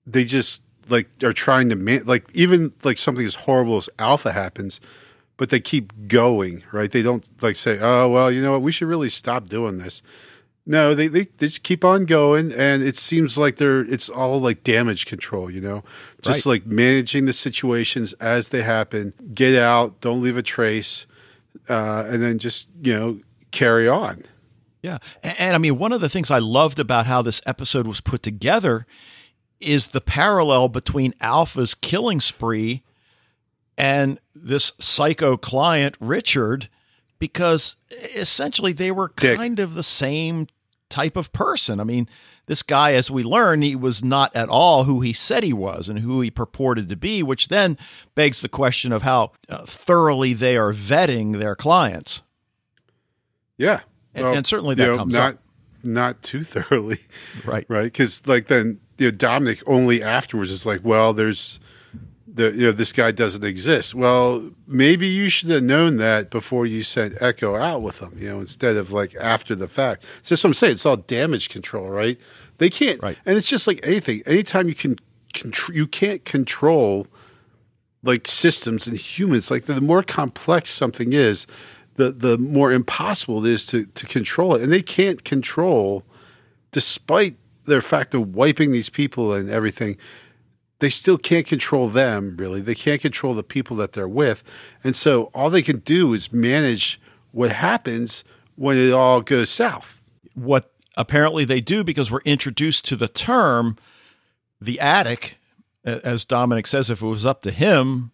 they 0.07 0.25
just 0.25 0.63
like 0.89 1.09
are 1.25 1.33
trying 1.33 1.69
to 1.71 1.77
man 1.77 2.03
like 2.07 2.27
even 2.35 2.73
like 2.85 2.99
something 2.99 3.27
as 3.27 3.35
horrible 3.35 3.77
as 3.77 3.89
alpha 3.99 4.33
happens, 4.33 4.81
but 5.37 5.51
they 5.51 5.61
keep 5.61 5.93
going, 6.09 6.63
right? 6.73 6.91
They 6.91 7.03
don't 7.03 7.29
like 7.43 7.57
say, 7.57 7.79
oh 7.81 8.09
well, 8.09 8.31
you 8.31 8.41
know 8.43 8.53
what, 8.53 8.63
we 8.63 8.73
should 8.73 8.89
really 8.89 9.09
stop 9.09 9.49
doing 9.49 9.79
this. 9.79 10.03
No, 10.69 10.95
they, 10.95 11.07
they 11.07 11.25
they 11.25 11.47
just 11.47 11.63
keep 11.63 11.85
on 11.85 12.07
going, 12.07 12.51
and 12.53 12.83
it 12.83 12.97
seems 12.97 13.39
like 13.39 13.57
they're 13.57 13.81
it's 13.83 14.09
all 14.09 14.41
like 14.41 14.65
damage 14.65 15.07
control, 15.07 15.49
you 15.49 15.61
know, 15.61 15.85
just 16.23 16.45
Right. 16.45 16.55
like 16.55 16.67
managing 16.67 17.27
the 17.27 17.33
situations 17.33 18.13
as 18.15 18.49
they 18.49 18.63
happen. 18.63 19.13
Get 19.33 19.61
out, 19.61 20.01
don't 20.01 20.21
leave 20.21 20.37
a 20.37 20.43
trace, 20.43 21.07
uh, 21.69 22.07
and 22.09 22.21
then 22.23 22.39
just 22.39 22.69
you 22.83 22.93
know 22.95 23.21
carry 23.53 23.87
on. 23.89 24.25
Yeah. 24.83 24.99
And, 25.23 25.41
and 25.41 25.55
I 25.55 25.59
mean, 25.59 25.79
one 25.79 25.93
of 25.93 26.01
the 26.01 26.09
things 26.09 26.31
I 26.33 26.39
loved 26.39 26.79
about 26.81 27.07
how 27.07 27.23
this 27.23 27.41
episode 27.47 27.87
was 27.87 28.01
put 28.01 28.23
together 28.25 28.87
is 29.61 29.89
the 29.89 30.01
parallel 30.01 30.69
between 30.69 31.13
Alpha's 31.21 31.75
killing 31.75 32.21
spree 32.21 32.83
and 33.79 34.19
this 34.35 34.73
psycho 34.79 35.37
client, 35.37 35.97
Richard, 36.01 36.69
because 37.19 37.77
essentially 38.15 38.73
they 38.73 38.91
were 38.91 39.13
Dick. 39.17 39.37
kind 39.39 39.59
of 39.59 39.75
the 39.75 39.83
same 39.83 40.47
type 40.89 41.17
of 41.17 41.33
person. 41.33 41.81
I 41.81 41.85
mean, 41.85 42.09
this 42.47 42.63
guy, 42.63 42.93
as 42.93 43.11
we 43.11 43.23
learn, 43.25 43.63
he 43.63 43.75
was 43.75 44.05
not 44.05 44.35
at 44.37 44.49
all 44.49 44.85
who 44.85 45.01
he 45.01 45.13
said 45.13 45.43
he 45.43 45.53
was 45.53 45.89
and 45.89 45.99
who 45.99 46.21
he 46.21 46.31
purported 46.31 46.89
to 46.91 46.97
be, 46.97 47.23
which 47.23 47.49
then 47.49 47.77
begs 48.15 48.41
the 48.41 48.49
question 48.49 48.93
of 48.93 49.03
how 49.03 49.33
uh, 49.49 49.65
thoroughly 49.65 50.33
they 50.33 50.57
are 50.57 50.73
vetting 50.73 51.39
their 51.39 51.57
clients. 51.57 52.23
Yeah, 53.59 53.81
And- 54.15 54.27
and 54.27 54.47
certainly 54.47 54.75
that 54.77 54.85
you 54.85 54.93
know, 54.93 54.97
comes 54.99 55.15
not 55.15 55.33
up. 55.35 55.39
not 55.83 56.23
too 56.23 56.45
thoroughly, 56.45 56.99
Right. 57.45 57.65
right? 57.69 57.85
Because 57.85 58.27
like 58.27 58.47
then 58.47 58.81
you 58.99 59.07
know, 59.07 59.11
Dominic 59.11 59.63
only 59.67 60.03
afterwards 60.03 60.51
is 60.51 60.65
like, 60.67 60.81
well, 60.85 61.13
there's 61.13 61.61
the 62.27 62.51
you 62.53 62.67
know 62.67 62.73
this 62.73 62.93
guy 62.93 63.11
doesn't 63.13 63.45
exist. 63.45 63.95
Well, 63.95 64.51
maybe 64.67 65.07
you 65.07 65.29
should 65.31 65.49
have 65.51 65.63
known 65.63 65.97
that 65.99 66.31
before 66.31 66.67
you 66.67 66.83
sent 66.83 67.21
Echo 67.23 67.57
out 67.57 67.83
with 67.83 68.01
him, 68.01 68.13
you 68.17 68.29
know, 68.29 68.41
instead 68.41 68.77
of 68.77 68.93
like 68.93 69.15
after 69.17 69.55
the 69.55 69.69
fact. 69.69 70.05
It's 70.19 70.29
just 70.31 70.45
what 70.45 70.51
I'm 70.51 70.55
saying. 70.55 70.73
It's 70.75 70.87
all 70.87 70.97
damage 70.97 71.49
control, 71.49 71.89
right? 71.89 72.19
They 72.59 72.71
can't, 72.71 73.03
Right. 73.03 73.19
and 73.27 73.37
it's 73.37 73.49
just 73.51 73.67
like 73.67 73.81
anything. 73.83 74.23
Anytime 74.27 74.69
you 74.69 74.75
can, 74.75 74.97
contr- 75.35 75.75
you 75.75 75.87
can't 75.87 76.25
control 76.25 77.07
like 78.03 78.27
systems 78.27 78.87
and 78.87 78.97
humans. 78.97 79.51
Like 79.51 79.65
the 79.65 79.81
more 79.81 80.03
complex 80.03 80.71
something 80.71 81.13
is, 81.13 81.47
the 81.97 82.13
the 82.13 82.37
more 82.39 82.71
impossible 82.73 83.45
it 83.47 83.51
is 83.51 83.67
to 83.67 83.87
to 83.87 84.07
control 84.07 84.55
it, 84.57 84.63
and 84.63 84.73
they 84.73 84.83
can't 84.83 85.25
control, 85.25 86.03
despite 86.73 87.37
their 87.67 87.81
fact 87.81 88.15
of 88.15 88.35
wiping 88.35 88.73
these 88.73 88.89
people 88.89 89.33
and 89.33 89.51
everything. 89.51 89.97
They 90.79 90.91
still 90.91 91.19
can't 91.19 91.47
control 91.47 91.89
them, 91.89 92.37
really. 92.37 92.61
They 92.61 92.75
can't 92.75 93.01
control 93.01 93.35
the 93.35 93.43
people 93.43 93.77
that 93.77 93.93
they're 93.93 94.09
with. 94.09 94.43
And 94.85 94.95
so 94.95 95.25
all 95.35 95.49
they 95.51 95.63
can 95.63 95.79
do 95.79 96.13
is 96.13 96.33
manage 96.33 97.01
what 97.33 97.53
happens 97.53 98.25
when 98.57 98.77
it 98.79 98.93
all 98.93 99.21
goes 99.21 99.51
south. 99.51 100.03
what 100.35 100.71
apparently 100.97 101.45
they 101.45 101.61
do 101.61 101.85
because 101.85 102.11
we're 102.11 102.21
introduced 102.25 102.85
to 102.87 102.97
the 102.97 103.09
term 103.09 103.77
the 104.61 104.81
attic 104.81 105.39
as 105.85 106.25
dominic 106.25 106.67
says 106.67 106.89
if 106.91 107.03
it 107.03 107.07
was 107.07 107.27
up 107.27 107.43
to 107.43 107.51
him 107.51 108.13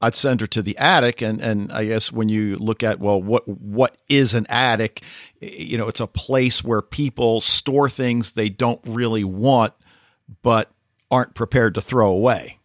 i'd 0.00 0.14
send 0.14 0.40
her 0.40 0.46
to 0.46 0.60
the 0.62 0.76
attic 0.78 1.22
and 1.22 1.40
and 1.40 1.70
i 1.72 1.84
guess 1.84 2.12
when 2.12 2.28
you 2.28 2.56
look 2.56 2.82
at 2.82 3.00
well 3.00 3.20
what 3.22 3.46
what 3.48 3.96
is 4.08 4.34
an 4.34 4.46
attic 4.48 5.00
you 5.40 5.78
know 5.78 5.88
it's 5.88 6.00
a 6.00 6.06
place 6.06 6.62
where 6.64 6.82
people 6.82 7.40
store 7.40 7.88
things 7.88 8.32
they 8.32 8.48
don't 8.48 8.80
really 8.86 9.24
want 9.24 9.72
but 10.42 10.70
aren't 11.10 11.34
prepared 11.34 11.74
to 11.74 11.80
throw 11.80 12.10
away 12.10 12.58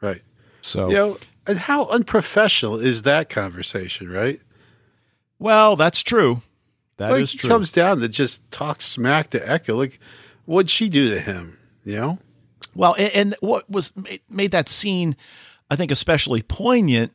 Right. 0.00 0.22
so 0.60 0.88
You 0.88 0.94
know, 0.94 1.18
and 1.46 1.58
how 1.58 1.86
unprofessional 1.86 2.78
is 2.78 3.02
that 3.02 3.28
conversation, 3.28 4.10
right? 4.10 4.40
well 5.38 5.76
that's 5.76 6.02
true 6.02 6.42
That 6.98 7.12
is 7.16 7.32
like, 7.34 7.40
true 7.40 7.48
comes 7.50 7.72
down 7.72 8.00
to 8.00 8.08
just 8.08 8.48
talk 8.50 8.80
smack 8.80 9.30
to 9.30 9.50
Echo. 9.50 9.76
Like, 9.76 9.98
what'd 10.44 10.70
she 10.70 10.88
do 10.88 11.08
to 11.10 11.20
him? 11.20 11.58
You 11.84 11.96
know? 11.96 12.18
Well, 12.74 12.94
and, 12.98 13.12
and 13.14 13.36
what 13.40 13.68
was 13.70 13.94
made, 13.96 14.20
made 14.28 14.50
that 14.50 14.68
scene, 14.68 15.14
I 15.70 15.76
think, 15.76 15.90
especially 15.90 16.42
poignant 16.42 17.12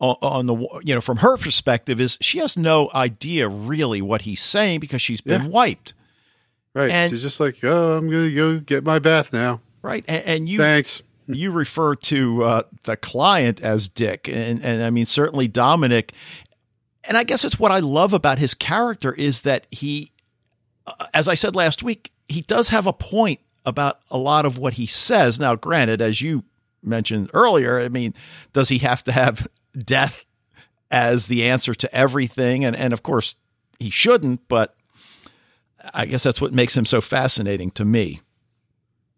on, 0.00 0.46
the 0.46 0.56
you 0.84 0.94
know 0.96 1.00
from 1.00 1.18
her 1.18 1.36
perspective 1.36 2.00
is 2.00 2.18
she 2.20 2.38
has 2.38 2.56
no 2.56 2.90
idea 2.92 3.48
really 3.48 4.02
what 4.02 4.22
he's 4.22 4.42
saying 4.42 4.80
because 4.80 5.00
she's 5.00 5.20
been 5.20 5.42
Yeah. 5.42 5.48
wiped, 5.48 5.94
Right. 6.74 6.90
And- 6.90 7.10
She's 7.10 7.22
just 7.22 7.38
like, 7.38 7.62
oh, 7.62 7.96
I'm 7.98 8.10
going 8.10 8.30
to 8.30 8.34
go 8.34 8.58
get 8.58 8.82
my 8.82 8.98
bath 8.98 9.32
now. 9.32 9.60
right? 9.82 10.04
And, 10.08 10.24
and 10.26 10.48
you 10.48 10.58
Thanks. 10.58 11.02
you 11.28 11.52
refer 11.52 11.94
to 11.94 12.42
uh, 12.44 12.62
the 12.84 12.96
client 12.96 13.60
as 13.60 13.88
Dick, 13.88 14.26
and 14.28 14.60
and 14.64 14.82
I 14.82 14.90
mean 14.90 15.06
certainly 15.06 15.46
Dominic, 15.46 16.12
and 17.04 17.16
I 17.16 17.22
guess 17.22 17.44
it's 17.44 17.60
what 17.60 17.70
I 17.70 17.78
love 17.78 18.12
about 18.12 18.38
his 18.38 18.54
character 18.54 19.12
is 19.12 19.42
that 19.42 19.66
he, 19.70 20.10
uh, 20.86 21.06
as 21.14 21.28
I 21.28 21.34
said 21.36 21.54
last 21.54 21.82
week, 21.84 22.10
he 22.28 22.40
does 22.42 22.70
have 22.70 22.86
a 22.88 22.92
point 22.92 23.38
about 23.64 24.00
a 24.10 24.18
lot 24.18 24.44
of 24.46 24.58
what 24.58 24.72
he 24.74 24.86
says. 24.86 25.38
Now, 25.38 25.54
granted, 25.54 26.02
as 26.02 26.20
you 26.22 26.42
mentioned 26.82 27.30
earlier, 27.34 27.80
I 27.80 27.88
mean, 27.88 28.14
does 28.52 28.68
he 28.68 28.78
have 28.78 29.02
to 29.04 29.12
have 29.12 29.46
death 29.78 30.26
as 30.90 31.26
the 31.26 31.44
answer 31.44 31.74
to 31.74 31.94
everything? 31.94 32.64
And 32.64 32.76
and 32.76 32.92
of 32.92 33.02
course 33.02 33.34
he 33.78 33.90
shouldn't, 33.90 34.46
but 34.48 34.74
I 35.94 36.06
guess 36.06 36.22
that's 36.22 36.40
what 36.40 36.52
makes 36.52 36.76
him 36.76 36.84
so 36.84 37.00
fascinating 37.00 37.70
to 37.72 37.84
me. 37.84 38.20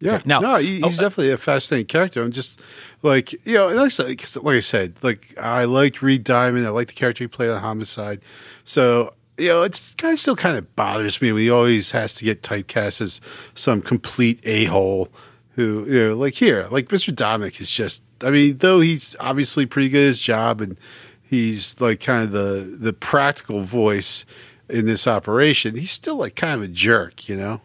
Yeah. 0.01 0.21
Now- 0.25 0.41
no, 0.41 0.57
he, 0.57 0.83
oh, 0.83 0.89
he's 0.89 0.99
definitely 0.99 1.31
a 1.33 1.37
fascinating 1.39 1.87
character. 1.87 2.23
I'm 2.23 2.33
just 2.33 2.61
like, 3.03 3.33
you 3.47 3.55
know, 3.55 3.69
like, 3.69 3.87
I 3.87 3.89
said- 3.89 4.43
like 4.43 4.57
I 4.57 4.61
said, 4.61 4.97
like 5.03 5.35
I 5.41 5.65
liked 5.65 6.03
Reed 6.03 6.25
Diamond. 6.25 6.67
I 6.67 6.71
like 6.71 6.89
the 6.89 6.95
character 6.95 7.25
he 7.25 7.29
played 7.29 7.51
on 7.51 7.61
Homicide. 7.61 8.21
So, 8.65 9.15
you 9.39 9.49
know, 9.49 9.63
it's 9.63 9.95
kind 9.95 10.13
of 10.15 10.21
still 10.21 10.37
kind 10.37 10.57
of 10.57 10.75
bothers 10.77 11.21
me 11.21 11.33
when 11.33 11.43
he 11.43 11.51
always 11.51 11.91
has 11.93 12.15
to 12.17 12.25
get 12.25 12.43
typecast 12.43 13.01
as 13.01 13.21
some 13.55 13.81
complete 13.83 14.41
a 14.45 14.65
hole 14.67 15.09
who, 15.55 15.85
you 15.87 16.09
know, 16.09 16.17
like 16.17 16.35
here, 16.35 16.67
like 16.71 16.89
Mr. 16.89 17.15
Dominic 17.15 17.61
is 17.61 17.71
just, 17.71 18.03
I 18.23 18.31
mean, 18.31 18.59
though 18.59 18.81
he's 18.81 19.17
obviously 19.21 19.67
pretty 19.67 19.89
good 19.89 20.03
at 20.05 20.09
his 20.09 20.21
job 20.21 20.61
and 20.61 20.77
he's 21.23 21.81
like 21.81 22.01
kind 22.01 22.23
of 22.25 22.33
the, 22.33 22.77
the 22.81 22.93
practical 22.93 23.61
voice 23.63 24.25
in 24.69 24.87
this 24.87 25.07
operation, 25.07 25.75
he's 25.77 25.91
still 25.93 26.17
like 26.17 26.35
kind 26.37 26.63
of 26.63 26.69
a 26.69 26.73
jerk, 26.73 27.29
you 27.29 27.37
know? 27.37 27.61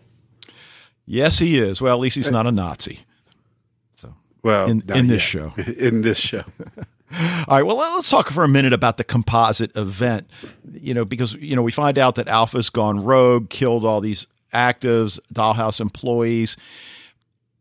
Yes, 1.05 1.39
he 1.39 1.57
is. 1.57 1.81
Well, 1.81 1.93
at 1.95 1.99
least 1.99 2.15
he's 2.17 2.29
not 2.31 2.45
a 2.45 2.51
Nazi. 2.51 2.99
So, 3.95 4.13
Well, 4.43 4.69
In- 4.69 4.83
in 4.95 5.07
this 5.07 5.23
show. 5.23 5.53
in 5.57 6.01
this 6.01 6.19
show. 6.19 6.43
All 7.47 7.57
right. 7.57 7.63
Well, 7.63 7.77
let's 7.77 8.07
talk 8.07 8.29
for 8.29 8.43
a 8.43 8.47
minute 8.47 8.71
about 8.71 8.97
the 8.97 9.03
composite 9.03 9.75
event. 9.75 10.29
You 10.71 10.93
know, 10.93 11.05
because 11.05 11.33
you 11.33 11.55
know 11.55 11.63
we 11.63 11.71
find 11.71 11.97
out 11.97 12.13
that 12.15 12.27
Alpha's 12.27 12.69
gone 12.69 13.03
rogue, 13.03 13.49
killed 13.49 13.83
all 13.83 13.99
these 13.99 14.27
actives, 14.53 15.17
Dollhouse 15.33 15.81
employees. 15.81 16.55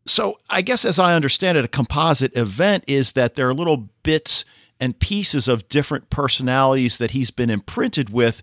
So 0.09 0.39
I 0.49 0.63
guess, 0.63 0.85
as 0.85 0.97
I 0.97 1.13
understand 1.13 1.57
it, 1.57 1.65
a 1.65 1.67
composite 1.69 2.35
event 2.35 2.83
is 2.87 3.11
that 3.11 3.35
there 3.35 3.47
are 3.47 3.53
little 3.53 3.89
bits 4.01 4.43
and 4.79 4.97
pieces 4.97 5.47
of 5.47 5.69
different 5.69 6.09
personalities 6.09 6.97
that 6.97 7.11
he's 7.11 7.29
been 7.29 7.51
imprinted 7.51 8.09
with 8.09 8.41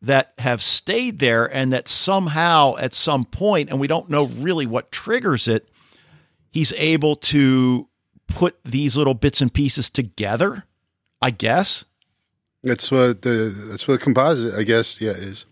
that 0.00 0.32
have 0.38 0.62
stayed 0.62 1.18
there, 1.18 1.44
and 1.44 1.72
that 1.72 1.86
somehow, 1.86 2.76
at 2.78 2.94
some 2.94 3.24
point, 3.24 3.68
and 3.68 3.78
we 3.78 3.86
don't 3.86 4.08
know 4.08 4.24
really 4.24 4.66
what 4.66 4.90
triggers 4.90 5.46
it, 5.46 5.68
he's 6.50 6.72
able 6.72 7.14
to 7.14 7.88
put 8.26 8.56
these 8.64 8.96
little 8.96 9.14
bits 9.14 9.40
and 9.40 9.52
pieces 9.52 9.90
together, 9.90 10.64
I 11.20 11.30
guess. 11.30 11.84
That's 12.64 12.90
what 12.90 13.20
the 13.22 13.54
that's 13.68 13.86
what 13.86 14.00
composite, 14.00 14.54
I 14.54 14.62
guess, 14.62 15.00
yeah, 15.00 15.12
is. 15.12 15.44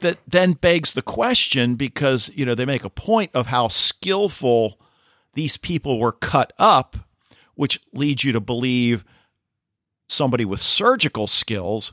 That 0.00 0.18
then 0.26 0.52
begs 0.52 0.94
the 0.94 1.02
question 1.02 1.74
because 1.74 2.30
you 2.34 2.46
know 2.46 2.54
they 2.54 2.64
make 2.64 2.84
a 2.84 2.90
point 2.90 3.30
of 3.34 3.48
how 3.48 3.68
skillful 3.68 4.80
these 5.34 5.56
people 5.56 5.98
were 5.98 6.12
cut 6.12 6.52
up, 6.58 6.96
which 7.54 7.80
leads 7.92 8.24
you 8.24 8.32
to 8.32 8.40
believe 8.40 9.04
somebody 10.08 10.44
with 10.44 10.60
surgical 10.60 11.26
skills. 11.26 11.92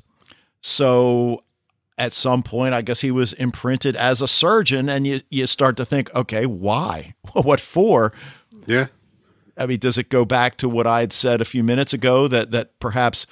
So 0.61 1.43
at 1.97 2.13
some 2.13 2.43
point, 2.43 2.73
I 2.73 2.81
guess 2.81 3.01
he 3.01 3.11
was 3.11 3.33
imprinted 3.33 3.95
as 3.95 4.21
a 4.21 4.27
surgeon, 4.27 4.89
and 4.89 5.05
you 5.05 5.21
you 5.29 5.47
start 5.47 5.77
to 5.77 5.85
think, 5.85 6.13
okay, 6.15 6.45
why? 6.45 7.15
what 7.33 7.59
for? 7.59 8.13
Yeah. 8.65 8.87
I 9.57 9.65
mean, 9.65 9.79
does 9.79 9.97
it 9.97 10.09
go 10.09 10.23
back 10.23 10.55
to 10.57 10.69
what 10.69 10.87
I 10.87 11.01
had 11.01 11.13
said 11.13 11.41
a 11.41 11.45
few 11.45 11.63
minutes 11.63 11.93
ago 11.93 12.27
that 12.27 12.51
that 12.51 12.79
perhaps 12.79 13.27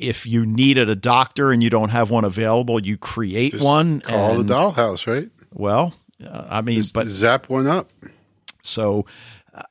if 0.00 0.26
you 0.26 0.46
needed 0.46 0.88
a 0.88 0.96
doctor 0.96 1.52
and 1.52 1.62
you 1.62 1.70
don't 1.70 1.90
have 1.90 2.10
one 2.10 2.24
available, 2.24 2.84
you 2.84 2.96
create 2.96 3.52
Just 3.52 3.64
one. 3.64 4.00
Call 4.00 4.40
and, 4.40 4.48
the 4.48 4.54
dollhouse, 4.54 5.06
right? 5.06 5.30
Well, 5.52 5.94
uh, 6.24 6.46
I 6.48 6.60
mean, 6.60 6.78
Just 6.78 6.94
but 6.94 7.06
zap 7.06 7.48
one 7.48 7.66
up. 7.66 7.90
so 8.62 9.06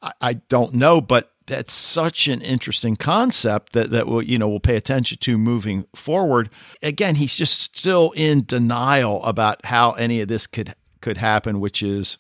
I, 0.02 0.12
I 0.22 0.34
don't 0.34 0.74
know, 0.74 1.02
but 1.02 1.32
that's 1.48 1.74
such 1.74 2.28
an 2.28 2.42
interesting 2.42 2.96
concept 2.96 3.74
that 3.74 3.90
that 3.90 4.08
we'll 4.08 4.22
you 4.22 4.38
know 4.38 4.48
we'll 4.48 4.60
pay 4.60 4.76
attention 4.76 5.18
to 5.22 5.38
moving 5.38 5.86
forward. 5.96 6.50
Again, 6.84 7.16
he's 7.16 7.36
just 7.36 7.60
still 7.62 8.14
in 8.16 8.46
denial 8.46 9.24
about 9.24 9.66
how 9.66 9.94
any 9.94 10.22
of 10.22 10.28
this 10.28 10.46
could 10.48 10.76
could 11.02 11.18
happen, 11.18 11.60
which 11.60 11.82
is 11.82 12.18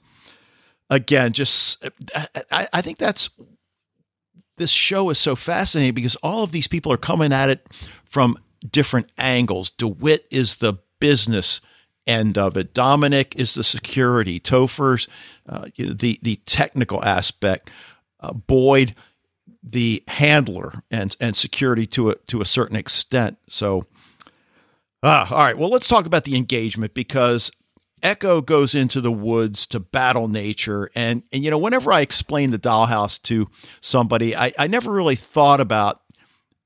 again 0.89 1.31
just 1.31 1.87
I, 2.51 2.67
I 2.73 2.81
think 2.81 2.97
that's 2.97 3.29
this 4.59 4.71
show 4.71 5.09
is 5.09 5.17
so 5.17 5.35
fascinating 5.35 5.95
because 5.95 6.15
all 6.17 6.43
of 6.43 6.51
these 6.51 6.67
people 6.67 6.91
are 6.91 6.97
coming 6.97 7.33
at 7.33 7.49
it 7.49 7.65
from 8.05 8.37
different 8.69 9.11
angles. 9.17 9.71
DeWitt 9.71 10.27
is 10.29 10.57
the 10.57 10.75
business 10.99 11.61
end 12.05 12.37
of 12.37 12.57
it. 12.57 12.73
Dominic 12.73 13.35
is 13.35 13.53
the 13.53 13.63
security. 13.63 14.39
Topher's 14.39 15.07
uh, 15.47 15.67
the 15.77 16.19
the 16.21 16.35
technical 16.45 17.03
aspect. 17.03 17.71
Uh, 18.19 18.33
Boyd, 18.33 18.95
the 19.63 20.03
handler 20.07 20.83
and 20.91 21.15
and 21.19 21.35
security 21.35 21.85
to 21.87 22.09
a 22.09 22.15
to 22.27 22.41
a 22.41 22.45
certain 22.45 22.75
extent. 22.75 23.37
So, 23.47 23.85
ah, 25.03 25.31
all 25.31 25.37
right. 25.37 25.57
Well, 25.57 25.69
let's 25.69 25.87
talk 25.87 26.05
about 26.05 26.25
the 26.25 26.35
engagement 26.35 26.93
because 26.93 27.51
Echo 28.03 28.41
goes 28.41 28.75
into 28.75 29.01
the 29.01 29.11
woods 29.11 29.65
to 29.67 29.79
battle 29.79 30.27
nature. 30.27 30.89
And, 30.95 31.23
and 31.31 31.43
you 31.43 31.51
know, 31.51 31.57
whenever 31.57 31.91
I 31.91 32.01
explain 32.01 32.51
the 32.51 32.59
dollhouse 32.59 33.21
to 33.23 33.47
somebody, 33.81 34.35
I, 34.35 34.53
I 34.57 34.67
never 34.67 34.91
really 34.91 35.15
thought 35.15 35.61
about 35.61 36.01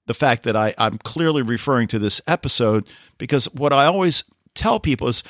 the 0.05 0.13
fact 0.13 0.43
that 0.43 0.55
I, 0.55 0.73
I'm 0.77 0.97
clearly 0.97 1.41
referring 1.41 1.87
to 1.89 1.99
this 1.99 2.21
episode 2.27 2.85
because 3.17 3.45
what 3.53 3.73
I 3.73 3.85
always 3.85 4.23
tell 4.53 4.79
people 4.79 5.07
is 5.07 5.23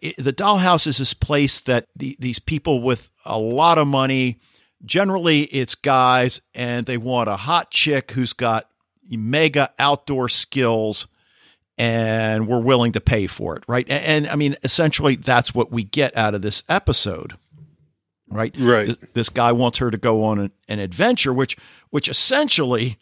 it, 0.00 0.16
the 0.16 0.32
dollhouse 0.32 0.86
is 0.86 0.98
this 0.98 1.14
place 1.14 1.60
that 1.60 1.88
the, 1.96 2.16
these 2.20 2.38
people 2.38 2.82
with 2.82 3.10
a 3.24 3.38
lot 3.38 3.78
of 3.78 3.86
money, 3.86 4.38
generally 4.84 5.42
it's 5.44 5.74
guys, 5.74 6.40
and 6.54 6.86
they 6.86 6.96
want 6.96 7.28
a 7.28 7.36
hot 7.36 7.70
chick 7.70 8.12
who's 8.12 8.32
got 8.32 8.68
mega 9.10 9.70
outdoor 9.78 10.28
skills 10.28 11.06
and 11.78 12.46
we're 12.46 12.60
willing 12.60 12.92
to 12.92 13.00
pay 13.00 13.26
for 13.26 13.56
it, 13.56 13.64
right? 13.66 13.88
And, 13.88 14.04
and, 14.04 14.26
I 14.28 14.36
mean, 14.36 14.56
essentially, 14.62 15.16
that's 15.16 15.54
what 15.54 15.70
we 15.72 15.84
get 15.84 16.16
out 16.16 16.34
of 16.34 16.42
this 16.42 16.62
episode, 16.68 17.34
right? 18.28 18.54
Right. 18.58 18.88
This, 18.88 18.96
this 19.14 19.28
guy 19.30 19.52
wants 19.52 19.78
her 19.78 19.90
to 19.90 19.98
go 19.98 20.24
on 20.24 20.38
an, 20.38 20.52
an 20.68 20.78
adventure, 20.78 21.32
which 21.32 21.56
which 21.90 22.08
essentially 22.08 22.98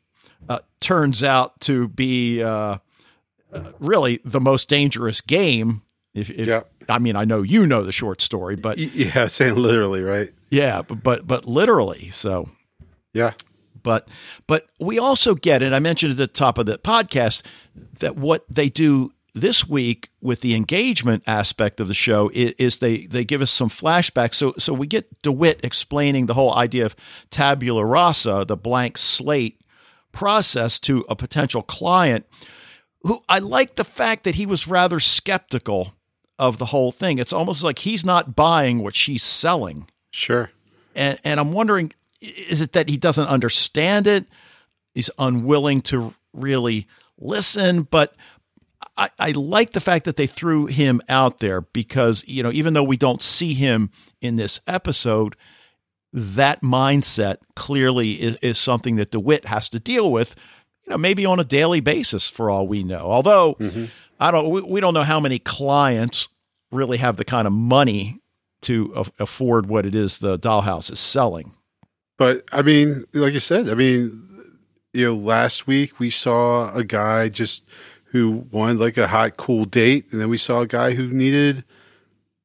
uh, 0.48 0.61
turns 0.80 1.22
out 1.22 1.61
to 1.62 1.88
be 1.88 2.42
uh, 2.42 2.78
uh, 3.52 3.72
really 3.78 4.20
the 4.24 4.40
most 4.40 4.68
dangerous 4.68 5.20
game. 5.20 5.83
If, 6.14 6.30
if 6.30 6.48
Yeah. 6.48 6.62
I 6.88 6.98
mean, 6.98 7.14
I 7.14 7.24
know 7.24 7.42
you 7.42 7.66
know 7.66 7.83
the 7.85 7.92
short 7.92 8.20
story, 8.20 8.56
but 8.56 8.78
Yeah, 8.78 9.26
saying 9.28 9.56
literally, 9.56 10.02
right? 10.02 10.30
yeah, 10.50 10.83
but 10.83 11.02
but, 11.02 11.26
but 11.26 11.44
literally, 11.44 12.09
so 12.11 12.48
Yeah. 13.12 13.33
But 13.82 14.08
but 14.46 14.66
we 14.78 14.98
also 14.98 15.34
get 15.34 15.62
it. 15.62 15.72
I 15.72 15.78
mentioned 15.78 16.12
at 16.12 16.16
the 16.18 16.26
top 16.26 16.58
of 16.58 16.66
the 16.66 16.78
podcast 16.78 17.42
that 17.98 18.16
what 18.16 18.44
they 18.48 18.68
do 18.68 19.12
this 19.32 19.68
week 19.68 20.10
with 20.20 20.40
the 20.40 20.54
engagement 20.56 21.22
aspect 21.26 21.78
of 21.78 21.86
the 21.86 21.94
show 21.94 22.30
is, 22.34 22.52
is 22.52 22.78
they 22.78 23.06
they 23.06 23.24
give 23.24 23.42
us 23.42 23.50
some 23.50 23.68
flashbacks. 23.68 24.34
So 24.34 24.54
so 24.58 24.72
we 24.72 24.86
get 24.86 25.22
DeWitt 25.22 25.60
explaining 25.64 26.26
the 26.26 26.34
whole 26.34 26.54
idea 26.54 26.84
of 26.86 26.96
tabula 27.30 27.84
rasa, 27.84 28.44
the 28.46 28.56
blank 28.56 28.98
slate 28.98 29.60
process 30.12 30.78
to 30.80 31.04
a 31.08 31.14
potential 31.16 31.62
client. 31.62 32.26
Who 33.02 33.20
I 33.28 33.38
like 33.38 33.76
the 33.76 33.84
fact 33.84 34.24
that 34.24 34.34
he 34.34 34.44
was 34.46 34.66
rather 34.68 35.00
skeptical 35.00 35.94
of 36.38 36.58
the 36.58 36.66
whole 36.66 36.90
thing. 36.90 37.18
It's 37.18 37.32
almost 37.32 37.62
like 37.62 37.80
he's 37.80 38.04
not 38.04 38.34
buying 38.34 38.82
what 38.82 38.96
she's 38.96 39.22
selling 39.22 39.86
Sure. 40.10 40.50
and 40.94 41.18
and 41.22 41.38
I'm 41.38 41.52
wondering 41.52 41.92
is 42.20 42.61
it 42.61 42.72
that 42.72 42.88
he 42.88 42.96
doesn't 42.96 43.26
understand 43.26 44.06
it? 44.06 44.26
He's 44.94 45.11
unwilling 45.18 45.80
to 45.83 46.12
really 46.33 46.87
listen 47.18 47.83
but 47.83 48.14
I, 48.96 49.11
I 49.18 49.30
like 49.33 49.70
the 49.70 49.80
fact 49.80 50.04
that 50.04 50.16
they 50.16 50.26
threw 50.26 50.66
him 50.66 51.00
out 51.09 51.38
there 51.38 51.61
because 51.61 52.24
you 52.26 52.42
know 52.42 52.52
even 52.52 52.74
though 52.74 52.83
we 52.83 52.96
don't 52.96 53.22
see 53.22 53.54
him 53.54 53.90
in 54.20 54.37
this 54.37 54.61
episode 54.66 55.37
that 56.12 56.61
mindset 56.61 57.37
clearly 57.54 58.12
is, 58.12 58.37
is 58.38 58.59
something 58.59 58.96
that 58.96 59.11
DeWitt 59.11 59.46
has 59.46 59.68
to 59.70 59.80
deal 59.80 60.11
with 60.11 60.35
you 60.85 60.90
know 60.90 60.98
maybe 60.98 61.26
on 61.26 61.40
a 61.40 61.44
daily 61.44 61.80
basis 61.80 62.28
for 62.28 62.50
all 62.50 62.66
we 62.66 62.83
know. 62.83 63.06
Although 63.06 63.54
mm-hmm. 63.54 63.87
I 64.18 64.30
don't 64.30 64.50
we, 64.50 64.61
we 64.62 64.80
don't 64.80 64.94
know 64.94 65.02
how 65.02 65.20
many 65.20 65.38
clients 65.38 66.28
really 66.70 66.98
have 66.98 67.16
the 67.16 67.24
kind 67.24 67.46
of 67.46 67.52
money 67.52 68.20
to 68.62 68.92
a- 68.94 69.22
afford 69.22 69.66
what 69.66 69.87
it 69.87 69.94
is 69.94 70.18
the 70.18 70.38
dollhouse 70.38 70.90
is 70.90 71.00
selling. 71.00 71.52
But 72.20 72.44
I 72.52 72.61
mean, 72.61 73.04
like 73.14 73.33
you 73.33 73.40
said, 73.40 73.70
I 73.70 73.74
mean, 73.74 74.28
you 74.92 75.06
know, 75.06 75.14
last 75.14 75.66
week 75.66 75.98
we 75.98 76.11
saw 76.11 76.70
a 76.74 76.85
guy 76.85 77.30
just 77.30 77.64
who 78.12 78.46
wanted 78.50 78.76
like 78.78 78.98
a 78.98 79.06
hot, 79.09 79.38
cool 79.38 79.64
date, 79.64 80.12
and 80.12 80.20
then 80.20 80.28
we 80.28 80.37
saw 80.37 80.61
a 80.61 80.66
guy 80.66 80.90
who 80.92 81.06
needed 81.09 81.64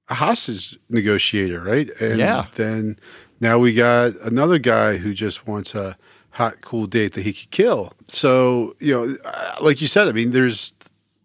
a 0.07 0.13
hostage 0.13 0.79
negotiator, 0.89 1.61
right? 1.61 1.89
And 1.99 2.19
Yeah. 2.19 2.45
then 2.55 2.97
now 3.41 3.59
we 3.59 3.73
got 3.73 4.15
another 4.21 4.59
guy 4.59 4.95
who 4.95 5.13
just 5.13 5.45
wants 5.45 5.75
a 5.75 5.97
hot, 6.29 6.61
cool 6.61 6.87
date 6.87 7.11
that 7.15 7.23
he 7.23 7.33
could 7.33 7.51
kill. 7.51 7.91
So 8.05 8.77
you 8.79 8.93
know, 8.93 9.15
uh, 9.25 9.55
like 9.59 9.81
you 9.81 9.87
said, 9.87 10.07
I 10.07 10.13
mean, 10.13 10.31
there's 10.31 10.73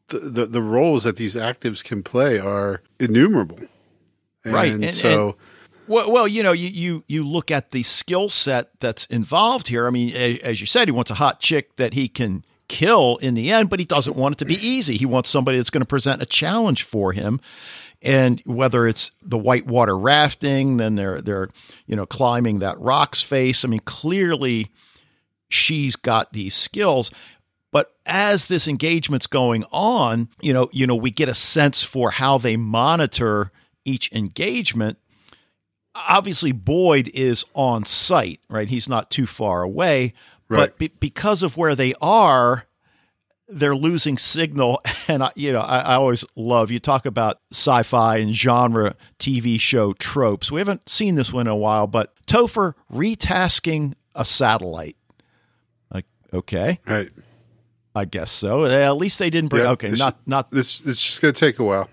the 0.08 0.18
the, 0.18 0.46
the 0.46 0.62
roles 0.62 1.04
that 1.04 1.14
these 1.18 1.36
actives 1.36 1.84
can 1.84 2.02
play 2.02 2.40
are 2.40 2.82
innumerable, 2.98 3.60
and 4.44 4.54
Right, 4.54 4.72
and- 4.72 4.92
so. 4.92 5.36
Well, 5.90 6.12
well, 6.12 6.28
you 6.28 6.44
know, 6.44 6.52
you 6.52 6.68
you 6.68 7.04
you 7.08 7.24
look 7.24 7.50
at 7.50 7.72
the 7.72 7.82
skill 7.82 8.28
set 8.28 8.78
that's 8.78 9.06
involved 9.06 9.66
here. 9.66 9.88
I 9.88 9.90
mean, 9.90 10.14
as 10.14 10.60
you 10.60 10.66
said, 10.68 10.86
he 10.86 10.92
wants 10.92 11.10
a 11.10 11.14
hot 11.14 11.40
chick 11.40 11.74
that 11.78 11.94
he 11.94 12.06
can 12.06 12.44
kill 12.68 13.16
in 13.16 13.34
the 13.34 13.50
end, 13.50 13.70
but 13.70 13.80
he 13.80 13.86
doesn't 13.86 14.16
want 14.16 14.36
it 14.36 14.38
to 14.38 14.44
be 14.44 14.54
easy. 14.64 14.96
He 14.96 15.04
wants 15.04 15.30
somebody 15.30 15.56
that's 15.56 15.68
going 15.68 15.80
to 15.80 15.86
present 15.86 16.22
a 16.22 16.26
challenge 16.26 16.84
for 16.84 17.12
him. 17.12 17.40
And 18.02 18.40
whether 18.46 18.86
it's 18.86 19.10
the 19.20 19.36
whitewater 19.36 19.98
rafting, 19.98 20.76
then 20.76 20.94
they're 20.94 21.20
they're 21.20 21.48
you 21.88 21.96
know 21.96 22.06
climbing 22.06 22.60
that 22.60 22.78
rock's 22.78 23.20
face. 23.20 23.64
I 23.64 23.68
mean, 23.68 23.80
clearly 23.80 24.70
she's 25.48 25.96
got 25.96 26.32
these 26.32 26.54
skills. 26.54 27.10
But 27.72 27.96
as 28.06 28.46
this 28.46 28.68
engagement's 28.68 29.26
going 29.26 29.64
on, 29.72 30.28
you 30.40 30.52
know, 30.52 30.68
you 30.70 30.86
know, 30.86 30.94
we 30.94 31.10
get 31.10 31.28
a 31.28 31.34
sense 31.34 31.82
for 31.82 32.12
how 32.12 32.38
they 32.38 32.56
monitor 32.56 33.50
each 33.84 34.12
engagement. 34.12 34.96
Obviously, 35.94 36.52
Boyd 36.52 37.10
is 37.14 37.44
on 37.54 37.84
site, 37.84 38.40
right? 38.48 38.68
He's 38.68 38.88
not 38.88 39.10
too 39.10 39.26
far 39.26 39.62
away, 39.62 40.14
Right. 40.48 40.58
but 40.70 40.78
be- 40.78 40.92
because 41.00 41.42
of 41.42 41.56
where 41.56 41.74
they 41.74 41.94
are, 42.00 42.66
they're 43.48 43.74
losing 43.74 44.16
signal. 44.18 44.80
And 45.08 45.24
I, 45.24 45.30
you 45.34 45.50
know, 45.52 45.58
I, 45.60 45.78
I 45.80 45.94
always 45.94 46.24
love 46.36 46.70
you 46.70 46.78
talk 46.78 47.04
about 47.04 47.40
sci-fi 47.52 48.18
and 48.18 48.32
genre 48.32 48.94
TV 49.18 49.58
show 49.58 49.92
tropes. 49.94 50.52
We 50.52 50.60
haven't 50.60 50.88
seen 50.88 51.16
this 51.16 51.32
one 51.32 51.48
in 51.48 51.52
a 51.52 51.56
while, 51.56 51.88
but 51.88 52.14
Topher 52.28 52.74
retasking 52.92 53.94
a 54.14 54.24
satellite. 54.24 54.96
Like, 55.92 56.06
okay, 56.32 56.78
Right. 56.86 57.10
I 57.92 58.04
guess 58.04 58.30
so. 58.30 58.66
At 58.66 58.92
least 58.98 59.18
they 59.18 59.30
didn't 59.30 59.50
bring. 59.50 59.64
Yeah, 59.64 59.70
okay, 59.72 59.90
not 59.90 60.18
not 60.28 60.52
This 60.52 60.80
it's 60.86 61.02
just 61.04 61.20
going 61.20 61.34
to 61.34 61.40
take 61.40 61.58
a 61.58 61.64
while. 61.64 61.90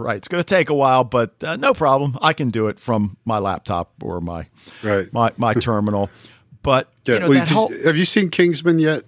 Right. 0.00 0.16
It's 0.16 0.28
going 0.28 0.42
to 0.42 0.46
take 0.46 0.68
a 0.70 0.74
while, 0.74 1.04
but 1.04 1.34
uh, 1.44 1.56
no 1.56 1.74
problem. 1.74 2.18
I 2.22 2.32
can 2.32 2.50
do 2.50 2.68
it 2.68 2.80
from 2.80 3.16
my 3.24 3.38
laptop 3.38 3.92
or 4.02 4.20
my 4.20 4.46
Right. 4.82 5.12
my 5.12 5.32
my 5.36 5.54
terminal. 5.54 6.10
But 6.62 6.92
Yeah. 7.04 7.14
you 7.14 7.20
know 7.20 7.28
well, 7.28 7.38
that 7.38 7.48
did- 7.48 7.54
whole 7.54 7.72
have 7.84 7.96
you 7.96 8.04
seen 8.04 8.30
Kingsman 8.30 8.78
yet? 8.78 9.04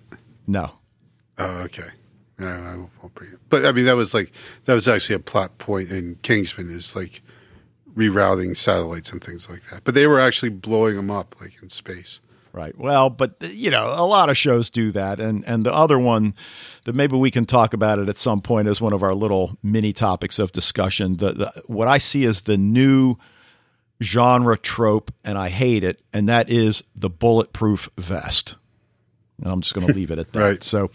no. 0.47 0.73
Oh, 1.39 1.63
okay. 1.63 1.89
No, 2.39 2.47
I 2.49 2.77
won't 2.77 3.15
bring 3.15 3.31
it. 3.33 3.39
But 3.49 3.65
I 3.65 3.73
mean, 3.73 3.85
that 3.87 3.97
was 3.97 4.15
like 4.15 4.33
that 4.65 4.75
was 4.75 4.87
actually 4.89 5.17
a 5.17 5.21
plot 5.21 5.59
point 5.59 5.91
in 5.91 6.17
Kingsman 6.23 6.71
is 6.71 6.95
like 6.97 7.23
rerouting 7.97 8.57
satellites 8.57 9.13
and 9.13 9.23
things 9.23 9.49
like 9.51 9.63
that. 9.71 9.85
But 9.85 9.95
they 9.95 10.07
were 10.07 10.19
actually 10.21 10.49
blowing 10.51 10.97
them 10.97 11.11
up 11.11 11.35
like 11.41 11.63
in 11.63 11.69
space. 11.71 12.21
Right. 12.53 12.77
Well, 12.77 13.09
but 13.09 13.37
you 13.43 13.71
know, 13.71 13.87
a 13.97 14.05
lot 14.05 14.29
of 14.29 14.37
shows 14.37 14.69
do 14.69 14.91
that, 14.93 15.21
and 15.21 15.43
and 15.47 15.65
the 15.65 15.73
other 15.73 15.99
one 15.99 16.35
that 16.85 16.95
maybe 16.95 17.17
we 17.17 17.31
can 17.31 17.47
talk 17.47 17.73
about 17.73 17.99
it 17.99 18.09
at 18.11 18.19
some 18.19 18.43
point 18.43 18.69
as 18.69 18.79
one 18.81 18.93
of 18.93 19.03
our 19.03 19.15
little 19.15 19.57
mini 19.63 19.93
topics 19.95 20.39
of 20.39 20.53
discussion. 20.53 21.17
The, 21.17 21.33
the 21.33 21.63
what 21.67 21.89
I 21.89 21.97
see 21.99 22.25
is 22.25 22.43
the 22.43 22.59
new 22.59 23.17
genre 24.03 24.59
trope, 24.59 25.11
and 25.25 25.39
I 25.39 25.49
hate 25.49 25.83
it, 25.83 26.01
and 26.13 26.29
that 26.29 26.51
is 26.51 26.85
the 26.95 27.09
bulletproof 27.09 27.89
vest. 27.97 28.57
And 29.39 29.51
I'm 29.51 29.61
just 29.63 29.75
going 29.75 29.87
to 29.87 29.93
leave 29.93 30.11
it 30.11 30.19
at 30.19 30.33
that. 30.33 30.39
Right. 30.49 30.63
So, 30.63 30.91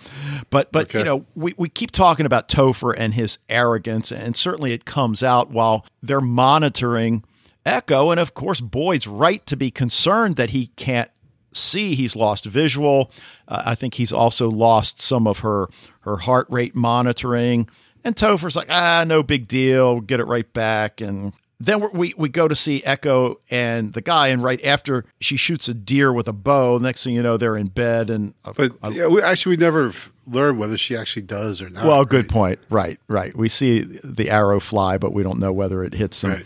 but 0.52 0.72
but 0.72 0.86
Okay. 0.90 1.00
you 1.00 1.06
know, 1.06 1.26
we 1.36 1.54
we 1.58 1.70
keep 1.70 1.90
talking 1.92 2.26
about 2.28 2.50
Topher 2.50 2.94
and 2.96 3.14
his 3.16 3.40
arrogance, 3.50 4.12
and 4.12 4.36
certainly 4.36 4.74
it 4.74 4.86
comes 4.86 5.24
out 5.24 5.50
while 5.50 5.86
they're 6.04 6.22
monitoring 6.22 7.24
Echo, 7.66 8.12
and 8.12 8.20
of 8.20 8.34
course 8.34 8.62
Boyd's 8.62 9.08
right 9.08 9.46
to 9.48 9.58
be 9.58 9.72
concerned 9.72 10.36
that 10.38 10.52
he 10.52 10.68
can't 10.78 11.10
see. 11.54 11.96
He's 11.96 12.16
lost 12.16 12.46
visual. 12.46 13.12
Uh, 13.48 13.64
I 13.68 13.76
think 13.76 13.96
he's 13.96 14.12
also 14.14 14.50
lost 14.50 15.02
some 15.02 15.28
of 15.28 15.40
her 15.40 15.68
her 16.02 16.18
heart 16.18 16.48
rate 16.50 16.76
monitoring. 16.76 17.68
And 18.04 18.16
Topher's 18.16 18.56
like, 18.56 18.68
ah, 18.70 19.04
no 19.06 19.22
big 19.24 19.48
deal. 19.48 19.94
We'll 19.96 20.02
get 20.02 20.20
it 20.20 20.26
right 20.26 20.52
back. 20.54 21.02
And 21.02 21.34
then 21.60 21.90
we 21.92 22.14
we 22.16 22.30
go 22.30 22.48
to 22.48 22.56
see 22.56 22.84
Echo 22.86 23.42
and 23.50 23.94
the 23.94 24.02
guy, 24.02 24.28
and 24.28 24.44
right 24.44 24.64
after 24.64 25.06
she 25.20 25.36
shoots 25.36 25.68
a 25.68 25.74
deer 25.74 26.14
with 26.14 26.28
a 26.28 26.34
bow, 26.34 26.78
next 26.78 27.04
thing 27.04 27.16
you 27.16 27.24
know, 27.24 27.36
they're 27.36 27.58
in 27.58 27.68
bed. 27.68 28.10
And 28.12 28.36
uh, 28.46 28.54
But 28.56 28.74
yeah, 28.92 29.08
we, 29.08 29.22
actually, 29.24 29.58
we 29.58 29.64
never 29.64 29.92
learned 30.28 30.60
whether 30.60 30.78
she 30.78 30.96
actually 30.96 31.24
does 31.24 31.62
or 31.62 31.70
not. 31.70 31.86
well, 31.86 32.06
good 32.06 32.30
point. 32.30 32.60
Right, 32.70 33.00
right. 33.08 33.36
We 33.36 33.50
see 33.50 33.82
the 34.04 34.30
arrow 34.30 34.60
fly, 34.60 34.98
but 35.00 35.14
we 35.14 35.24
don't 35.24 35.40
know 35.40 35.52
whether 35.52 35.84
it 35.84 35.94
hits 35.96 36.24
him. 36.24 36.30
Right. 36.32 36.46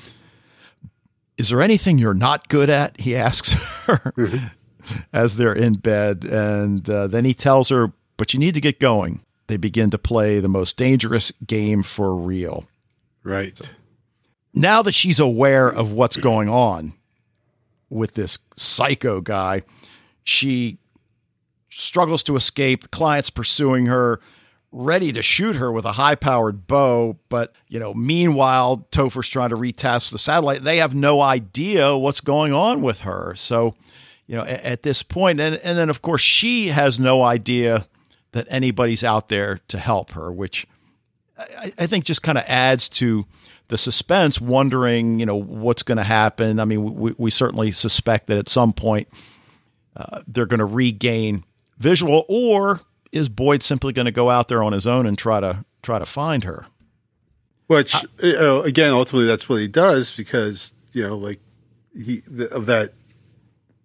Is 1.37 1.49
there 1.49 1.61
anything 1.61 1.97
you're 1.97 2.13
not 2.13 2.47
good 2.47 2.69
at? 2.69 2.99
He 3.01 3.15
asks 3.15 3.53
her 3.85 4.13
Mm-hmm. 4.17 4.47
As 5.13 5.37
they're 5.37 5.53
in 5.53 5.73
bed. 5.73 6.23
And 6.23 6.89
uh, 6.89 7.07
then 7.07 7.25
he 7.25 7.33
tells 7.33 7.69
her, 7.69 7.91
but 8.17 8.33
you 8.33 8.39
need 8.39 8.53
to 8.53 8.61
get 8.61 8.79
going. 8.79 9.21
They 9.47 9.57
begin 9.57 9.89
to 9.89 9.97
play 9.97 10.39
the 10.39 10.47
most 10.47 10.77
dangerous 10.77 11.31
game 11.45 11.83
for 11.83 12.15
real. 12.15 12.67
Right. 13.23 13.59
Now 14.53 14.81
that 14.81 14.95
she's 14.95 15.19
aware 15.19 15.67
of 15.67 15.91
what's 15.91 16.17
going 16.17 16.49
on 16.49 16.93
with 17.89 18.13
this 18.13 18.37
psycho 18.55 19.21
guy, 19.21 19.63
she 20.23 20.77
struggles 21.69 22.23
to 22.23 22.35
escape. 22.35 22.83
The 22.83 22.89
client's 22.89 23.29
pursuing 23.29 23.87
her, 23.87 24.19
ready 24.71 25.11
to 25.11 25.21
shoot 25.21 25.55
her 25.55 25.71
with 25.71 25.85
a 25.85 25.93
high 25.93 26.15
powered 26.15 26.67
bow. 26.67 27.17
But, 27.29 27.53
you 27.67 27.79
know, 27.79 27.93
meanwhile, 27.93 28.87
Topher's 28.91 29.29
trying 29.29 29.49
to 29.49 29.57
retask 29.57 30.11
the 30.11 30.17
satellite. 30.17 30.63
They 30.63 30.77
have 30.77 30.95
no 30.95 31.21
idea 31.21 31.97
what's 31.97 32.21
going 32.21 32.53
on 32.53 32.81
with 32.81 33.01
her. 33.01 33.33
So, 33.35 33.75
you 34.31 34.37
know, 34.37 34.43
at, 34.43 34.63
at 34.63 34.83
this 34.83 35.03
point, 35.03 35.41
and, 35.41 35.57
and 35.57 35.77
then 35.77 35.89
of 35.89 36.01
course, 36.01 36.21
she 36.21 36.69
has 36.69 37.01
no 37.01 37.21
idea 37.21 37.85
that 38.31 38.47
anybody's 38.49 39.03
out 39.03 39.27
there 39.27 39.59
to 39.67 39.77
help 39.77 40.11
her, 40.11 40.31
which 40.31 40.65
I, 41.37 41.73
I 41.77 41.85
think 41.85 42.05
just 42.05 42.23
kind 42.23 42.37
of 42.37 42.45
adds 42.47 42.87
to 42.89 43.25
the 43.67 43.77
suspense, 43.77 44.39
wondering, 44.39 45.19
you 45.19 45.25
know, 45.25 45.35
what's 45.35 45.83
going 45.83 45.97
to 45.97 46.05
happen. 46.05 46.61
I 46.61 46.65
mean, 46.65 46.95
we, 46.95 47.13
we 47.17 47.29
certainly 47.29 47.71
suspect 47.71 48.27
that 48.27 48.37
at 48.37 48.47
some 48.47 48.71
point 48.71 49.09
uh, 49.97 50.21
they're 50.25 50.45
going 50.45 50.59
to 50.59 50.65
regain 50.65 51.43
visual, 51.77 52.23
or 52.29 52.79
is 53.11 53.27
Boyd 53.27 53.61
simply 53.61 53.91
going 53.91 54.05
to 54.05 54.13
go 54.13 54.29
out 54.29 54.47
there 54.47 54.63
on 54.63 54.71
his 54.71 54.87
own 54.87 55.05
and 55.05 55.17
try 55.17 55.41
to 55.41 55.65
try 55.81 55.99
to 55.99 56.05
find 56.05 56.45
her? 56.45 56.67
Which 57.67 57.93
you 58.23 58.31
know, 58.31 58.61
again, 58.61 58.93
ultimately, 58.93 59.27
that's 59.27 59.49
what 59.49 59.59
he 59.59 59.67
does 59.67 60.15
because 60.15 60.73
you 60.93 61.05
know, 61.05 61.17
like 61.17 61.41
he 61.93 62.21
the, 62.25 62.49
of 62.49 62.67
that 62.67 62.93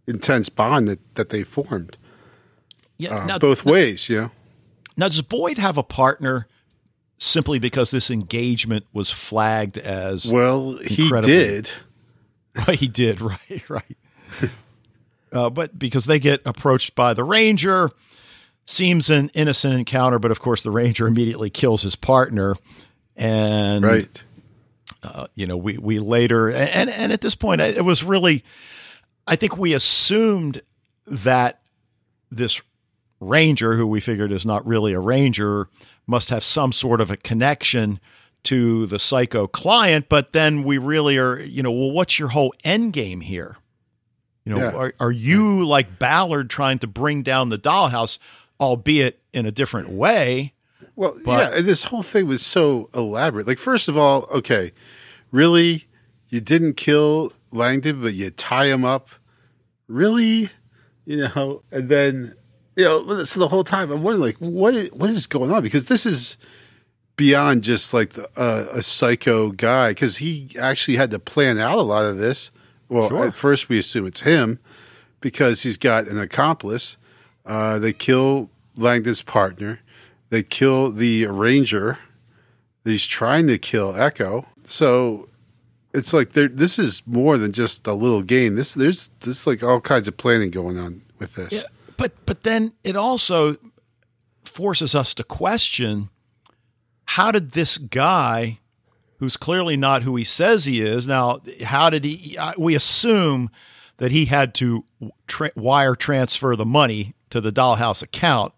intense 0.07 0.49
bond 0.49 0.89
that 0.89 1.15
that 1.17 1.29
they 1.31 1.43
formed 1.43 1.97
Yeah. 2.99 3.19
uh, 3.23 3.27
now, 3.27 3.39
both 3.39 3.65
ways. 3.65 4.09
You 4.09 4.21
know, 4.21 4.31
now, 4.97 5.09
does 5.09 5.21
Boyd 5.23 5.59
have 5.59 5.77
a 5.79 5.83
partner 5.83 6.47
simply 7.19 7.59
because 7.59 7.91
this 7.91 8.11
engagement 8.11 8.85
was 8.93 9.11
flagged 9.11 9.79
as? 9.79 10.31
well, 10.31 10.79
he 10.79 11.11
did. 11.23 11.71
he 12.71 12.89
did, 12.89 13.21
right, 13.21 13.63
right. 13.69 13.97
uh, 15.33 15.51
but 15.51 15.79
because 15.79 16.07
they 16.07 16.19
get 16.19 16.41
approached 16.47 16.95
by 16.95 17.13
the 17.15 17.25
ranger, 17.25 17.91
seems 18.65 19.11
an 19.11 19.31
innocent 19.35 19.75
encounter, 19.75 20.19
but 20.19 20.31
of 20.31 20.41
course 20.41 20.63
the 20.63 20.71
ranger 20.71 21.07
immediately 21.07 21.51
kills 21.51 21.83
his 21.83 21.97
partner, 21.97 22.55
and 23.17 23.85
Right. 23.85 24.25
uh, 25.03 25.27
you 25.35 25.47
know 25.47 25.57
we 25.57 25.79
we 25.79 25.99
later 25.99 26.49
and 26.51 26.89
and 26.91 27.13
at 27.13 27.21
this 27.21 27.35
point 27.35 27.61
it 27.61 27.85
was 27.85 28.03
really, 28.03 28.43
I 29.27 29.37
think 29.37 29.57
we 29.57 29.73
assumed 29.75 30.63
that 31.07 31.61
this 32.31 32.61
ranger, 33.21 33.77
who 33.77 33.87
we 33.87 34.01
figured 34.01 34.33
is 34.33 34.47
not 34.47 34.67
really 34.67 34.93
a 34.93 35.01
ranger, 35.01 35.69
must 36.07 36.31
have 36.31 36.45
some 36.45 36.73
sort 36.73 37.01
of 37.01 37.11
a 37.11 37.17
connection 37.17 37.99
to 38.45 38.87
the 38.87 38.99
psycho 38.99 39.47
client. 39.47 40.09
But 40.09 40.33
then 40.33 40.63
we 40.63 40.79
really 40.79 41.19
are, 41.19 41.41
you 41.41 41.63
know, 41.63 41.73
well, 41.73 41.91
what's 41.91 42.19
your 42.19 42.29
whole 42.29 42.55
end 42.65 42.93
game 42.93 43.21
here? 43.21 43.57
You 44.45 44.55
know, 44.55 44.59
Yeah. 44.59 44.71
are, 44.77 44.95
are 45.01 45.11
you 45.11 45.67
like 45.67 45.99
Ballard 45.99 46.49
trying 46.49 46.79
to 46.81 46.87
bring 46.87 47.23
down 47.23 47.49
the 47.49 47.59
dollhouse, 47.59 48.19
albeit 48.61 49.21
in 49.33 49.47
a 49.47 49.51
different 49.51 49.89
way? 49.89 50.53
Well, 50.95 51.17
But- 51.25 51.55
yeah, 51.55 51.61
this 51.63 51.85
whole 51.85 52.03
thing 52.05 52.29
was 52.29 52.45
so 52.47 52.89
elaborate. 52.95 53.47
Like, 53.49 53.59
first 53.59 53.89
of 53.89 53.97
all, 53.99 54.29
okay, 54.33 54.71
really, 55.33 55.87
you 56.29 56.41
didn't 56.41 56.77
kill 56.77 57.33
Langton, 57.57 58.01
but 58.03 58.15
you 58.15 58.31
tie 58.31 58.67
him 58.67 58.85
up, 58.85 59.09
really, 59.89 60.51
you 61.05 61.29
know, 61.35 61.63
and 61.73 61.89
then 61.89 62.35
you 62.77 62.85
know, 62.85 63.25
so 63.25 63.41
the 63.41 63.49
whole 63.49 63.65
time 63.65 63.91
I'm 63.91 64.03
wondering, 64.03 64.23
like, 64.23 64.37
what 64.37 64.75
is, 64.75 64.93
what 64.93 65.09
is 65.11 65.27
going 65.27 65.51
on? 65.51 65.63
Because 65.63 65.89
this 65.89 66.05
is 66.05 66.37
beyond 67.17 67.63
just 67.63 67.95
like 67.95 68.11
the, 68.11 68.29
uh, 68.37 68.67
a 68.79 68.83
psycho 68.83 69.51
guy, 69.51 69.91
because 69.91 70.19
he 70.19 70.51
actually 70.61 70.97
had 70.99 71.11
to 71.13 71.19
plan 71.19 71.59
out 71.59 71.79
a 71.79 71.83
lot 71.83 72.05
of 72.05 72.19
this. 72.19 72.51
Well, 72.91 73.09
Sure. 73.09 73.27
at 73.27 73.35
first 73.35 73.69
we 73.71 73.79
assume 73.79 74.07
it's 74.07 74.21
him 74.21 74.59
because 75.21 75.63
he's 75.63 75.79
got 75.79 76.07
an 76.07 76.19
accomplice. 76.21 76.99
Uh, 77.47 77.79
they 77.79 77.93
kill 77.95 78.51
Langton's 78.77 79.23
partner. 79.23 79.81
They 80.29 80.43
kill 80.43 80.91
the 80.93 81.27
ranger. 81.29 81.99
He's 82.85 83.07
trying 83.07 83.47
to 83.47 83.57
kill 83.59 83.97
Echo. 83.97 84.45
So 84.65 85.29
it's 85.97 86.13
like 86.13 86.31
there. 86.33 86.49
This 86.49 86.79
is 86.79 87.03
more 87.07 87.37
than 87.39 87.53
just 87.53 87.87
a 87.87 87.95
little 87.95 88.23
game. 88.23 88.55
This 88.57 88.75
there's 88.75 89.09
this 89.21 89.47
like 89.47 89.63
all 89.63 89.81
kinds 89.81 90.07
of 90.09 90.17
planning 90.17 90.51
going 90.51 90.79
on 90.79 91.01
with 91.19 91.35
this. 91.35 91.53
Yeah, 91.53 91.63
but 91.97 92.13
but 92.27 92.43
then 92.45 92.73
it 92.85 92.97
also 92.97 93.57
forces 94.45 94.95
us 94.95 95.15
to 95.15 95.25
question 95.25 96.09
how 97.05 97.31
did 97.33 97.51
this 97.53 97.79
guy 97.79 98.59
who's 99.19 99.37
clearly 99.37 99.77
not 99.77 100.03
who 100.03 100.17
he 100.17 100.25
says 100.25 100.65
he 100.65 100.81
is 100.83 101.07
now 101.07 101.41
how 101.65 101.91
did 101.91 102.05
he 102.05 102.39
we 102.57 102.75
assume 102.75 103.51
that 103.99 104.13
he 104.13 104.27
had 104.27 104.55
to 104.55 104.85
tra- 105.27 105.51
wire 105.57 105.95
transfer 105.95 106.55
the 106.57 106.65
money 106.65 107.15
to 107.31 107.41
the 107.41 107.51
dollhouse 107.53 108.03
account 108.03 108.53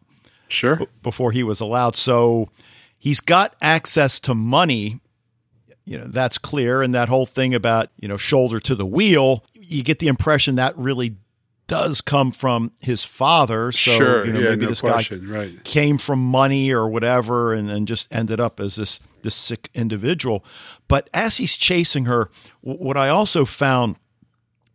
Sure. 0.49 0.80
before 1.03 1.32
he 1.32 1.43
was 1.43 1.61
allowed 1.61 1.95
so 1.97 2.49
he's 2.99 3.20
got 3.20 3.55
access 3.61 4.18
to 4.20 4.34
money 4.34 5.01
you 5.89 5.97
know 5.97 6.05
that's 6.07 6.36
clear 6.36 6.82
and 6.82 6.95
that 6.95 7.09
whole 7.09 7.26
thing 7.26 7.55
about 7.55 7.89
you 7.99 8.07
know 8.07 8.18
shoulder 8.18 8.61
to 8.61 8.74
the 8.74 8.84
wheel 8.84 9.43
you 9.55 9.82
get 9.82 9.99
the 9.99 10.09
impression 10.09 10.57
that 10.57 10.76
really 10.76 11.16
does 11.66 12.01
come 12.01 12.30
from 12.30 12.72
his 12.80 13.05
father 13.05 13.72
so 13.72 13.91
sure. 13.93 14.26
you 14.26 14.32
know 14.32 14.41
yeah. 14.41 14.51
maybe 14.51 14.62
no 14.62 14.68
this 14.68 14.80
question. 14.80 15.28
Right. 15.28 15.64
came 15.64 15.99
from 15.99 16.18
money 16.18 16.70
or 16.70 16.89
whatever 16.89 17.53
and 17.53 17.68
then 17.68 17.86
just 17.86 18.07
ended 18.14 18.39
up 18.39 18.61
as 18.61 18.76
this 18.76 19.01
this 19.22 19.34
sick 19.34 19.70
individual 19.74 20.45
but 20.89 21.09
as 21.14 21.39
he's 21.39 21.57
chasing 21.57 22.05
her 22.05 22.30
w- 22.62 22.82
what 22.82 22.97
i 22.97 23.09
also 23.09 23.45
found 23.45 23.97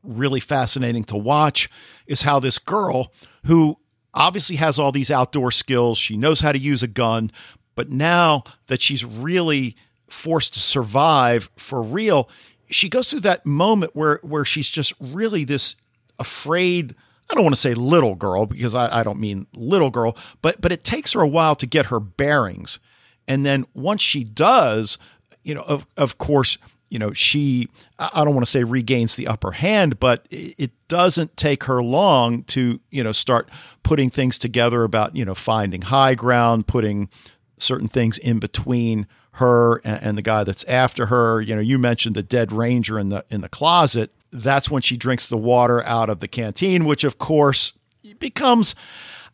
really 0.04 0.40
fascinating 0.40 1.04
to 1.06 1.16
watch 1.16 1.70
is 2.08 2.24
how 2.24 2.40
this 2.40 2.60
girl 2.60 3.14
who 3.46 3.78
obviously 4.14 4.56
has 4.58 4.78
all 4.78 4.92
these 4.92 5.12
outdoor 5.12 5.52
skills 5.52 5.98
she 5.98 6.18
knows 6.18 6.42
how 6.42 6.52
to 6.52 6.60
use 6.60 6.84
a 6.84 6.88
gun 6.88 7.32
but 7.76 7.90
now 7.90 8.44
that 8.68 8.82
she's 8.82 9.06
really 9.06 9.76
forced 10.14 10.54
to 10.54 10.60
survive 10.60 11.50
for 11.56 11.82
real 11.82 12.30
she 12.70 12.90
goes 12.90 13.10
through 13.10 13.22
that 13.22 13.46
moment 13.46 13.96
where 13.96 14.20
where 14.24 14.46
she's 14.46 14.70
just 14.70 14.94
really 15.00 15.44
this 15.44 15.76
afraid 16.20 16.96
I 17.30 17.36
don't 17.36 17.44
want 17.44 17.56
to 17.56 17.62
say 17.62 17.74
little 17.74 18.16
girl 18.16 18.46
because 18.46 18.76
I, 18.76 19.00
I 19.00 19.04
don't 19.04 19.20
mean 19.20 19.48
little 19.54 19.90
girl, 19.90 20.18
but 20.42 20.60
but 20.62 20.72
it 20.72 20.84
takes 20.84 21.14
her 21.14 21.22
a 21.22 21.28
while 21.28 21.56
to 21.56 21.66
get 21.66 21.88
her 21.88 22.00
bearings. 22.00 22.80
And 23.28 23.46
then 23.46 23.66
once 23.74 24.02
she 24.02 24.24
does, 24.24 24.98
you 25.44 25.56
know, 25.56 25.62
of 25.64 25.88
of 25.98 26.18
course, 26.18 26.58
you 26.90 27.00
know, 27.00 27.14
she 27.14 27.70
I 27.98 28.24
don't 28.24 28.34
want 28.34 28.46
to 28.46 28.52
say 28.52 28.64
regains 28.64 29.16
the 29.16 29.28
upper 29.28 29.52
hand, 29.52 30.00
but 30.00 30.28
it 30.30 30.72
doesn't 30.88 31.38
take 31.38 31.64
her 31.64 31.82
long 31.82 32.44
to, 32.44 32.80
you 32.92 33.04
know, 33.04 33.14
start 33.14 33.50
putting 33.84 34.10
things 34.10 34.38
together 34.38 34.84
about, 34.84 35.16
you 35.16 35.26
know, 35.26 35.36
finding 35.36 35.84
high 35.84 36.16
ground, 36.16 36.68
putting 36.68 37.10
certain 37.58 37.88
things 37.88 38.18
in 38.18 38.40
between 38.40 39.08
her 39.38 39.78
and, 39.84 40.02
and 40.04 40.18
the 40.18 40.22
guy 40.22 40.44
that's 40.44 40.64
after 40.66 41.08
her. 41.08 41.42
You 41.42 41.56
know, 41.56 41.62
you 41.62 41.78
mentioned 41.80 42.16
the 42.16 42.24
dead 42.24 42.52
ranger 42.52 43.00
in 43.00 43.10
the 43.10 43.26
in 43.30 43.42
the 43.42 43.50
closet. 43.50 44.12
That's 44.32 44.70
when 44.70 44.82
she 44.82 44.98
drinks 44.98 45.28
the 45.28 45.38
water 45.38 45.84
out 45.84 46.10
of 46.10 46.20
the 46.20 46.28
canteen, 46.28 46.86
which 46.86 47.04
of 47.04 47.18
course 47.20 47.74
becomes. 48.20 48.76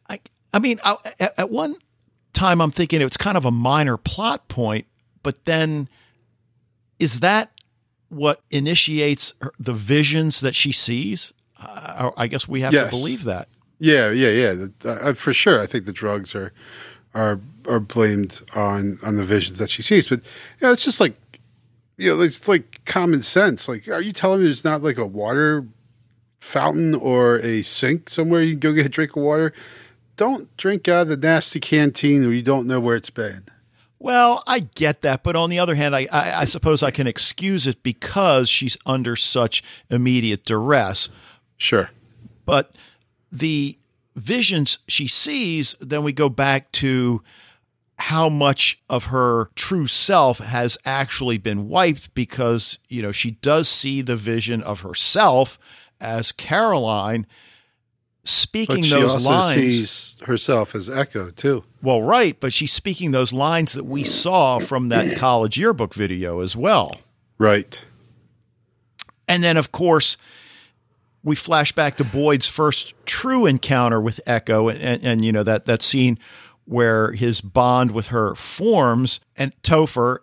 I, 0.09 0.19
I 0.53 0.59
mean, 0.59 0.79
I, 0.83 0.95
at, 1.19 1.39
at 1.39 1.49
one 1.49 1.75
time, 2.33 2.61
I'm 2.61 2.71
thinking 2.71 3.01
it's 3.01 3.17
kind 3.17 3.37
of 3.37 3.45
a 3.45 3.51
minor 3.51 3.95
plot 3.97 4.47
point, 4.47 4.87
but 5.23 5.45
then 5.45 5.87
is 6.99 7.21
that 7.21 7.51
what 8.09 8.41
initiates 8.51 9.33
her, 9.41 9.53
the 9.59 9.73
visions 9.73 10.41
that 10.41 10.55
she 10.55 10.71
sees? 10.71 11.31
Uh, 11.61 12.11
I 12.17 12.27
guess 12.27 12.47
we 12.47 12.61
have 12.61 12.73
Yes. 12.73 12.85
to 12.85 12.89
believe 12.89 13.23
that. 13.25 13.47
Yeah, 13.79 14.09
yeah, 14.11 14.29
yeah. 14.53 14.65
Uh, 14.83 15.13
for 15.13 15.33
sure, 15.33 15.61
I 15.61 15.65
think 15.65 15.85
the 15.85 15.93
drugs 15.93 16.35
are 16.35 16.51
are 17.13 17.39
are 17.69 17.79
blamed 17.79 18.41
on 18.55 18.99
on 19.03 19.15
the 19.15 19.23
visions 19.23 19.59
that 19.59 19.69
she 19.69 19.81
sees. 19.81 20.07
But 20.07 20.19
you 20.59 20.67
know, 20.67 20.73
it's 20.73 20.83
just 20.83 20.99
like 20.99 21.15
you 21.99 22.15
know, 22.15 22.21
it's 22.21 22.47
like 22.47 22.83
common 22.85 23.21
sense. 23.21 23.67
Like, 23.67 23.87
are 23.89 24.01
you 24.01 24.13
telling 24.13 24.39
me 24.39 24.45
there's 24.45 24.63
not 24.63 24.81
like 24.81 24.97
a 24.97 25.05
water 25.05 25.67
fountain 26.39 26.95
or 26.95 27.39
a 27.39 27.61
sink 27.61 28.09
somewhere 28.09 28.41
you 28.41 28.51
can 28.51 28.59
go 28.61 28.73
get 28.73 28.85
a 28.85 28.89
drink 28.89 29.15
of 29.15 29.23
water? 29.23 29.53
Don't 30.15 30.55
drink 30.57 30.87
out 30.87 31.03
of 31.03 31.07
the 31.09 31.17
nasty 31.17 31.59
canteen 31.59 32.23
where 32.23 32.31
you 32.31 32.41
don't 32.41 32.67
know 32.67 32.79
where 32.79 32.95
it's 32.95 33.09
been. 33.09 33.43
Well, 33.99 34.43
I 34.47 34.59
get 34.59 35.01
that, 35.01 35.23
but 35.23 35.35
on 35.35 35.49
the 35.49 35.59
other 35.59 35.75
hand, 35.75 35.93
I, 35.93 36.07
I, 36.09 36.41
I 36.41 36.45
suppose 36.45 36.81
I 36.81 36.91
can 36.91 37.05
excuse 37.05 37.67
it 37.67 37.83
because 37.83 38.47
she's 38.47 38.77
under 38.85 39.17
such 39.17 39.61
immediate 39.89 40.45
duress. 40.45 41.09
Sure. 41.57 41.89
But 42.45 42.77
the 43.29 43.77
visions 44.15 44.79
she 44.87 45.09
sees, 45.09 45.75
then 45.81 46.03
we 46.03 46.13
go 46.13 46.29
back 46.29 46.71
to 46.73 47.21
how 47.99 48.29
much 48.29 48.81
of 48.89 49.05
her 49.05 49.49
true 49.55 49.85
self 49.85 50.39
has 50.39 50.77
actually 50.85 51.37
been 51.37 51.67
wiped 51.67 52.13
because, 52.13 52.79
you 52.87 53.01
know, 53.01 53.11
she 53.11 53.31
does 53.31 53.67
see 53.67 54.01
the 54.01 54.15
vision 54.15 54.63
of 54.63 54.81
herself 54.81 55.59
as 55.99 56.31
Caroline 56.31 57.27
speaking 58.23 58.77
But 58.77 58.85
she 58.85 58.91
those 58.91 59.11
also 59.11 59.29
lines. 59.29 59.55
sees 59.55 60.17
herself 60.25 60.75
as 60.75 60.89
Echo 60.89 61.29
too. 61.29 61.63
well, 61.81 62.01
right, 62.01 62.39
but 62.39 62.53
she's 62.53 62.71
speaking 62.71 63.11
those 63.11 63.33
lines 63.33 63.73
that 63.73 63.85
we 63.85 64.03
saw 64.03 64.59
from 64.59 64.89
that 64.89 65.17
college 65.17 65.57
yearbook 65.57 65.93
video 65.93 66.39
as 66.39 66.55
well. 66.55 67.01
Right. 67.37 67.83
And 69.27 69.43
then, 69.43 69.57
of 69.57 69.71
course, 69.71 70.17
we 71.23 71.35
flash 71.35 71.71
back 71.73 71.97
to 71.97 72.03
Boyd's 72.03 72.47
first 72.47 72.93
true 73.05 73.45
encounter 73.45 73.99
with 73.99 74.19
Echo, 74.25 74.69
and, 74.69 74.79
and, 74.79 75.03
and, 75.03 75.25
you 75.25 75.31
know 75.31 75.43
that 75.43 75.65
that 75.65 75.81
scene 75.81 76.17
where 76.69 77.13
his 77.13 77.41
bond 77.41 77.89
with 77.89 78.07
her 78.09 78.35
forms, 78.35 79.19
and 79.35 79.59
Topher, 79.63 80.19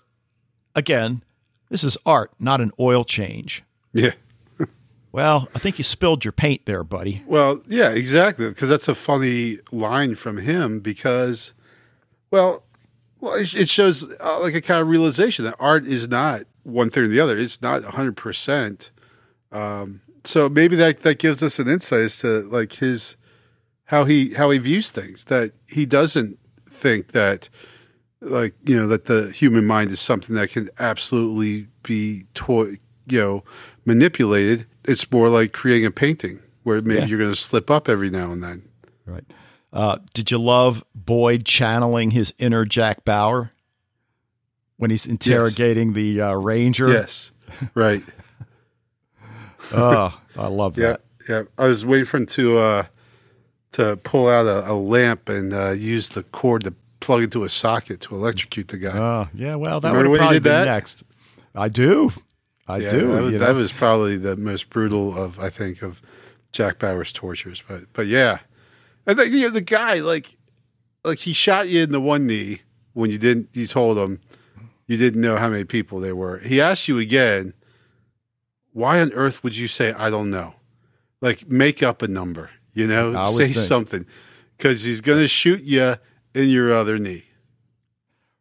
again, 0.76 1.22
this 1.70 1.82
is 1.82 1.98
art, 2.06 2.30
not 2.38 2.60
an 2.60 2.70
oil 2.78 3.04
change. 3.04 3.62
Yeah. 3.92 4.12
Well, 5.12 5.48
I 5.54 5.58
think 5.58 5.78
you 5.78 5.84
spilled 5.84 6.26
your 6.26 6.32
paint 6.32 6.66
there, 6.66 6.84
buddy. 6.84 7.22
Well, 7.26 7.62
yeah, 7.66 7.88
exactly. 7.88 8.50
Because 8.50 8.68
that's 8.68 8.86
a 8.86 8.94
funny 8.94 9.60
line 9.72 10.14
from 10.14 10.36
him. 10.36 10.80
Because, 10.80 11.54
well, 12.30 12.64
well, 13.20 13.34
it 13.34 13.68
shows 13.70 14.04
uh, 14.20 14.40
like 14.42 14.54
a 14.54 14.60
kind 14.60 14.82
of 14.82 14.88
realization 14.88 15.46
that 15.46 15.54
art 15.58 15.86
is 15.86 16.06
not 16.06 16.42
one 16.64 16.90
thing 16.90 17.04
or 17.04 17.08
the 17.08 17.20
other. 17.20 17.38
It's 17.38 17.62
not 17.62 17.82
hundred 17.82 18.18
percent. 18.18 18.90
Um, 19.52 20.02
so 20.24 20.50
maybe 20.50 20.76
that 20.76 21.00
that 21.00 21.18
gives 21.18 21.42
us 21.42 21.58
an 21.58 21.66
insight 21.66 22.00
as 22.00 22.18
to 22.18 22.42
like 22.42 22.72
his 22.74 23.16
how 23.86 24.04
he 24.04 24.34
how 24.34 24.50
he 24.50 24.58
views 24.58 24.90
things. 24.90 25.24
That 25.26 25.52
he 25.68 25.86
doesn't 25.86 26.38
think 26.70 27.12
that 27.12 27.48
like 28.20 28.54
you 28.64 28.76
know 28.76 28.86
that 28.88 29.06
the 29.06 29.30
human 29.30 29.66
mind 29.66 29.90
is 29.90 30.00
something 30.00 30.34
that 30.36 30.50
can 30.50 30.68
absolutely 30.78 31.68
be 31.82 32.24
toy 32.34 32.72
you 33.08 33.20
know 33.20 33.44
manipulated. 33.84 34.66
It's 34.84 35.10
more 35.10 35.28
like 35.28 35.52
creating 35.52 35.86
a 35.86 35.90
painting 35.90 36.40
where 36.62 36.80
maybe 36.82 37.00
Yeah. 37.00 37.06
you're 37.06 37.18
going 37.18 37.30
to 37.32 37.36
slip 37.36 37.70
up 37.70 37.88
every 37.88 38.10
now 38.10 38.32
and 38.32 38.42
then. 38.42 38.68
Right. 39.04 39.24
Uh, 39.72 39.98
did 40.14 40.30
you 40.30 40.38
love 40.38 40.82
Boyd 40.94 41.44
channeling 41.44 42.10
his 42.12 42.32
inner 42.38 42.64
Jack 42.64 43.04
Bauer 43.04 43.52
when 44.76 44.90
he's 44.90 45.06
interrogating 45.06 45.92
the 45.92 46.20
uh, 46.20 46.32
ranger? 46.34 46.88
Yes, 46.88 47.30
right. 47.74 48.02
Oh, 49.72 50.18
I 50.36 50.46
love 50.48 50.78
Yeah, 50.78 50.92
that. 50.92 51.00
yeah. 51.28 51.42
I 51.58 51.66
was 51.66 51.84
waiting 51.84 52.04
for 52.04 52.18
him 52.18 52.26
to 52.26 52.58
uh, 52.58 52.84
to 53.76 53.98
pull 53.98 54.28
out 54.28 54.46
a, 54.46 54.70
a 54.70 54.72
lamp 54.72 55.28
and 55.28 55.52
uh, 55.52 55.70
use 55.70 56.08
the 56.08 56.22
cord 56.22 56.64
to 56.64 56.72
plug 57.00 57.22
into 57.22 57.44
a 57.44 57.48
socket 57.50 58.00
to 58.00 58.14
electrocute 58.14 58.68
the 58.68 58.78
guy. 58.78 58.96
Oh, 58.96 59.28
yeah. 59.34 59.54
Well, 59.56 59.80
that 59.80 59.94
would 59.94 60.16
probably 60.16 60.40
be 60.40 60.48
that? 60.48 60.64
next. 60.64 61.04
I 61.54 61.68
do. 61.68 62.10
I 62.66 62.78
yeah, 62.78 62.88
do. 62.88 63.12
That 63.12 63.22
was, 63.22 63.32
you 63.32 63.38
that 63.38 63.54
was 63.54 63.72
probably 63.72 64.16
the 64.16 64.34
most 64.34 64.70
brutal 64.70 65.16
of 65.16 65.38
I 65.38 65.50
think 65.50 65.82
of 65.82 66.00
Jack 66.52 66.78
Bauer's 66.78 67.12
tortures. 67.12 67.62
But 67.68 67.84
but 67.92 68.06
yeah, 68.06 68.38
and 69.06 69.18
the, 69.18 69.28
you 69.28 69.42
know, 69.42 69.50
the 69.50 69.60
guy 69.60 69.96
like 69.96 70.36
like 71.04 71.18
he 71.18 71.34
shot 71.34 71.68
you 71.68 71.82
in 71.82 71.92
the 71.92 72.00
one 72.00 72.26
knee 72.26 72.62
when 72.94 73.10
you 73.10 73.18
didn't. 73.18 73.50
You 73.52 73.66
told 73.66 73.98
him 73.98 74.20
you 74.86 74.96
didn't 74.96 75.20
know 75.20 75.36
how 75.36 75.50
many 75.50 75.64
people 75.64 76.00
there 76.00 76.16
were. 76.16 76.38
He 76.38 76.62
asked 76.62 76.88
you 76.88 76.98
again. 76.98 77.52
Why 78.72 79.00
on 79.00 79.12
earth 79.12 79.44
would 79.44 79.56
you 79.56 79.68
say 79.68 79.92
I 79.92 80.08
don't 80.08 80.30
know? 80.30 80.54
Like 81.20 81.48
make 81.48 81.82
up 81.82 82.02
a 82.02 82.08
number. 82.08 82.50
You 82.76 82.86
know, 82.86 83.26
say 83.28 83.44
think. 83.44 83.56
something 83.56 84.06
because 84.56 84.84
he's 84.84 85.00
going 85.00 85.20
to 85.20 85.28
shoot 85.28 85.62
you 85.62 85.96
in 86.34 86.50
your 86.50 86.74
other 86.74 86.98
knee. 86.98 87.24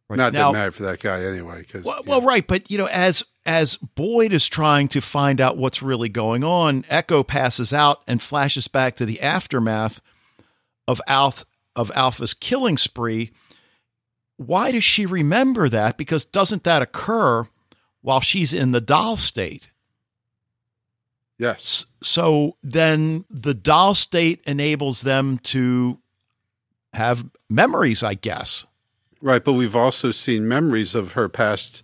Right. 0.08 0.18
Not 0.18 0.34
now, 0.34 0.52
that 0.52 0.58
matter 0.58 0.70
for 0.70 0.82
that 0.82 1.02
guy 1.02 1.24
anyway. 1.24 1.60
Because 1.60 1.86
well, 1.86 2.02
well, 2.06 2.20
right, 2.20 2.46
but 2.46 2.70
you 2.70 2.76
know, 2.76 2.86
as 2.92 3.24
as 3.46 3.76
Boyd 3.76 4.34
is 4.34 4.46
trying 4.46 4.88
to 4.88 5.00
find 5.00 5.40
out 5.40 5.56
what's 5.56 5.82
really 5.82 6.10
going 6.10 6.44
on, 6.44 6.84
Echo 6.90 7.22
passes 7.22 7.72
out 7.72 8.02
and 8.06 8.20
flashes 8.20 8.68
back 8.68 8.94
to 8.96 9.06
the 9.06 9.22
aftermath 9.22 10.02
of 10.86 11.00
Alf 11.08 11.46
of 11.74 11.90
Alpha's 11.94 12.34
killing 12.34 12.76
spree. 12.76 13.32
Why 14.36 14.70
does 14.70 14.84
she 14.84 15.06
remember 15.06 15.70
that? 15.70 15.96
Because 15.96 16.26
doesn't 16.26 16.64
that 16.64 16.82
occur 16.82 17.48
while 18.02 18.20
she's 18.20 18.52
in 18.52 18.72
the 18.72 18.82
doll 18.82 19.16
state? 19.16 19.70
Yes, 21.38 21.86
So 22.02 22.56
then 22.62 23.24
the 23.30 23.54
doll 23.54 23.94
state 23.94 24.40
enables 24.46 25.02
them 25.02 25.38
to 25.38 25.98
have 26.92 27.28
memories, 27.50 28.02
I 28.02 28.14
guess. 28.14 28.66
Right, 29.20 29.42
but 29.44 29.54
we've 29.54 29.76
also 29.76 30.10
seen 30.10 30.46
memories 30.48 30.94
of 30.94 31.12
her 31.12 31.28
past 31.28 31.82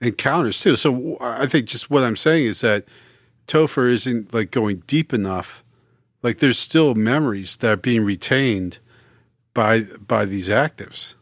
encounters 0.00 0.60
too. 0.60 0.76
So 0.76 1.16
I 1.20 1.46
think 1.46 1.66
just 1.66 1.90
what 1.90 2.04
I'm 2.04 2.16
saying 2.16 2.46
is 2.46 2.60
that 2.60 2.84
Topher 3.46 3.90
isn't 3.90 4.34
like 4.34 4.50
going 4.50 4.82
deep 4.86 5.12
enough. 5.14 5.62
Like 6.22 6.38
there's 6.38 6.58
still 6.58 6.94
memories 6.94 7.56
that 7.58 7.70
are 7.72 7.76
being 7.76 8.04
retained 8.04 8.78
by 9.54 9.82
by 10.06 10.24
these 10.26 10.48
actives 10.50 11.14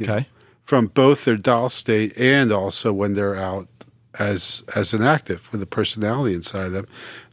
Okay. 0.00 0.26
from 0.64 0.86
both 0.88 1.24
their 1.24 1.36
doll 1.36 1.68
state 1.68 2.16
and 2.18 2.50
also 2.50 2.92
when 2.92 3.14
they're 3.14 3.36
out 3.36 3.68
as 4.18 4.64
as 4.74 4.92
an 4.92 5.02
active 5.02 5.50
with 5.52 5.62
a 5.62 5.66
personality 5.66 6.34
inside 6.34 6.70
them. 6.70 6.86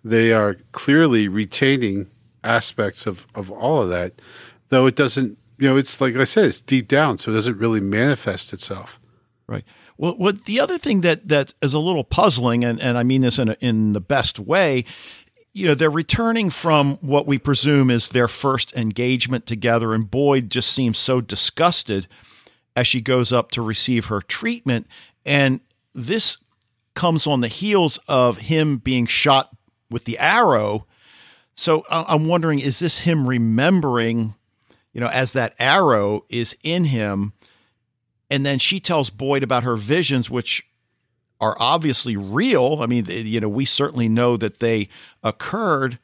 They 0.03 0.34
are 0.34 0.57
clearly 0.71 1.27
retaining 1.27 2.09
aspects 2.43 3.05
of 3.05 3.27
of 3.36 3.49
all 3.51 3.81
of 3.81 3.89
that, 3.89 4.21
though 4.69 4.86
it 4.88 4.95
doesn't. 4.95 5.38
You 5.57 5.69
know, 5.69 5.77
it's 5.77 6.01
like 6.01 6.15
I 6.15 6.23
said, 6.23 6.45
it's 6.45 6.61
deep 6.61 6.88
down, 6.88 7.17
so 7.17 7.31
it 7.31 7.36
doesn't 7.36 7.57
really 7.57 7.79
manifest 7.79 8.53
itself. 8.53 8.99
Right. 9.47 9.63
Well, 9.97 10.17
what 10.17 10.45
the 10.45 10.59
other 10.59 10.77
thing 10.77 11.01
that 11.01 11.27
that 11.27 11.53
is 11.61 11.73
a 11.73 11.79
little 11.79 12.03
puzzling, 12.03 12.63
and, 12.63 12.81
and 12.81 12.97
I 12.97 13.03
mean 13.03 13.21
this 13.21 13.39
in 13.39 13.49
a, 13.49 13.57
in 13.59 13.93
the 13.93 14.01
best 14.01 14.39
way, 14.39 14.86
you 15.53 15.67
know, 15.67 15.75
they're 15.75 15.91
returning 15.91 16.49
from 16.49 16.95
what 16.95 17.27
we 17.27 17.38
presume 17.38 17.91
is 17.91 18.09
their 18.09 18.27
first 18.27 18.75
engagement 18.75 19.45
together, 19.45 19.93
and 19.93 20.09
Boyd 20.09 20.49
just 20.49 20.71
seems 20.71 20.97
so 20.97 21.21
disgusted 21.21 22.07
as 22.75 22.88
she 22.88 23.01
goes 23.01 23.31
up 23.31 23.51
to 23.51 23.61
receive 23.61 24.05
her 24.05 24.19
treatment, 24.19 24.88
and 25.25 25.61
this 25.93 26.38
comes 26.94 27.26
on 27.28 27.41
the 27.41 27.48
heels 27.48 28.00
of 28.08 28.38
him 28.38 28.78
being 28.78 29.06
shot 29.06 29.56
with 29.89 30.06
the 30.06 30.18
arrow. 30.18 30.86
So 31.56 31.84
I'm 31.89 32.28
wondering, 32.28 32.60
is 32.60 32.80
this 32.80 33.00
him 33.00 33.28
remembering, 33.28 34.36
you 34.91 35.02
know, 35.02 35.08
as 35.08 35.34
that 35.34 35.56
arrow 35.60 36.26
is 36.30 36.58
in 36.64 36.86
him? 36.86 37.34
And 38.30 38.46
then 38.46 38.58
she 38.60 38.80
tells 38.80 39.10
Boyd 39.10 39.44
about 39.44 39.64
her 39.64 39.76
visions, 39.76 40.30
which 40.30 40.66
are 41.39 41.56
obviously 41.60 42.18
real. 42.18 42.80
I 42.82 42.88
mean, 42.88 43.06
you 43.08 43.39
know, 43.39 43.50
we 43.50 43.66
certainly 43.66 44.10
know 44.10 44.38
that 44.38 44.60
they 44.60 44.89
occurred, 45.24 46.00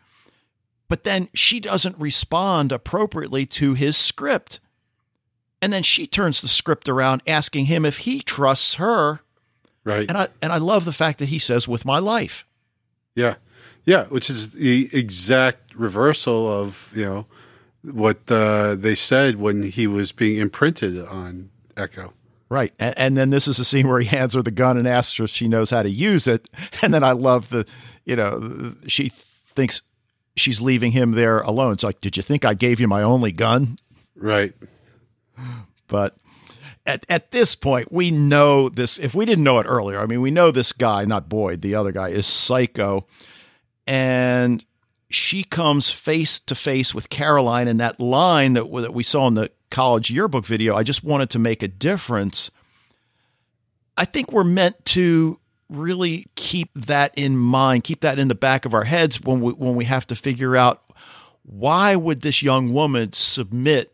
but 0.88 1.04
then 1.04 1.30
she 1.34 1.60
doesn't 1.60 1.98
respond 1.98 2.72
appropriately 2.72 3.46
to 3.48 3.74
his 3.74 3.96
script. 3.98 4.60
And 5.62 5.74
then 5.74 5.84
she 5.84 6.08
turns 6.08 6.42
the 6.42 6.48
script 6.48 6.88
around 6.88 7.24
asking 7.26 7.66
him 7.66 7.86
if 7.86 8.00
he 8.00 8.22
trusts 8.22 8.76
her. 8.76 9.22
Right. 9.84 10.08
And 10.10 10.18
I 10.18 10.28
and 10.42 10.52
I 10.52 10.58
love 10.58 10.86
the 10.86 10.94
fact 10.94 11.20
that 11.20 11.30
he 11.30 11.40
says 11.40 11.68
with 11.68 11.86
my 11.86 12.00
life. 12.00 12.46
Yeah, 13.16 13.36
yeah, 13.86 14.06
which 14.06 14.30
is 14.30 14.52
the 14.52 14.90
exact 14.94 15.76
reversal 15.76 16.48
of 16.52 16.92
you 16.96 17.06
know 17.06 17.26
what 17.82 18.20
uh, 18.30 18.76
they 18.76 18.96
said 18.96 19.38
when 19.38 19.64
he 19.64 19.88
was 19.88 20.12
being 20.12 20.38
imprinted 20.38 21.06
on 21.06 21.50
Echo. 21.78 22.14
Right. 22.50 22.74
And, 22.80 22.98
and 22.98 23.18
then 23.18 23.30
this 23.30 23.48
is 23.48 23.60
a 23.60 23.66
scene 23.66 23.88
where 23.88 24.00
he 24.00 24.08
hands 24.08 24.34
her 24.34 24.42
the 24.42 24.52
gun 24.52 24.78
and 24.78 24.88
asks 24.88 25.16
her 25.18 25.26
if 25.26 25.30
she 25.30 25.48
knows 25.48 25.70
how 25.70 25.84
to 25.84 25.90
use 25.90 26.28
it. 26.28 26.50
And 26.82 26.94
then 26.94 27.04
I 27.04 27.12
love 27.12 27.50
the, 27.50 27.68
you 28.06 28.16
know, 28.16 28.74
she 28.88 29.10
thinks 29.10 29.82
she's 30.36 30.62
leaving 30.62 30.92
him 30.92 31.12
there 31.12 31.40
alone. 31.40 31.74
It's 31.74 31.84
like, 31.84 32.00
did 32.00 32.18
you 32.18 32.24
think 32.24 32.46
I 32.46 32.54
gave 32.54 32.80
you 32.80 32.88
my 32.88 33.04
only 33.04 33.32
gun? 33.32 33.76
Right. 34.16 34.54
But 35.88 36.18
at, 36.86 37.06
at 37.10 37.32
this 37.32 37.56
point, 37.56 37.92
we 37.92 38.12
know 38.12 38.70
this. 38.70 38.98
If 38.98 39.14
we 39.14 39.26
didn't 39.26 39.44
know 39.44 39.60
it 39.60 39.66
earlier, 39.66 40.00
I 40.00 40.06
mean, 40.06 40.22
we 40.22 40.32
know 40.32 40.52
this 40.52 40.74
guy, 40.74 41.06
not 41.06 41.30
Boyd, 41.30 41.62
the 41.62 41.76
other 41.76 41.92
guy, 41.92 42.10
is 42.10 42.26
psycho. 42.26 43.06
And 43.86 44.64
she 45.10 45.44
comes 45.44 45.90
face 45.90 46.40
to 46.42 46.56
face 46.56 46.94
with 46.94 47.10
Caroline, 47.10 47.68
and 47.68 47.80
that 47.80 48.00
line 48.00 48.54
that, 48.54 48.72
that 48.82 48.94
we 48.94 49.04
saw 49.04 49.28
in 49.28 49.34
the 49.34 49.52
college 49.72 50.12
yearbook 50.12 50.46
video, 50.46 50.76
I 50.76 50.84
just 50.84 51.04
wanted 51.04 51.30
to 51.32 51.40
make 51.40 51.64
a 51.64 51.68
difference. 51.68 52.52
I 53.98 54.06
think 54.06 54.32
we're 54.32 54.44
meant 54.44 54.86
to 54.86 55.40
really 55.70 56.26
keep 56.36 56.70
that 56.74 57.14
in 57.16 57.38
mind, 57.38 57.84
keep 57.84 58.02
that 58.02 58.20
in 58.20 58.28
the 58.28 58.36
back 58.36 58.66
of 58.66 58.74
our 58.74 58.86
heads 58.86 59.22
when 59.22 59.42
we 59.42 59.52
when 59.54 59.76
we 59.76 59.86
have 59.86 60.08
to 60.08 60.16
figure 60.16 60.56
out 60.56 60.82
why 61.44 61.96
would 61.96 62.22
this 62.22 62.42
young 62.42 62.74
woman 62.74 63.14
submit 63.14 63.94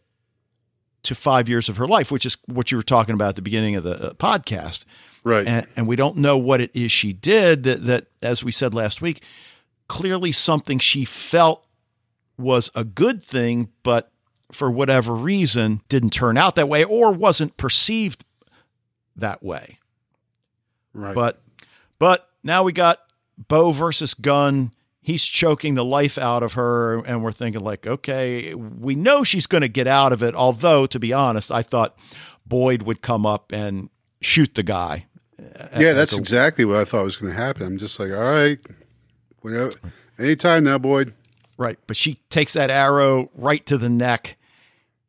to 1.05 1.15
five 1.15 1.47
years 1.49 1.69
of 1.69 1.77
her 1.77 1.85
life, 1.85 2.11
which 2.11 2.25
is 2.25 2.37
what 2.45 2.71
you 2.71 2.77
were 2.77 2.83
talking 2.83 3.13
about 3.13 3.29
at 3.29 3.35
the 3.35 3.41
beginning 3.41 3.75
of 3.75 3.83
the 3.83 4.09
uh, 4.09 4.13
podcast. 4.13 4.85
Right. 5.23 5.47
And, 5.47 5.67
and 5.75 5.87
we 5.87 5.95
don't 5.95 6.17
know 6.17 6.37
what 6.37 6.61
it 6.61 6.71
is 6.75 6.91
she 6.91 7.13
did 7.13 7.63
that, 7.63 7.83
that, 7.85 8.07
as 8.21 8.43
we 8.43 8.51
said 8.51 8.73
last 8.73 9.01
week, 9.01 9.23
clearly 9.87 10.31
something 10.31 10.79
she 10.79 11.05
felt 11.05 11.65
was 12.37 12.69
a 12.75 12.83
good 12.83 13.23
thing, 13.23 13.69
but 13.81 14.11
for 14.51 14.69
whatever 14.69 15.15
reason 15.15 15.81
didn't 15.89 16.11
turn 16.11 16.37
out 16.37 16.55
that 16.55 16.69
way 16.69 16.83
or 16.83 17.11
wasn't 17.11 17.57
perceived 17.57 18.23
that 19.15 19.41
way. 19.41 19.79
Right. 20.93 21.15
But 21.15 21.41
but 21.97 22.29
now 22.43 22.63
we 22.63 22.71
got 22.71 22.99
bow 23.37 23.71
versus 23.71 24.13
gun. 24.13 24.71
He's 25.05 25.23
choking 25.23 25.75
the 25.75 25.85
life 25.85 26.17
out 26.17 26.41
of 26.41 26.53
her, 26.53 26.95
and 27.05 27.23
we're 27.23 27.31
thinking 27.31 27.61
like, 27.61 27.85
okay, 27.85 28.55
we 28.55 28.95
know 28.95 29.23
she's 29.23 29.45
going 29.45 29.61
to 29.61 29.67
get 29.67 29.85
out 29.85 30.11
of 30.11 30.23
it. 30.23 30.33
Although, 30.33 30.87
to 30.87 30.99
be 30.99 31.13
honest, 31.13 31.51
I 31.51 31.61
thought 31.61 31.95
Boyd 32.43 32.81
would 32.81 33.03
come 33.03 33.23
up 33.23 33.51
and 33.51 33.91
shoot 34.19 34.55
the 34.55 34.63
guy. 34.63 35.05
yeah, 35.77 35.93
that's 35.93 36.11
a, 36.11 36.17
exactly 36.17 36.65
what 36.65 36.77
I 36.77 36.85
thought 36.85 37.03
was 37.03 37.17
going 37.17 37.31
to 37.31 37.37
happen. 37.37 37.67
I'm 37.67 37.77
just 37.77 37.99
like, 37.99 38.09
all 38.09 38.17
right, 38.17 38.57
whenever, 39.41 39.73
anytime 40.17 40.63
now, 40.63 40.79
Boyd. 40.79 41.13
Right, 41.55 41.77
but 41.85 41.95
she 41.95 42.15
takes 42.31 42.53
that 42.53 42.71
arrow 42.71 43.29
right 43.35 43.63
to 43.67 43.77
the 43.77 43.89
neck, 43.89 44.37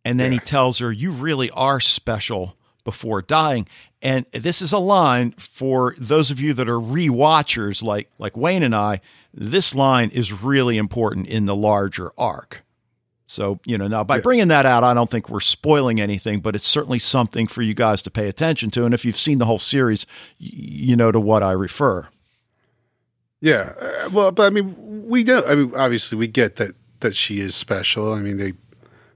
and 0.04 0.20
then 0.20 0.30
yeah. 0.30 0.40
he 0.40 0.44
tells 0.44 0.78
her, 0.80 0.92
"You 0.92 1.10
really 1.10 1.50
are 1.52 1.80
special." 1.80 2.54
Before 2.86 3.20
dying, 3.20 3.66
and 4.00 4.26
this 4.30 4.62
is 4.62 4.72
a 4.72 4.78
line 4.78 5.32
for 5.32 5.96
those 5.98 6.30
of 6.30 6.40
you 6.40 6.54
that 6.54 6.68
are 6.68 6.78
re-watchers 6.78 7.82
like 7.82 8.08
like 8.16 8.36
Wayne 8.36 8.62
and 8.62 8.76
I. 8.76 9.00
This 9.34 9.74
line 9.74 10.10
is 10.10 10.42
really 10.42 10.78
important 10.78 11.26
in 11.26 11.46
the 11.46 11.56
larger 11.56 12.12
arc. 12.16 12.62
So, 13.26 13.58
you 13.66 13.76
know, 13.76 13.88
now 13.88 14.04
by 14.04 14.16
yeah. 14.16 14.22
bringing 14.22 14.48
that 14.48 14.66
out, 14.66 14.84
I 14.84 14.94
don't 14.94 15.10
think 15.10 15.28
we're 15.28 15.40
spoiling 15.40 16.00
anything, 16.00 16.38
but 16.38 16.54
it's 16.54 16.66
certainly 16.66 17.00
something 17.00 17.48
for 17.48 17.60
you 17.60 17.74
guys 17.74 18.00
to 18.02 18.10
pay 18.10 18.28
attention 18.28 18.70
to. 18.70 18.84
And 18.84 18.94
if 18.94 19.04
you've 19.04 19.18
seen 19.18 19.38
the 19.38 19.46
whole 19.46 19.58
series, 19.58 20.06
you 20.38 20.94
know 20.94 21.10
to 21.10 21.18
what 21.18 21.42
I 21.42 21.50
refer. 21.50 22.06
Yeah. 23.40 23.72
Uh, 23.80 24.10
well, 24.12 24.30
but 24.30 24.46
I 24.46 24.50
mean, 24.50 24.76
we 25.08 25.24
know, 25.24 25.42
I 25.44 25.56
mean, 25.56 25.74
obviously 25.74 26.16
we 26.16 26.28
get 26.28 26.54
that, 26.56 26.76
that 27.00 27.16
she 27.16 27.40
is 27.40 27.56
special. 27.56 28.12
I 28.12 28.20
mean, 28.20 28.36
they, 28.36 28.52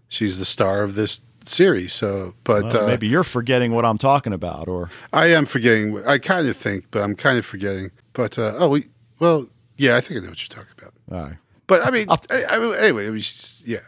she's 0.08 0.40
the 0.40 0.44
star 0.44 0.82
of 0.82 0.96
this 0.96 1.22
series. 1.44 1.92
So, 1.92 2.34
but 2.44 2.64
well, 2.64 2.84
uh, 2.84 2.86
maybe 2.86 3.06
you're 3.06 3.24
forgetting 3.24 3.72
what 3.72 3.84
I'm 3.84 3.98
talking 3.98 4.32
about, 4.32 4.68
or 4.68 4.90
I 5.12 5.26
am 5.26 5.46
forgetting. 5.46 6.02
I 6.06 6.18
kind 6.18 6.48
of 6.48 6.56
think, 6.56 6.86
but 6.90 7.02
I'm 7.02 7.14
kind 7.14 7.38
of 7.38 7.46
forgetting. 7.46 7.90
But 8.12 8.38
uh, 8.38 8.54
oh, 8.58 8.70
we, 8.70 8.86
well, 9.18 9.46
yeah, 9.76 9.96
I 9.96 10.00
think 10.00 10.20
I 10.20 10.22
know 10.22 10.30
what 10.30 10.42
you're 10.42 10.64
talking 10.64 10.74
about. 10.78 10.92
All 11.10 11.24
right. 11.28 11.36
But 11.66 11.86
I 11.86 11.90
mean, 11.90 12.06
I, 12.08 12.16
I 12.50 12.58
mean 12.58 12.74
anyway, 12.74 13.06
it 13.06 13.10
was, 13.10 13.24
just, 13.24 13.66
yeah. 13.66 13.78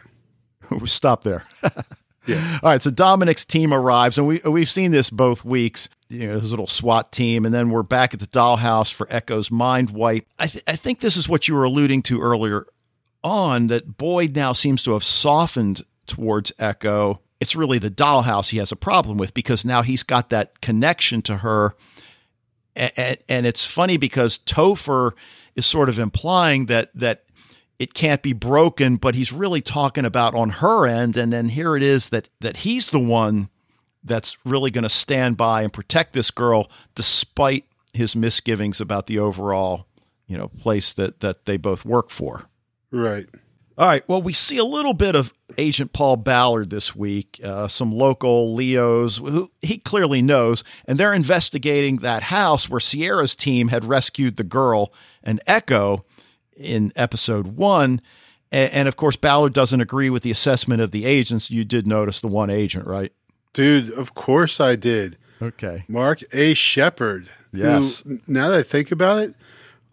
We'll 0.69 0.85
stop 0.87 1.23
there. 1.23 1.43
yeah. 2.25 2.59
All 2.63 2.71
right. 2.71 2.81
So 2.81 2.91
Dominic's 2.91 3.45
team 3.45 3.73
arrives, 3.73 4.17
and 4.17 4.27
we 4.27 4.41
we've 4.45 4.69
seen 4.69 4.91
this 4.91 5.09
both 5.09 5.43
weeks. 5.43 5.89
You 6.09 6.27
know, 6.27 6.39
this 6.39 6.51
little 6.51 6.67
SWAT 6.67 7.11
team, 7.11 7.45
and 7.45 7.53
then 7.53 7.71
we're 7.71 7.83
back 7.83 8.13
at 8.13 8.19
the 8.19 8.27
dollhouse 8.27 8.93
for 8.93 9.07
Echo's 9.09 9.49
mind 9.49 9.89
wipe. 9.89 10.27
I 10.37 10.47
th- 10.47 10.63
I 10.67 10.75
think 10.75 10.99
this 10.99 11.17
is 11.17 11.27
what 11.27 11.47
you 11.47 11.55
were 11.55 11.63
alluding 11.63 12.03
to 12.03 12.21
earlier 12.21 12.67
on 13.23 13.67
that 13.67 13.97
Boyd 13.97 14.35
now 14.35 14.53
seems 14.53 14.83
to 14.83 14.93
have 14.93 15.03
softened 15.03 15.81
towards 16.05 16.51
Echo 16.59 17.21
it's 17.43 17.57
really 17.57 17.77
the 17.77 17.91
dollhouse 17.91 18.51
he 18.51 18.57
has 18.57 18.71
a 18.71 18.75
problem 18.77 19.17
with 19.17 19.33
because 19.33 19.65
now 19.65 19.81
he's 19.81 20.01
got 20.01 20.29
that 20.29 20.61
connection 20.61 21.21
to 21.23 21.37
her. 21.39 21.75
And, 22.73 23.17
and 23.27 23.45
it's 23.45 23.65
funny 23.65 23.97
because 23.97 24.39
Topher 24.39 25.11
is 25.53 25.65
sort 25.65 25.89
of 25.89 25.99
implying 25.99 26.67
that 26.67 26.89
that 26.95 27.25
it 27.79 27.93
can't 27.93 28.21
be 28.21 28.31
broken, 28.31 28.95
but 28.95 29.13
he's 29.13 29.33
really 29.33 29.59
talking 29.59 30.05
about 30.05 30.33
on 30.33 30.51
her 30.51 30.87
end. 30.87 31.17
And 31.17 31.33
then 31.33 31.49
here 31.49 31.75
it 31.75 31.83
is 31.83 32.09
that 32.09 32.29
that 32.39 32.57
he's 32.57 32.91
the 32.91 32.99
one 32.99 33.49
that's 34.05 34.37
really 34.45 34.71
going 34.71 34.83
to 34.83 34.89
stand 34.89 35.35
by 35.35 35.63
and 35.63 35.73
protect 35.73 36.13
this 36.13 36.31
girl 36.31 36.71
despite 36.95 37.65
his 37.93 38.15
misgivings 38.15 38.79
about 38.79 39.07
the 39.07 39.19
overall, 39.19 39.85
you 40.27 40.37
know, 40.37 40.47
place 40.47 40.93
that 40.93 41.19
that 41.19 41.43
they 41.43 41.57
both 41.57 41.83
work 41.83 42.09
for. 42.09 42.45
Right. 42.89 43.27
All 43.77 43.87
right. 43.87 44.07
Well, 44.07 44.21
we 44.21 44.33
see 44.33 44.57
a 44.57 44.63
little 44.63 44.93
bit 44.93 45.15
of 45.15 45.33
Agent 45.57 45.93
Paul 45.93 46.17
Ballard 46.17 46.69
this 46.69 46.95
week, 46.95 47.39
uh, 47.43 47.67
some 47.67 47.91
local 47.91 48.53
Leos 48.53 49.17
who 49.17 49.51
he 49.61 49.77
clearly 49.77 50.21
knows, 50.21 50.63
and 50.85 50.99
they're 50.99 51.13
investigating 51.13 51.97
that 51.97 52.23
house 52.23 52.69
where 52.69 52.79
Sierra's 52.79 53.35
team 53.35 53.69
had 53.69 53.83
rescued 53.85 54.37
the 54.37 54.43
girl 54.43 54.93
and 55.23 55.39
Echo 55.47 56.05
in 56.55 56.91
episode 56.95 57.47
one. 57.47 58.01
And, 58.51 58.71
and 58.71 58.87
of 58.87 58.95
course, 58.95 59.15
Ballard 59.15 59.53
doesn't 59.53 59.81
agree 59.81 60.09
with 60.09 60.21
the 60.23 60.31
assessment 60.31 60.81
of 60.81 60.91
the 60.91 61.05
agents. 61.05 61.49
You 61.49 61.65
did 61.65 61.87
notice 61.87 62.19
the 62.19 62.27
one 62.27 62.51
agent, 62.51 62.85
right? 62.85 63.11
Dude, 63.53 63.91
of 63.91 64.13
course 64.13 64.59
I 64.59 64.75
did. 64.75 65.17
Okay. 65.41 65.83
Mark 65.87 66.19
A. 66.31 66.53
Sheppard. 66.53 67.29
Yes. 67.51 68.01
Who, 68.01 68.19
now 68.27 68.49
that 68.49 68.59
I 68.59 68.63
think 68.63 68.91
about 68.91 69.19
it, 69.19 69.35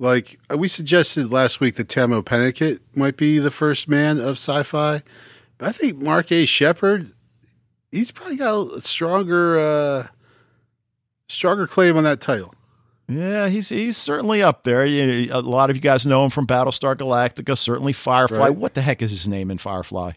like 0.00 0.40
we 0.56 0.66
suggested 0.66 1.30
last 1.30 1.60
week 1.60 1.76
that 1.76 1.88
Tahmoh 1.88 2.22
Penikett 2.24 2.80
might 2.96 3.16
be 3.18 3.38
the 3.38 3.50
first 3.50 3.86
man 3.86 4.18
of 4.18 4.32
sci-fi, 4.32 5.02
but 5.58 5.68
I 5.68 5.72
think 5.72 5.98
Mark 5.98 6.32
A. 6.32 6.46
Sheppard, 6.46 7.12
he's 7.92 8.10
probably 8.10 8.36
got 8.36 8.72
a 8.72 8.80
stronger, 8.80 9.58
uh, 9.58 10.06
stronger 11.28 11.66
claim 11.66 11.98
on 11.98 12.04
that 12.04 12.20
title. 12.20 12.54
Yeah, 13.08 13.48
he's 13.48 13.68
he's 13.68 13.96
certainly 13.96 14.42
up 14.42 14.62
there. 14.62 14.86
You 14.86 15.28
a 15.32 15.42
lot 15.42 15.68
of 15.68 15.76
you 15.76 15.82
guys 15.82 16.06
know 16.06 16.24
him 16.24 16.30
from 16.30 16.46
Battlestar 16.46 16.94
Galactica. 16.94 17.58
Certainly 17.58 17.92
Firefly. 17.92 18.38
Right. 18.38 18.56
What 18.56 18.74
the 18.74 18.82
heck 18.82 19.02
is 19.02 19.10
his 19.10 19.28
name 19.28 19.50
in 19.50 19.58
Firefly? 19.58 20.12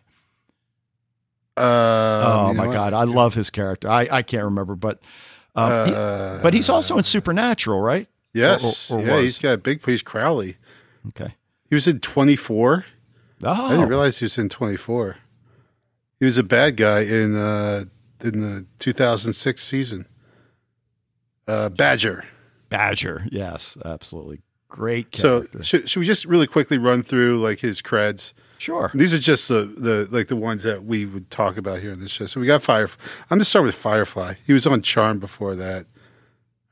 Uh, 1.57 2.49
oh 2.49 2.53
my 2.53 2.71
god, 2.71 2.93
I 2.93 3.03
love 3.03 3.33
his 3.33 3.49
character. 3.49 3.89
I, 3.89 4.07
I 4.11 4.21
can't 4.21 4.45
remember, 4.45 4.75
but 4.75 5.01
um, 5.55 5.71
uh, 5.71 5.85
he, 6.37 6.43
but 6.43 6.53
he's 6.53 6.69
also 6.69 6.97
in 6.97 7.03
Supernatural, 7.03 7.81
right? 7.81 8.07
Yes. 8.33 8.91
Or, 8.91 8.95
or, 8.95 8.99
or 8.99 9.05
yeah, 9.05 9.15
was. 9.15 9.23
he's 9.23 9.37
got 9.39 9.53
a 9.53 9.57
big 9.57 9.81
piece. 9.81 10.01
Crowley. 10.01 10.57
Okay. 11.09 11.35
He 11.69 11.75
was 11.75 11.87
in 11.87 11.99
24. 11.99 12.85
Oh. 13.43 13.65
I 13.65 13.71
didn't 13.71 13.89
realize 13.89 14.19
he 14.19 14.25
was 14.25 14.37
in 14.37 14.49
24. 14.49 15.17
He 16.19 16.25
was 16.25 16.37
a 16.37 16.43
bad 16.43 16.77
guy 16.77 17.01
in 17.01 17.35
uh, 17.35 17.85
in 18.21 18.39
the 18.39 18.65
2006 18.79 19.61
season. 19.61 20.07
Uh, 21.47 21.69
Badger. 21.69 22.25
Badger. 22.69 23.25
Yes, 23.29 23.77
absolutely. 23.83 24.41
Great 24.69 25.11
character. 25.11 25.57
So 25.57 25.63
should, 25.63 25.89
should 25.89 25.99
we 25.99 26.05
just 26.05 26.25
really 26.25 26.47
quickly 26.47 26.77
run 26.77 27.03
through 27.03 27.39
like 27.39 27.59
his 27.59 27.81
creds? 27.81 28.33
Sure. 28.57 28.89
These 28.93 29.13
are 29.13 29.19
just 29.19 29.49
the, 29.49 29.65
the 29.65 30.07
like 30.09 30.29
the 30.29 30.37
ones 30.37 30.63
that 30.63 30.85
we 30.85 31.05
would 31.05 31.29
talk 31.29 31.57
about 31.57 31.81
here 31.81 31.91
in 31.91 31.99
this 31.99 32.11
show. 32.11 32.25
So 32.25 32.39
we 32.39 32.47
got 32.47 32.63
Firefly. 32.63 33.03
I'm 33.29 33.37
gonna 33.37 33.45
start 33.45 33.65
with 33.65 33.75
Firefly. 33.75 34.35
He 34.47 34.53
was 34.53 34.65
on 34.65 34.81
Charm 34.81 35.19
before 35.19 35.55
that. 35.55 35.85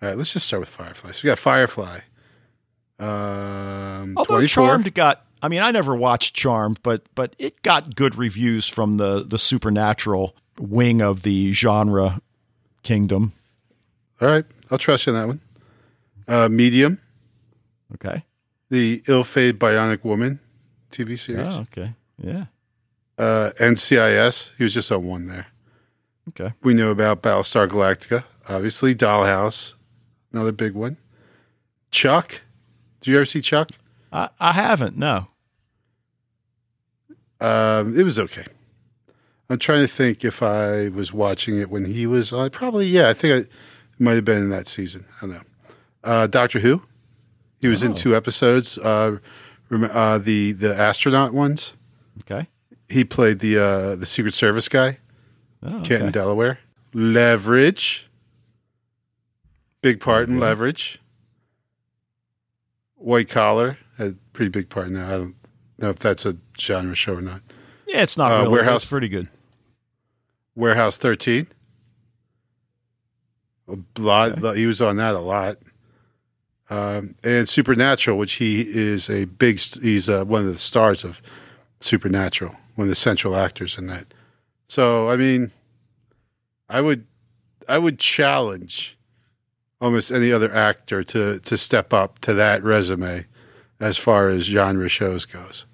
All 0.01 0.09
right, 0.09 0.17
let's 0.17 0.33
just 0.33 0.47
start 0.47 0.61
with 0.61 0.69
Firefly. 0.69 1.11
So 1.11 1.21
we 1.23 1.27
got 1.27 1.39
Firefly. 1.39 1.99
Um, 2.99 4.15
Although 4.17 4.35
24. 4.35 4.47
Charmed 4.47 4.93
got, 4.93 5.25
I 5.41 5.47
mean, 5.47 5.61
I 5.61 5.71
never 5.71 5.95
watched 5.95 6.35
Charmed, 6.35 6.79
but 6.83 7.03
but 7.15 7.35
it 7.39 7.61
got 7.61 7.95
good 7.95 8.15
reviews 8.15 8.67
from 8.67 8.97
the 8.97 9.23
the 9.23 9.39
supernatural 9.39 10.35
wing 10.59 11.01
of 11.01 11.23
the 11.23 11.51
genre 11.53 12.21
kingdom. 12.83 13.33
All 14.19 14.27
right, 14.27 14.45
I'll 14.69 14.77
trust 14.77 15.07
you 15.07 15.13
on 15.13 15.19
that 15.19 15.27
one. 15.27 15.41
Uh, 16.27 16.49
Medium. 16.49 16.99
Okay. 17.95 18.23
The 18.69 19.01
ill-fated 19.07 19.59
Bionic 19.59 20.03
Woman 20.03 20.39
TV 20.91 21.17
series. 21.19 21.55
Oh, 21.55 21.61
okay. 21.61 21.93
Yeah. 22.17 22.45
Uh, 23.17 23.49
NCIS. 23.59 24.51
He 24.57 24.63
was 24.63 24.73
just 24.73 24.91
on 24.91 25.03
one 25.05 25.25
there. 25.25 25.47
Okay. 26.29 26.53
We 26.63 26.73
know 26.73 26.91
about 26.91 27.21
Battlestar 27.21 27.67
Galactica, 27.67 28.23
obviously. 28.47 28.95
Dollhouse, 28.95 29.73
another 30.31 30.51
big 30.51 30.73
one. 30.73 30.97
Chuck. 31.91 32.41
do 33.01 33.11
you 33.11 33.17
ever 33.17 33.25
see 33.25 33.41
Chuck? 33.41 33.69
I, 34.11 34.29
I 34.39 34.51
haven't. 34.53 34.97
No. 34.97 35.27
Um, 37.39 37.97
it 37.97 38.03
was 38.03 38.19
okay. 38.19 38.45
I'm 39.49 39.59
trying 39.59 39.81
to 39.81 39.87
think 39.87 40.23
if 40.23 40.41
I 40.41 40.89
was 40.89 41.11
watching 41.13 41.57
it 41.57 41.69
when 41.69 41.85
he 41.85 42.05
was 42.07 42.31
on. 42.31 42.51
Probably, 42.51 42.85
yeah. 42.85 43.09
I 43.09 43.13
think 43.13 43.45
I 43.45 43.49
might 44.03 44.13
have 44.13 44.25
been 44.25 44.37
in 44.37 44.49
that 44.49 44.67
season. 44.67 45.05
I 45.17 45.21
don't 45.21 45.29
know. 45.31 45.41
Uh, 46.03 46.27
Doctor 46.27 46.59
Who. 46.59 46.83
He 47.59 47.67
was 47.67 47.83
oh. 47.83 47.87
in 47.87 47.93
two 47.93 48.15
episodes. 48.15 48.77
Uh, 48.77 49.17
Rem- 49.69 49.89
Uh, 49.91 50.17
the 50.17 50.51
the 50.53 50.73
astronaut 50.75 51.33
ones. 51.33 51.73
Okay. 52.21 52.47
He 52.89 53.03
played 53.03 53.39
the 53.39 53.57
uh, 53.57 53.95
the 53.95 54.05
Secret 54.05 54.33
Service 54.33 54.67
guy, 54.69 54.99
Oh, 55.63 55.79
okay. 55.79 56.09
Delaware. 56.11 56.59
Leverage. 56.93 58.09
Big 59.81 59.99
part 59.99 60.29
in 60.29 60.39
Leverage. 60.39 60.99
White 62.95 63.29
Collar 63.29 63.77
had 63.97 64.07
a 64.11 64.15
pretty 64.33 64.49
big 64.49 64.69
part 64.69 64.87
in 64.87 64.93
that. 64.93 65.07
I 65.07 65.17
don't 65.17 65.35
know 65.79 65.89
if 65.89 65.97
that's 65.99 66.25
a 66.25 66.37
genre 66.59 66.93
show 66.95 67.15
or 67.15 67.21
not. 67.21 67.41
Yeah, 67.87 68.03
it's 68.03 68.15
not 68.17 68.31
Uh, 68.31 68.37
really. 68.43 68.49
Warehouse- 68.51 68.83
It's 68.83 68.91
pretty 68.91 69.09
good. 69.09 69.27
Warehouse 70.55 70.97
13. 70.97 71.47
A 73.67 73.77
lot. 73.99 74.55
He 74.55 74.65
was 74.65 74.81
on 74.81 74.97
that 74.97 75.15
a 75.15 75.19
lot. 75.19 75.57
Um, 76.69 77.15
and 77.23 77.49
Supernatural, 77.49 78.17
which 78.17 78.33
he 78.33 78.61
is 78.61 79.09
a 79.09 79.25
big. 79.25 79.59
He's 79.59 80.09
uh, 80.09 80.23
one 80.25 80.41
of 80.45 80.53
the 80.53 80.59
stars 80.59 81.03
of 81.03 81.21
Supernatural, 81.79 82.55
one 82.75 82.85
of 82.85 82.89
the 82.89 82.95
central 82.95 83.35
actors 83.35 83.77
in 83.77 83.87
that. 83.87 84.13
So 84.69 85.09
I 85.09 85.15
mean, 85.17 85.51
I 86.69 86.81
would, 86.81 87.05
I 87.67 87.77
would 87.77 87.97
challenge 87.99 88.97
almost 89.81 90.11
any 90.11 90.31
other 90.31 90.53
actor 90.53 91.03
to 91.03 91.39
to 91.39 91.57
step 91.57 91.91
up 91.91 92.19
to 92.19 92.33
that 92.35 92.63
resume 92.63 93.25
as 93.79 93.97
far 93.97 94.29
as 94.29 94.45
genre 94.45 94.87
shows 94.87 95.25
goes. 95.25 95.65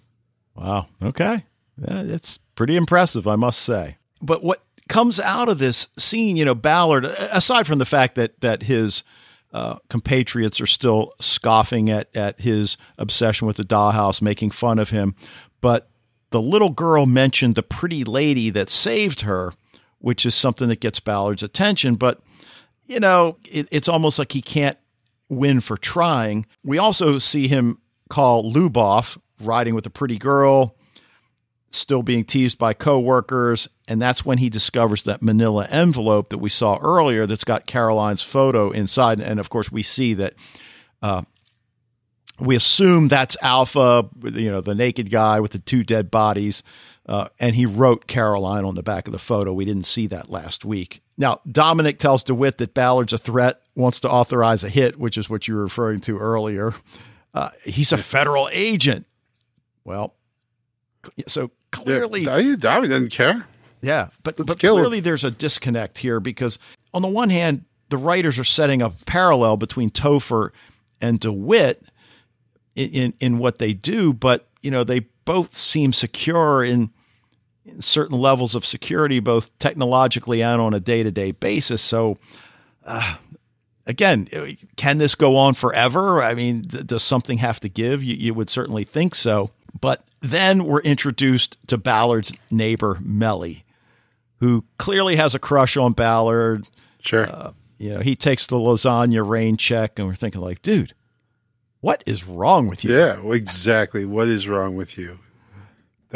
Wow. 0.55 0.87
Okay. 1.03 1.43
Yeah, 1.77 2.01
it's 2.03 2.39
pretty 2.55 2.75
impressive, 2.75 3.27
I 3.27 3.35
must 3.35 3.59
say. 3.59 3.97
But 4.21 4.43
what 4.43 4.63
comes 4.87 5.19
out 5.19 5.49
of 5.49 5.59
this 5.59 5.87
scene, 5.97 6.37
you 6.37 6.45
know, 6.45 6.55
Ballard, 6.55 7.05
aside 7.05 7.67
from 7.67 7.77
the 7.77 7.85
fact 7.85 8.15
that 8.15 8.39
that 8.41 8.63
his 8.63 9.03
uh, 9.53 9.75
compatriots 9.89 10.59
are 10.59 10.67
still 10.67 11.13
scoffing 11.19 11.89
at 11.89 12.15
at 12.15 12.39
his 12.39 12.77
obsession 12.97 13.45
with 13.45 13.57
the 13.57 13.63
dollhouse, 13.63 14.21
making 14.21 14.51
fun 14.51 14.79
of 14.79 14.89
him, 14.89 15.15
but 15.61 15.89
the 16.31 16.41
little 16.41 16.69
girl 16.69 17.05
mentioned 17.05 17.55
the 17.55 17.63
pretty 17.63 18.03
lady 18.03 18.49
that 18.49 18.69
saved 18.69 19.21
her, 19.21 19.53
which 19.99 20.25
is 20.25 20.35
something 20.35 20.67
that 20.67 20.81
gets 20.81 20.99
Ballard's 20.99 21.43
attention. 21.43 21.95
But 21.95 22.19
you 22.87 22.99
know, 22.99 23.37
it, 23.49 23.67
it's 23.71 23.87
almost 23.87 24.17
like 24.19 24.31
he 24.31 24.41
can't 24.41 24.77
win 25.29 25.59
for 25.59 25.77
trying. 25.77 26.45
We 26.63 26.77
also 26.77 27.19
see 27.19 27.47
him 27.47 27.79
call 28.09 28.51
Lubov 28.51 29.17
riding 29.41 29.75
with 29.75 29.85
a 29.85 29.89
pretty 29.89 30.17
girl, 30.17 30.75
still 31.71 32.01
being 32.01 32.23
teased 32.23 32.57
by 32.57 32.73
coworkers, 32.73 33.67
and 33.87 34.01
that's 34.01 34.25
when 34.25 34.37
he 34.37 34.49
discovers 34.49 35.03
that 35.03 35.21
manila 35.21 35.67
envelope 35.69 36.29
that 36.29 36.37
we 36.39 36.49
saw 36.49 36.77
earlier 36.81 37.25
that's 37.25 37.43
got 37.43 37.65
Caroline's 37.65 38.21
photo 38.21 38.71
inside. 38.71 39.19
And 39.19 39.39
of 39.39 39.49
course, 39.49 39.71
we 39.71 39.83
see 39.83 40.13
that 40.15 40.33
uh, 41.01 41.23
we 42.39 42.55
assume 42.55 43.07
that's 43.07 43.37
Alpha, 43.41 44.09
you 44.23 44.51
know, 44.51 44.61
the 44.61 44.75
naked 44.75 45.11
guy 45.11 45.39
with 45.39 45.51
the 45.51 45.59
two 45.59 45.83
dead 45.83 46.09
bodies. 46.09 46.63
Uh, 47.05 47.29
and 47.39 47.55
he 47.55 47.65
wrote 47.65 48.07
Caroline 48.07 48.65
on 48.65 48.75
the 48.75 48.83
back 48.83 49.07
of 49.07 49.13
the 49.13 49.19
photo. 49.19 49.53
We 49.53 49.65
didn't 49.65 49.85
see 49.85 50.07
that 50.07 50.29
last 50.29 50.65
week. 50.65 51.01
Now, 51.17 51.41
Dominic 51.51 51.97
tells 51.97 52.23
DeWitt 52.23 52.59
that 52.59 52.73
Ballard's 52.73 53.13
a 53.13 53.17
threat, 53.17 53.61
wants 53.75 53.99
to 54.01 54.09
authorize 54.09 54.63
a 54.63 54.69
hit, 54.69 54.99
which 54.99 55.17
is 55.17 55.29
what 55.29 55.47
you 55.47 55.55
were 55.55 55.63
referring 55.63 55.99
to 56.01 56.17
earlier. 56.17 56.73
Uh, 57.33 57.49
he's 57.65 57.91
a 57.91 57.97
federal 57.97 58.49
agent. 58.51 59.05
Well, 59.83 60.15
so 61.27 61.51
clearly, 61.71 62.21
yeah, 62.23 62.55
Dominic 62.57 62.89
doesn't 62.89 63.11
care. 63.11 63.47
yeah, 63.81 64.09
but, 64.23 64.37
Let's 64.37 64.53
but 64.53 64.59
clearly 64.59 64.99
there's 64.99 65.23
a 65.23 65.31
disconnect 65.31 65.99
here 65.99 66.19
because 66.19 66.59
on 66.93 67.01
the 67.01 67.07
one 67.07 67.29
hand, 67.29 67.65
the 67.89 67.97
writers 67.97 68.37
are 68.37 68.43
setting 68.43 68.81
up 68.81 69.01
a 69.01 69.05
parallel 69.05 69.57
between 69.57 69.89
Topher 69.89 70.49
and 70.99 71.19
DeWitt 71.19 71.83
in, 72.75 72.89
in, 72.89 73.13
in 73.19 73.37
what 73.37 73.59
they 73.59 73.73
do, 73.73 74.13
but 74.13 74.47
you 74.61 74.71
know 74.71 74.83
they 74.83 75.01
both 75.25 75.55
seem 75.55 75.93
secure 75.93 76.63
in 76.63 76.89
certain 77.79 78.17
levels 78.17 78.55
of 78.55 78.65
security, 78.65 79.19
both 79.19 79.57
technologically 79.59 80.41
and 80.41 80.61
on 80.61 80.73
a 80.73 80.79
day 80.79 81.03
to 81.03 81.11
day 81.11 81.31
basis. 81.31 81.81
So. 81.81 82.17
Uh, 82.85 83.15
Again, 83.89 84.27
can 84.75 84.97
this 84.97 85.15
go 85.15 85.37
on 85.37 85.53
forever? 85.53 86.21
I 86.21 86.35
mean, 86.35 86.63
th- 86.63 86.87
does 86.87 87.03
something 87.03 87.37
have 87.37 87.61
to 87.61 87.69
give? 87.69 88.03
You, 88.03 88.15
you 88.15 88.33
would 88.33 88.49
certainly 88.49 88.83
think 88.83 89.15
so. 89.15 89.49
But 89.79 90.03
then 90.19 90.65
we're 90.65 90.81
introduced 90.81 91.55
to 91.67 91.77
Ballard's 91.77 92.33
neighbor, 92.51 92.97
Mellie, 92.99 93.63
who 94.41 94.65
clearly 94.77 95.15
has 95.15 95.33
a 95.35 95.39
crush 95.39 95.77
on 95.77 95.93
Ballard. 95.93 96.67
Sure. 96.99 97.29
Uh, 97.29 97.51
you 97.77 97.93
know, 97.93 98.01
he 98.01 98.13
takes 98.13 98.45
the 98.45 98.57
lasagna 98.57 99.25
rain 99.25 99.55
check, 99.55 99.97
and 99.97 100.05
we're 100.05 100.15
thinking, 100.15 100.41
like, 100.41 100.61
dude, 100.61 100.93
what 101.79 102.03
is 102.05 102.25
wrong 102.27 102.67
with 102.67 102.83
you? 102.83 102.93
Yeah, 102.93 103.21
exactly. 103.31 104.03
What 104.03 104.27
is 104.27 104.49
wrong 104.49 104.75
with 104.75 104.97
you? 104.97 105.19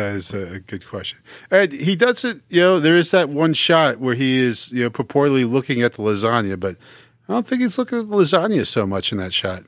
That 0.01 0.15
is 0.15 0.33
a, 0.33 0.59
good 0.59 0.85
question. 0.87 1.19
And 1.49 1.71
he 1.71 1.95
does 1.95 2.23
it, 2.25 2.41
you 2.49 2.61
know, 2.61 2.79
there 2.79 2.95
is 2.97 3.11
that 3.11 3.29
one 3.29 3.53
shot 3.53 3.99
where 3.99 4.15
he 4.15 4.41
is, 4.41 4.71
you 4.71 4.83
know, 4.83 4.89
purportedly 4.89 5.49
looking 5.49 5.81
at 5.81 5.93
the 5.93 6.03
lasagna, 6.03 6.59
but 6.59 6.75
I 7.29 7.33
don't 7.33 7.45
think 7.47 7.61
he's 7.61 7.77
looking 7.77 7.99
at 7.99 8.09
the 8.09 8.15
lasagna 8.15 8.65
so 8.65 8.85
much 8.87 9.11
in 9.11 9.17
that 9.19 9.33
shot. 9.33 9.63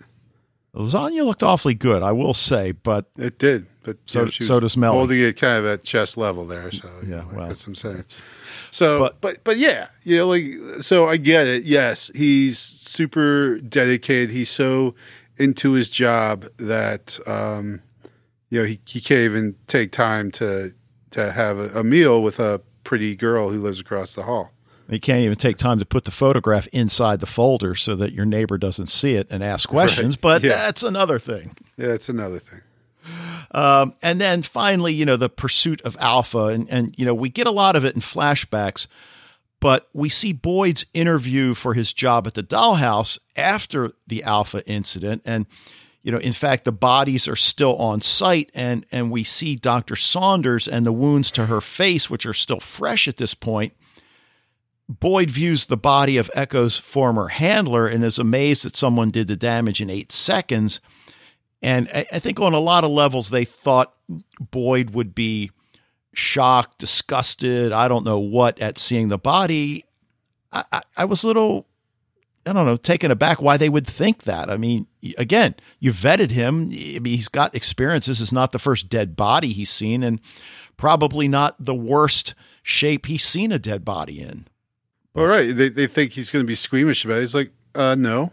The 0.73 0.79
lasagna 0.79 1.23
looked 1.25 1.43
awfully 1.43 1.75
good, 1.75 2.01
I 2.01 2.11
will 2.11 2.33
say, 2.33 2.71
but 2.71 3.05
It 3.17 3.37
did, 3.37 3.67
but 3.83 3.97
So- 4.05 4.21
you 4.21 4.25
know, 4.25 4.29
so 4.31 4.59
does 4.59 4.75
Mellie. 4.75 4.97
Holding 4.97 5.19
it 5.19 5.37
kind 5.39 5.59
of 5.59 5.65
at 5.65 5.83
chest 5.83 6.17
level 6.17 6.45
there, 6.45 6.71
so 6.71 6.89
you 7.03 7.09
Yeah, 7.11 7.15
know, 7.17 7.29
well, 7.33 7.47
that's 7.47 7.61
what 7.61 7.67
I'm 7.69 7.75
saying. 7.75 8.05
So, 8.71 8.99
but- 8.99 9.21
but, 9.21 9.43
but 9.43 9.57
yeah, 9.59 9.89
you 10.03 10.17
know, 10.17 10.27
like 10.27 10.45
so 10.81 11.07
I 11.07 11.17
get 11.17 11.45
it. 11.47 11.63
Yes, 11.63 12.09
he's 12.15 12.57
super 12.57 13.59
dedicated. 13.59 14.31
He's 14.31 14.49
so 14.49 14.95
into 15.37 15.73
his 15.73 15.89
job 15.89 16.45
that 16.57 17.19
um, 17.27 17.81
you 18.53 18.59
know 18.61 18.65
he, 18.67 18.79
he 18.85 18.99
can't 19.01 19.21
even 19.21 19.55
take 19.67 19.91
time 19.91 20.29
to 20.31 20.73
to 21.11 21.31
have 21.31 21.57
a, 21.57 21.79
a 21.79 21.83
meal 21.83 22.21
with 22.21 22.39
a 22.39 22.61
pretty 22.83 23.15
girl 23.15 23.49
who 23.49 23.59
lives 23.59 23.79
across 23.79 24.13
the 24.15 24.23
hall. 24.23 24.51
you 24.89 24.99
can't 24.99 25.21
even 25.21 25.37
take 25.37 25.57
time 25.57 25.79
to 25.79 25.85
put 25.85 26.03
the 26.03 26.11
photograph 26.11 26.67
inside 26.67 27.19
the 27.19 27.25
folder 27.25 27.73
so 27.75 27.95
that 27.95 28.11
your 28.13 28.25
neighbor 28.25 28.57
doesn't 28.57 28.87
see 28.91 29.13
it 29.15 29.27
and 29.31 29.43
ask 29.43 29.67
questions. 29.69 30.15
Right. 30.17 30.21
But 30.21 30.43
Yeah. 30.43 30.49
that's 30.57 30.83
another 30.83 31.17
thing. 31.19 31.55
Yeah, 31.77 31.87
that's 31.87 32.09
another 32.09 32.39
thing. 32.39 32.61
Um, 33.51 33.93
and 34.01 34.19
then 34.21 34.41
finally, 34.43 34.93
you 34.93 35.05
know, 35.05 35.17
the 35.17 35.29
pursuit 35.29 35.81
of 35.81 35.95
Alpha, 35.99 36.45
and 36.47 36.67
and 36.69 36.93
you 36.97 37.05
know, 37.05 37.13
we 37.13 37.29
get 37.29 37.47
a 37.47 37.51
lot 37.51 37.75
of 37.75 37.83
it 37.85 37.95
in 37.95 38.01
flashbacks, 38.01 38.87
but 39.59 39.87
we 39.93 40.09
see 40.09 40.33
Boyd's 40.33 40.85
interview 40.93 41.53
for 41.53 41.73
his 41.73 41.93
job 41.93 42.27
at 42.27 42.33
the 42.33 42.43
dollhouse 42.43 43.17
after 43.35 43.91
the 44.07 44.23
Alpha 44.23 44.65
incident, 44.67 45.21
and 45.25 45.45
you 46.03 46.11
know, 46.11 46.19
in 46.19 46.33
fact, 46.33 46.65
the 46.65 46.71
bodies 46.71 47.27
are 47.27 47.35
still 47.35 47.75
on 47.77 48.01
site, 48.01 48.51
and 48.53 48.85
and 48.91 49.09
we 49.09 49.23
see 49.23 49.55
Doctor 49.55 49.95
Saunders 49.95 50.67
and 50.67 50.85
the 50.85 50.91
wounds 50.91 51.31
to 51.31 51.45
her 51.47 51.61
face, 51.61 52.09
which 52.09 52.25
are 52.25 52.33
still 52.33 52.59
fresh 52.59 53.07
at 53.07 53.17
this 53.17 53.33
point. 53.33 53.73
Boyd 54.89 55.31
views 55.31 55.65
the 55.65 55.77
body 55.77 56.17
of 56.17 56.29
Echo's 56.35 56.77
former 56.77 57.29
handler 57.29 57.87
and 57.87 58.03
is 58.03 58.19
amazed 58.19 58.65
that 58.65 58.75
someone 58.75 59.11
did 59.11 59.27
the 59.27 59.37
damage 59.37 59.81
in 59.81 59.89
eight 59.89 60.11
seconds. 60.11 60.81
And 61.61 61.87
I, 61.93 62.05
I 62.11 62.19
think 62.19 62.41
on 62.41 62.53
a 62.53 62.59
lot 62.59 62.83
of 62.83 62.91
levels, 62.91 63.29
they 63.29 63.45
thought 63.45 63.95
Boyd 64.39 64.89
would 64.89 65.15
be 65.15 65.51
shocked, 66.13 66.79
disgusted, 66.79 67.71
I 67.71 67.87
don't 67.87 68.05
know 68.05 68.19
what, 68.19 68.59
at 68.59 68.77
seeing 68.77 69.07
the 69.07 69.17
body. 69.17 69.85
I, 70.51 70.65
I, 70.71 70.81
I 70.97 71.05
was 71.05 71.23
a 71.23 71.27
little, 71.27 71.65
I 72.45 72.51
don't 72.51 72.65
know, 72.65 72.75
taken 72.75 73.09
aback 73.09 73.41
why 73.41 73.57
they 73.57 73.69
would 73.69 73.87
think 73.87 74.23
that. 74.23 74.49
I 74.49 74.57
mean, 74.57 74.85
again, 75.17 75.55
you 75.79 75.91
vetted 75.91 76.31
him. 76.31 76.63
I 76.71 76.99
mean, 76.99 77.15
he's 77.15 77.29
got 77.29 77.55
experience. 77.55 78.05
This 78.05 78.19
is 78.19 78.33
not 78.33 78.51
the 78.51 78.59
first 78.59 78.89
dead 78.89 79.15
body 79.15 79.53
he's 79.53 79.69
seen, 79.69 80.03
and 80.03 80.19
probably 80.75 81.27
not 81.27 81.55
the 81.57 81.75
worst 81.75 82.35
shape 82.61 83.05
he's 83.05 83.23
seen 83.23 83.51
a 83.51 83.59
dead 83.59 83.85
body 83.85 84.19
in. 84.19 84.47
All 85.15 85.27
right, 85.27 85.55
they 85.55 85.69
they 85.69 85.87
think 85.87 86.13
he's 86.13 86.31
going 86.31 86.43
to 86.43 86.47
be 86.47 86.55
squeamish 86.55 87.05
about 87.05 87.17
it. 87.17 87.21
He's 87.21 87.35
like, 87.35 87.51
uh, 87.75 87.95
no. 87.97 88.31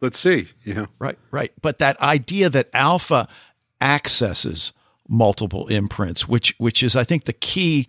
Let's 0.00 0.18
see. 0.18 0.48
Know, 0.66 0.88
Right, 0.98 1.18
right. 1.30 1.52
But 1.62 1.78
that 1.78 1.98
idea 2.00 2.50
that 2.50 2.68
alpha 2.74 3.28
accesses 3.80 4.72
multiple 5.08 5.68
imprints, 5.68 6.28
which 6.28 6.54
which 6.58 6.82
is 6.82 6.96
I 6.96 7.04
think 7.04 7.24
the 7.24 7.32
key 7.32 7.88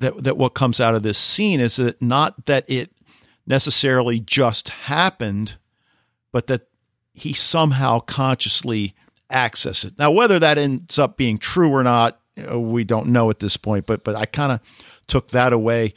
that 0.00 0.24
that 0.24 0.36
what 0.36 0.50
comes 0.50 0.80
out 0.80 0.94
of 0.94 1.02
this 1.02 1.18
scene 1.18 1.60
is 1.60 1.76
that 1.76 2.00
not 2.02 2.46
that 2.46 2.64
it 2.68 2.90
necessarily 3.48 4.20
just 4.20 4.68
happened, 4.68 5.56
but 6.30 6.46
that 6.46 6.68
he 7.14 7.32
somehow 7.32 7.98
consciously 7.98 8.94
accessed 9.32 9.86
it. 9.86 9.98
Now, 9.98 10.10
whether 10.10 10.38
that 10.38 10.58
ends 10.58 10.98
up 10.98 11.16
being 11.16 11.38
true 11.38 11.70
or 11.70 11.82
not, 11.82 12.20
uh, 12.50 12.60
we 12.60 12.84
don't 12.84 13.08
know 13.08 13.30
at 13.30 13.40
this 13.40 13.56
point. 13.56 13.86
But 13.86 14.04
but 14.04 14.14
I 14.14 14.26
kind 14.26 14.52
of 14.52 14.60
took 15.08 15.28
that 15.28 15.52
away. 15.52 15.94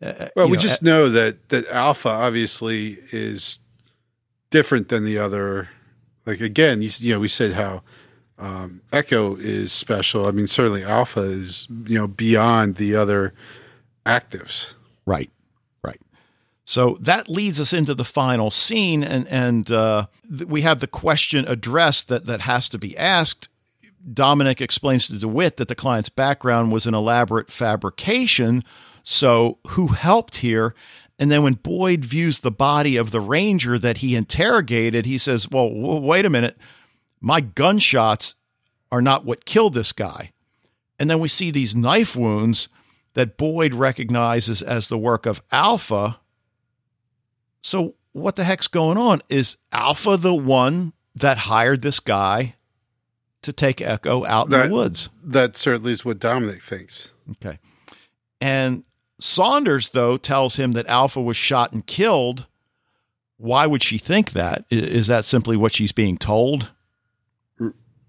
Uh, 0.00 0.28
Well, 0.34 0.46
we 0.46 0.52
know, 0.52 0.62
just 0.62 0.82
know 0.82 1.08
that 1.10 1.48
that 1.50 1.66
Alpha 1.68 2.08
obviously 2.08 2.98
is 3.10 3.58
different 4.50 4.88
than 4.88 5.04
the 5.04 5.18
other. 5.18 5.68
Like 6.24 6.40
again, 6.40 6.82
you, 6.82 6.90
you 6.98 7.12
know, 7.12 7.20
we 7.20 7.28
said 7.28 7.52
how 7.52 7.82
um, 8.38 8.80
Echo 8.92 9.36
is 9.36 9.72
special. 9.72 10.26
I 10.26 10.30
mean, 10.30 10.46
certainly 10.46 10.84
Alpha 10.84 11.20
is 11.20 11.66
you 11.86 11.98
know 11.98 12.06
beyond 12.06 12.76
the 12.76 12.94
other 12.94 13.34
actives. 14.06 14.72
Right. 15.04 15.30
So 16.64 16.96
that 17.00 17.28
leads 17.28 17.60
us 17.60 17.72
into 17.72 17.94
the 17.94 18.04
final 18.04 18.50
scene, 18.50 19.02
and 19.02 19.26
and 19.28 19.70
uh, 19.70 20.06
th- 20.28 20.48
we 20.48 20.60
have 20.62 20.80
the 20.80 20.86
question 20.86 21.44
addressed 21.48 22.08
that 22.08 22.26
that 22.26 22.42
has 22.42 22.68
to 22.70 22.78
be 22.78 22.96
asked. 22.96 23.48
Dominic 24.12 24.60
explains 24.60 25.06
to 25.06 25.18
DeWitt 25.18 25.56
that 25.56 25.68
the 25.68 25.74
client's 25.74 26.08
background 26.08 26.72
was 26.72 26.86
an 26.86 26.94
elaborate 26.94 27.50
fabrication. 27.50 28.64
So, 29.02 29.58
who 29.68 29.88
helped 29.88 30.36
here? 30.36 30.74
And 31.18 31.30
then 31.30 31.42
when 31.42 31.54
Boyd 31.54 32.04
views 32.04 32.40
the 32.40 32.50
body 32.50 32.96
of 32.96 33.10
the 33.10 33.20
ranger 33.20 33.78
that 33.78 33.98
he 33.98 34.16
interrogated, 34.16 35.06
he 35.06 35.18
says, 35.18 35.48
Well, 35.48 35.70
wait 35.72 36.24
a 36.24 36.30
minute. 36.30 36.56
My 37.20 37.40
gunshots 37.40 38.34
are 38.90 39.02
not 39.02 39.24
what 39.24 39.44
killed 39.44 39.74
this 39.74 39.92
guy. 39.92 40.32
And 40.98 41.08
then 41.08 41.20
we 41.20 41.28
see 41.28 41.50
these 41.50 41.74
knife 41.74 42.16
wounds 42.16 42.68
that 43.14 43.36
Boyd 43.36 43.74
recognizes 43.74 44.62
as 44.62 44.88
the 44.88 44.98
work 44.98 45.26
of 45.26 45.42
Alpha. 45.52 46.18
So, 47.62 47.94
what 48.12 48.36
the 48.36 48.44
heck's 48.44 48.68
going 48.68 48.98
on? 48.98 49.20
Is 49.28 49.56
Alpha 49.72 50.16
the 50.16 50.34
one 50.34 50.92
that 51.14 51.38
hired 51.38 51.82
this 51.82 52.00
guy 52.00 52.56
to 53.42 53.52
take 53.52 53.80
Echo 53.80 54.24
out 54.24 54.50
that, 54.50 54.64
in 54.64 54.70
the 54.70 54.74
woods? 54.74 55.10
That 55.22 55.56
certainly 55.56 55.92
is 55.92 56.04
what 56.04 56.18
Dominic 56.18 56.62
thinks. 56.62 57.10
Okay. 57.30 57.58
And 58.40 58.84
Saunders, 59.20 59.90
though, 59.90 60.16
tells 60.16 60.56
him 60.56 60.72
that 60.72 60.86
Alpha 60.86 61.22
was 61.22 61.36
shot 61.36 61.72
and 61.72 61.86
killed. 61.86 62.46
Why 63.36 63.66
would 63.66 63.82
she 63.82 63.98
think 63.98 64.32
that? 64.32 64.64
Is 64.70 65.06
that 65.06 65.24
simply 65.24 65.56
what 65.56 65.74
she's 65.74 65.92
being 65.92 66.18
told? 66.18 66.70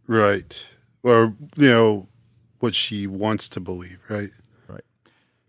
Right. 0.08 0.68
Or, 1.04 1.36
you 1.56 1.70
know, 1.70 2.08
what 2.60 2.76
she 2.76 3.08
wants 3.08 3.50
to 3.50 3.60
believe, 3.60 4.00
right? 4.10 4.30
Right. 4.68 4.84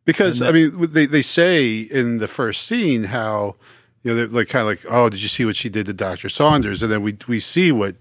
Because, 0.04 0.42
I 0.42 0.52
mean, 0.52 0.92
they, 0.92 1.06
they 1.06 1.22
say 1.22 1.78
in 1.80 2.18
the 2.18 2.28
first 2.28 2.66
scene 2.66 3.04
how, 3.04 3.56
you 4.04 4.10
know, 4.10 4.16
they're 4.16 4.26
like 4.28 4.48
kind 4.48 4.60
of 4.62 4.66
like, 4.68 4.84
oh, 4.88 5.08
did 5.08 5.22
you 5.22 5.28
see 5.28 5.44
what 5.44 5.56
she 5.56 5.70
did 5.70 5.86
to 5.86 5.94
Dr. 5.94 6.28
Saunders? 6.28 6.82
And 6.82 6.92
then 6.92 7.02
we, 7.02 7.16
we 7.26 7.40
see 7.40 7.72
what 7.72 7.96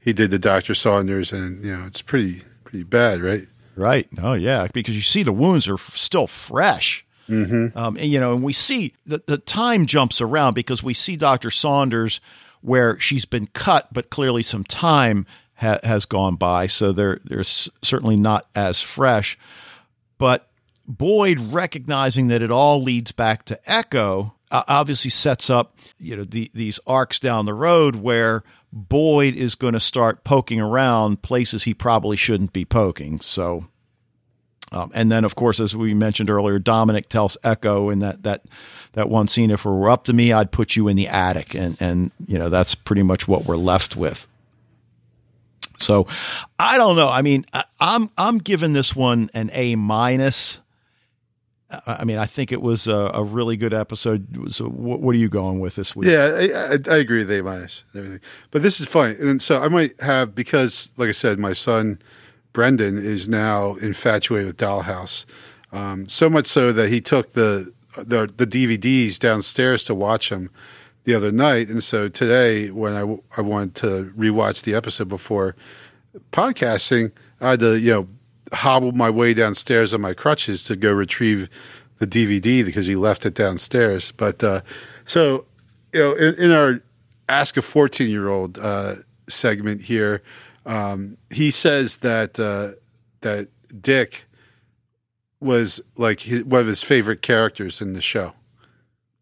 he 0.00 0.12
did 0.12 0.30
to 0.30 0.38
Dr. 0.38 0.74
Saunders, 0.74 1.32
and, 1.32 1.62
you 1.62 1.76
know, 1.76 1.84
it's 1.84 2.00
pretty, 2.00 2.42
pretty 2.64 2.84
bad, 2.84 3.20
right? 3.20 3.46
Right. 3.76 4.08
Oh, 4.22 4.34
yeah. 4.34 4.68
Because 4.72 4.94
you 4.94 5.02
see 5.02 5.22
the 5.22 5.32
wounds 5.32 5.68
are 5.68 5.76
still 5.76 6.26
fresh. 6.28 7.04
Mm-hmm. 7.28 7.76
Um, 7.76 7.96
and, 7.96 8.06
you 8.06 8.18
know, 8.18 8.34
and 8.34 8.42
we 8.42 8.52
see 8.52 8.94
the, 9.04 9.22
the 9.26 9.38
time 9.38 9.86
jumps 9.86 10.20
around 10.20 10.54
because 10.54 10.82
we 10.82 10.94
see 10.94 11.16
Dr. 11.16 11.50
Saunders 11.50 12.20
where 12.60 12.98
she's 12.98 13.24
been 13.24 13.48
cut, 13.48 13.92
but 13.92 14.10
clearly 14.10 14.42
some 14.42 14.64
time 14.64 15.26
ha- 15.56 15.78
has 15.84 16.06
gone 16.06 16.36
by. 16.36 16.68
So 16.68 16.92
they're, 16.92 17.20
they're 17.24 17.44
certainly 17.44 18.16
not 18.16 18.46
as 18.54 18.80
fresh. 18.80 19.38
But 20.16 20.48
Boyd 20.86 21.38
recognizing 21.38 22.28
that 22.28 22.42
it 22.42 22.50
all 22.50 22.82
leads 22.82 23.12
back 23.12 23.44
to 23.46 23.60
Echo 23.70 24.34
obviously 24.50 25.10
sets 25.10 25.50
up, 25.50 25.76
you 25.98 26.16
know, 26.16 26.24
the, 26.24 26.50
these 26.54 26.80
arcs 26.86 27.18
down 27.18 27.46
the 27.46 27.54
road 27.54 27.96
where 27.96 28.42
Boyd 28.72 29.34
is 29.34 29.54
going 29.54 29.74
to 29.74 29.80
start 29.80 30.24
poking 30.24 30.60
around 30.60 31.22
places 31.22 31.64
he 31.64 31.74
probably 31.74 32.16
shouldn't 32.16 32.52
be 32.52 32.64
poking. 32.64 33.20
So, 33.20 33.66
um, 34.72 34.90
and 34.94 35.10
then 35.10 35.24
of 35.24 35.34
course, 35.34 35.60
as 35.60 35.74
we 35.74 35.94
mentioned 35.94 36.30
earlier, 36.30 36.58
Dominic 36.58 37.08
tells 37.08 37.36
Echo 37.42 37.88
in 37.90 38.00
that 38.00 38.22
that 38.24 38.44
that 38.92 39.08
one 39.08 39.28
scene, 39.28 39.50
if 39.50 39.64
it 39.64 39.68
were 39.68 39.90
up 39.90 40.04
to 40.04 40.12
me, 40.12 40.32
I'd 40.32 40.50
put 40.50 40.76
you 40.76 40.88
in 40.88 40.96
the 40.96 41.08
attic, 41.08 41.54
and 41.54 41.80
and 41.80 42.10
you 42.26 42.38
know 42.38 42.48
that's 42.50 42.74
pretty 42.74 43.02
much 43.02 43.26
what 43.26 43.46
we're 43.46 43.56
left 43.56 43.96
with. 43.96 44.26
So, 45.78 46.08
I 46.58 46.76
don't 46.76 46.96
know. 46.96 47.08
I 47.08 47.22
mean, 47.22 47.46
I, 47.52 47.64
I'm 47.80 48.10
I'm 48.18 48.38
giving 48.38 48.72
this 48.72 48.94
one 48.94 49.30
an 49.32 49.50
A 49.52 49.76
minus. 49.76 50.60
I 51.86 52.04
mean, 52.04 52.16
I 52.16 52.24
think 52.24 52.50
it 52.50 52.62
was 52.62 52.86
a, 52.86 53.10
a 53.12 53.22
really 53.22 53.56
good 53.58 53.74
episode. 53.74 54.54
So, 54.54 54.68
what, 54.68 55.00
what, 55.00 55.14
are 55.14 55.18
you 55.18 55.28
going 55.28 55.60
with 55.60 55.76
this 55.76 55.94
week? 55.94 56.08
Yeah, 56.08 56.34
I, 56.34 56.74
I, 56.74 56.94
I 56.94 56.98
agree 56.98 57.18
with 57.18 57.30
A 57.30 57.42
minus 57.42 57.84
everything. 57.94 58.20
But 58.50 58.62
this 58.62 58.80
is 58.80 58.86
funny, 58.86 59.16
and 59.20 59.42
so 59.42 59.62
I 59.62 59.68
might 59.68 60.00
have 60.00 60.34
because, 60.34 60.92
like 60.96 61.10
I 61.10 61.12
said, 61.12 61.38
my 61.38 61.52
son 61.52 61.98
Brendan 62.54 62.96
is 62.96 63.28
now 63.28 63.74
infatuated 63.74 64.46
with 64.46 64.56
Dollhouse, 64.56 65.26
um, 65.70 66.08
so 66.08 66.30
much 66.30 66.46
so 66.46 66.72
that 66.72 66.88
he 66.88 67.02
took 67.02 67.34
the, 67.34 67.70
the 67.96 68.32
the 68.34 68.46
DVDs 68.46 69.18
downstairs 69.18 69.84
to 69.84 69.94
watch 69.94 70.30
them 70.30 70.50
the 71.04 71.14
other 71.14 71.30
night, 71.30 71.68
and 71.68 71.84
so 71.84 72.08
today 72.08 72.70
when 72.70 72.94
I 72.94 73.02
I 73.36 73.42
wanted 73.42 73.74
to 73.76 74.12
rewatch 74.16 74.62
the 74.62 74.74
episode 74.74 75.08
before 75.08 75.54
podcasting, 76.32 77.12
I 77.42 77.50
had 77.50 77.60
to 77.60 77.78
you 77.78 77.92
know 77.92 78.08
hobbled 78.52 78.96
my 78.96 79.10
way 79.10 79.34
downstairs 79.34 79.94
on 79.94 80.00
my 80.00 80.14
crutches 80.14 80.64
to 80.64 80.76
go 80.76 80.92
retrieve 80.92 81.48
the 81.98 82.06
DVD 82.06 82.64
because 82.64 82.86
he 82.86 82.96
left 82.96 83.26
it 83.26 83.34
downstairs. 83.34 84.12
But 84.12 84.42
uh, 84.42 84.62
so, 85.06 85.44
you 85.92 86.00
know, 86.00 86.14
in, 86.14 86.34
in, 86.34 86.52
our 86.52 86.80
Ask 87.30 87.58
a 87.58 87.62
14 87.62 88.08
year 88.08 88.28
old 88.28 88.58
uh, 88.58 88.94
segment 89.28 89.82
here, 89.82 90.22
um, 90.64 91.18
he 91.30 91.50
says 91.50 91.98
that 91.98 92.40
uh, 92.40 92.78
that 93.20 93.48
Dick 93.82 94.24
was 95.40 95.80
like 95.96 96.20
his, 96.20 96.44
one 96.44 96.62
of 96.62 96.66
his 96.66 96.82
favorite 96.82 97.20
characters 97.20 97.82
in 97.82 97.92
the 97.92 98.00
show. 98.00 98.32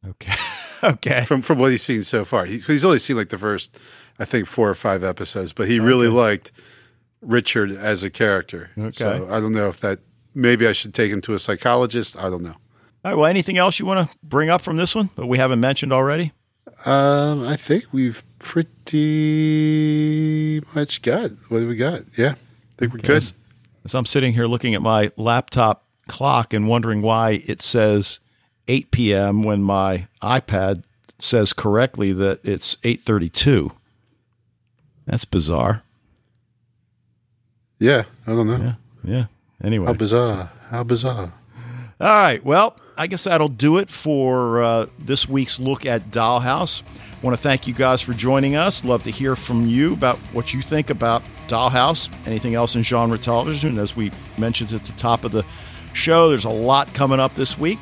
Okay. 0.07 0.35
okay. 0.85 1.25
From 1.25 1.43
from 1.43 1.59
what 1.59 1.73
he's 1.73 1.83
seen 1.83 2.05
so 2.05 2.25
far, 2.25 2.45
he, 2.45 2.59
he's 2.59 2.85
only 2.85 3.01
seen 3.01 3.17
like 3.17 3.31
the 3.31 3.39
first, 3.39 3.77
I 4.21 4.25
think, 4.25 4.47
four 4.47 4.71
or 4.71 4.77
five 4.77 5.03
episodes, 5.03 5.53
but 5.53 5.67
he 5.67 5.81
really 5.81 6.09
liked 6.09 6.53
Richard 7.21 7.71
as 7.71 8.03
a 8.03 8.11
character. 8.11 8.71
Okay. 8.79 8.93
So 8.93 9.29
I 9.31 9.41
don't 9.41 9.53
know 9.53 9.69
if 9.69 9.81
that 9.81 10.01
maybe 10.35 10.67
I 10.67 10.73
should 10.73 10.95
take 10.95 11.11
him 11.11 11.21
to 11.23 11.35
a 11.35 11.39
psychologist. 11.39 12.17
I 12.17 12.31
don't 12.31 12.43
know. 12.43 12.57
All 13.05 13.13
right. 13.13 13.15
Well, 13.15 13.27
anything 13.27 13.57
else 13.59 13.79
you 13.79 13.87
want 13.87 14.09
to 14.09 14.17
bring 14.23 14.51
up 14.51 14.61
from 14.63 14.77
this 14.77 14.95
one 14.95 15.11
that 15.17 15.27
we 15.27 15.39
haven't 15.39 15.61
mentioned 15.61 15.93
already? 15.93 16.33
Um, 16.85 17.47
I 17.47 17.57
think 17.57 17.87
we've 17.93 18.23
pretty 18.39 19.01
much 20.75 21.03
got 21.03 21.31
what 21.49 21.63
we 21.63 21.77
got? 21.77 22.03
Yeah, 22.19 22.33
I 22.33 22.37
think 22.77 22.93
we're 22.93 22.99
okay. 22.99 23.15
good. 23.15 23.33
As 23.85 23.95
I'm 23.95 24.07
sitting 24.07 24.35
here 24.35 24.47
looking 24.47 24.75
at 24.75 24.83
my 24.83 25.11
laptop 25.17 25.85
clock 26.09 26.53
and 26.53 26.69
wondering 26.69 27.03
why 27.03 27.43
it 27.47 27.63
says 27.63 28.21
8 28.69 28.91
p.m. 28.91 29.43
when 29.43 29.63
my 29.63 30.09
iPad 30.23 30.85
says 31.19 31.53
correctly 31.53 32.13
that 32.13 32.41
it's 32.45 32.77
8:32. 32.83 33.73
That's 35.07 35.25
bizarre. 35.25 35.83
Yeah, 37.79 38.05
I 38.27 38.31
don't 38.33 38.47
know. 38.47 38.57
Yeah, 38.57 38.75
yeah. 39.05 39.25
Anyway, 39.63 39.87
how 39.87 39.95
bizarre! 39.95 40.51
How 40.71 40.83
bizarre! 40.85 41.33
All 41.99 42.09
right. 42.09 42.45
Well, 42.45 42.77
I 42.99 43.07
guess 43.07 43.25
that'll 43.25 43.49
do 43.49 43.79
it 43.79 43.89
for 43.91 44.63
uh, 44.63 44.87
this 44.99 45.29
week's 45.29 45.59
look 45.59 45.87
at 45.87 46.11
Dollhouse. 46.11 46.83
I 46.83 47.27
want 47.27 47.37
to 47.37 47.43
thank 47.43 47.67
you 47.67 47.73
guys 47.73 48.03
for 48.03 48.13
joining 48.13 48.55
us. 48.55 48.85
Love 48.85 49.03
to 49.05 49.11
hear 49.11 49.35
from 49.35 49.67
you 49.67 49.95
about 49.95 50.19
what 50.35 50.53
you 50.53 50.61
think 50.61 50.91
about 50.91 51.23
Dollhouse, 51.49 52.11
anything 52.27 52.55
else 52.55 52.77
in 52.77 52.83
genre 52.83 53.17
television. 53.17 53.79
As 53.79 53.97
we 53.97 54.11
mentioned 54.37 54.73
at 54.75 54.85
the 54.85 54.93
top 54.93 55.25
of 55.25 55.33
the 55.33 55.45
show, 55.95 56.29
there's 56.29 56.45
a 56.45 56.51
lot 56.51 56.93
coming 56.93 57.19
up 57.19 57.35
this 57.35 57.57
week. 57.57 57.79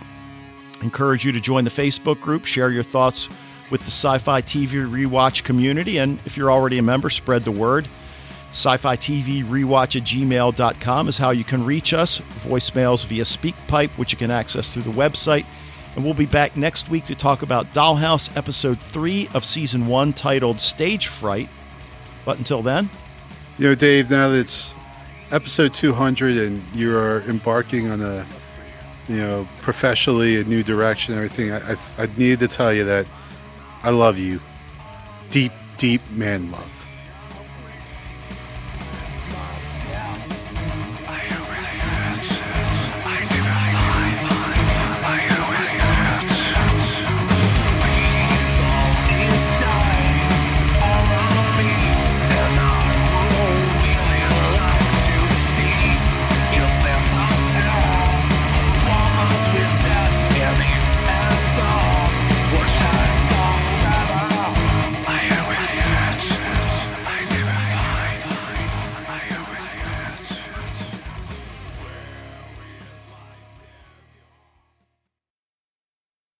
Encourage 0.82 1.24
you 1.24 1.32
to 1.32 1.40
join 1.40 1.64
the 1.64 1.70
Facebook 1.70 2.20
group, 2.20 2.44
share 2.44 2.70
your 2.70 2.82
thoughts 2.84 3.28
with 3.70 3.80
the 3.80 3.90
sci 3.90 4.18
fi 4.18 4.42
TV 4.42 4.88
rewatch 4.88 5.42
community, 5.42 5.98
and 5.98 6.20
if 6.24 6.36
you're 6.36 6.52
already 6.52 6.78
a 6.78 6.82
member, 6.82 7.10
spread 7.10 7.44
the 7.44 7.50
word. 7.50 7.88
Sci 8.54 8.76
fi 8.76 8.96
TV 8.96 9.42
rewatch 9.42 9.96
at 9.96 10.04
gmail.com 10.04 11.08
is 11.08 11.18
how 11.18 11.30
you 11.30 11.42
can 11.42 11.64
reach 11.64 11.92
us. 11.92 12.20
Voicemails 12.38 13.04
via 13.04 13.24
SpeakPipe, 13.24 13.98
which 13.98 14.12
you 14.12 14.16
can 14.16 14.30
access 14.30 14.72
through 14.72 14.84
the 14.84 14.92
website. 14.92 15.44
And 15.96 16.04
we'll 16.04 16.14
be 16.14 16.24
back 16.24 16.56
next 16.56 16.88
week 16.88 17.04
to 17.06 17.16
talk 17.16 17.42
about 17.42 17.74
Dollhouse 17.74 18.34
episode 18.36 18.78
three 18.78 19.28
of 19.34 19.44
season 19.44 19.88
one 19.88 20.12
titled 20.12 20.60
Stage 20.60 21.08
Fright. 21.08 21.48
But 22.24 22.38
until 22.38 22.62
then, 22.62 22.90
you 23.58 23.66
know, 23.66 23.74
Dave, 23.74 24.08
now 24.08 24.28
that 24.28 24.38
it's 24.38 24.72
episode 25.32 25.74
200 25.74 26.36
and 26.36 26.62
you're 26.76 27.22
embarking 27.22 27.90
on 27.90 28.02
a, 28.02 28.24
you 29.08 29.16
know, 29.16 29.48
professionally 29.62 30.40
a 30.40 30.44
new 30.44 30.62
direction 30.62 31.14
and 31.14 31.24
everything, 31.24 31.50
I, 31.50 31.72
I, 31.72 32.04
I 32.04 32.08
need 32.16 32.38
to 32.38 32.46
tell 32.46 32.72
you 32.72 32.84
that 32.84 33.08
I 33.82 33.90
love 33.90 34.16
you. 34.16 34.40
Deep, 35.30 35.52
deep 35.76 36.08
man 36.12 36.52
love. 36.52 36.73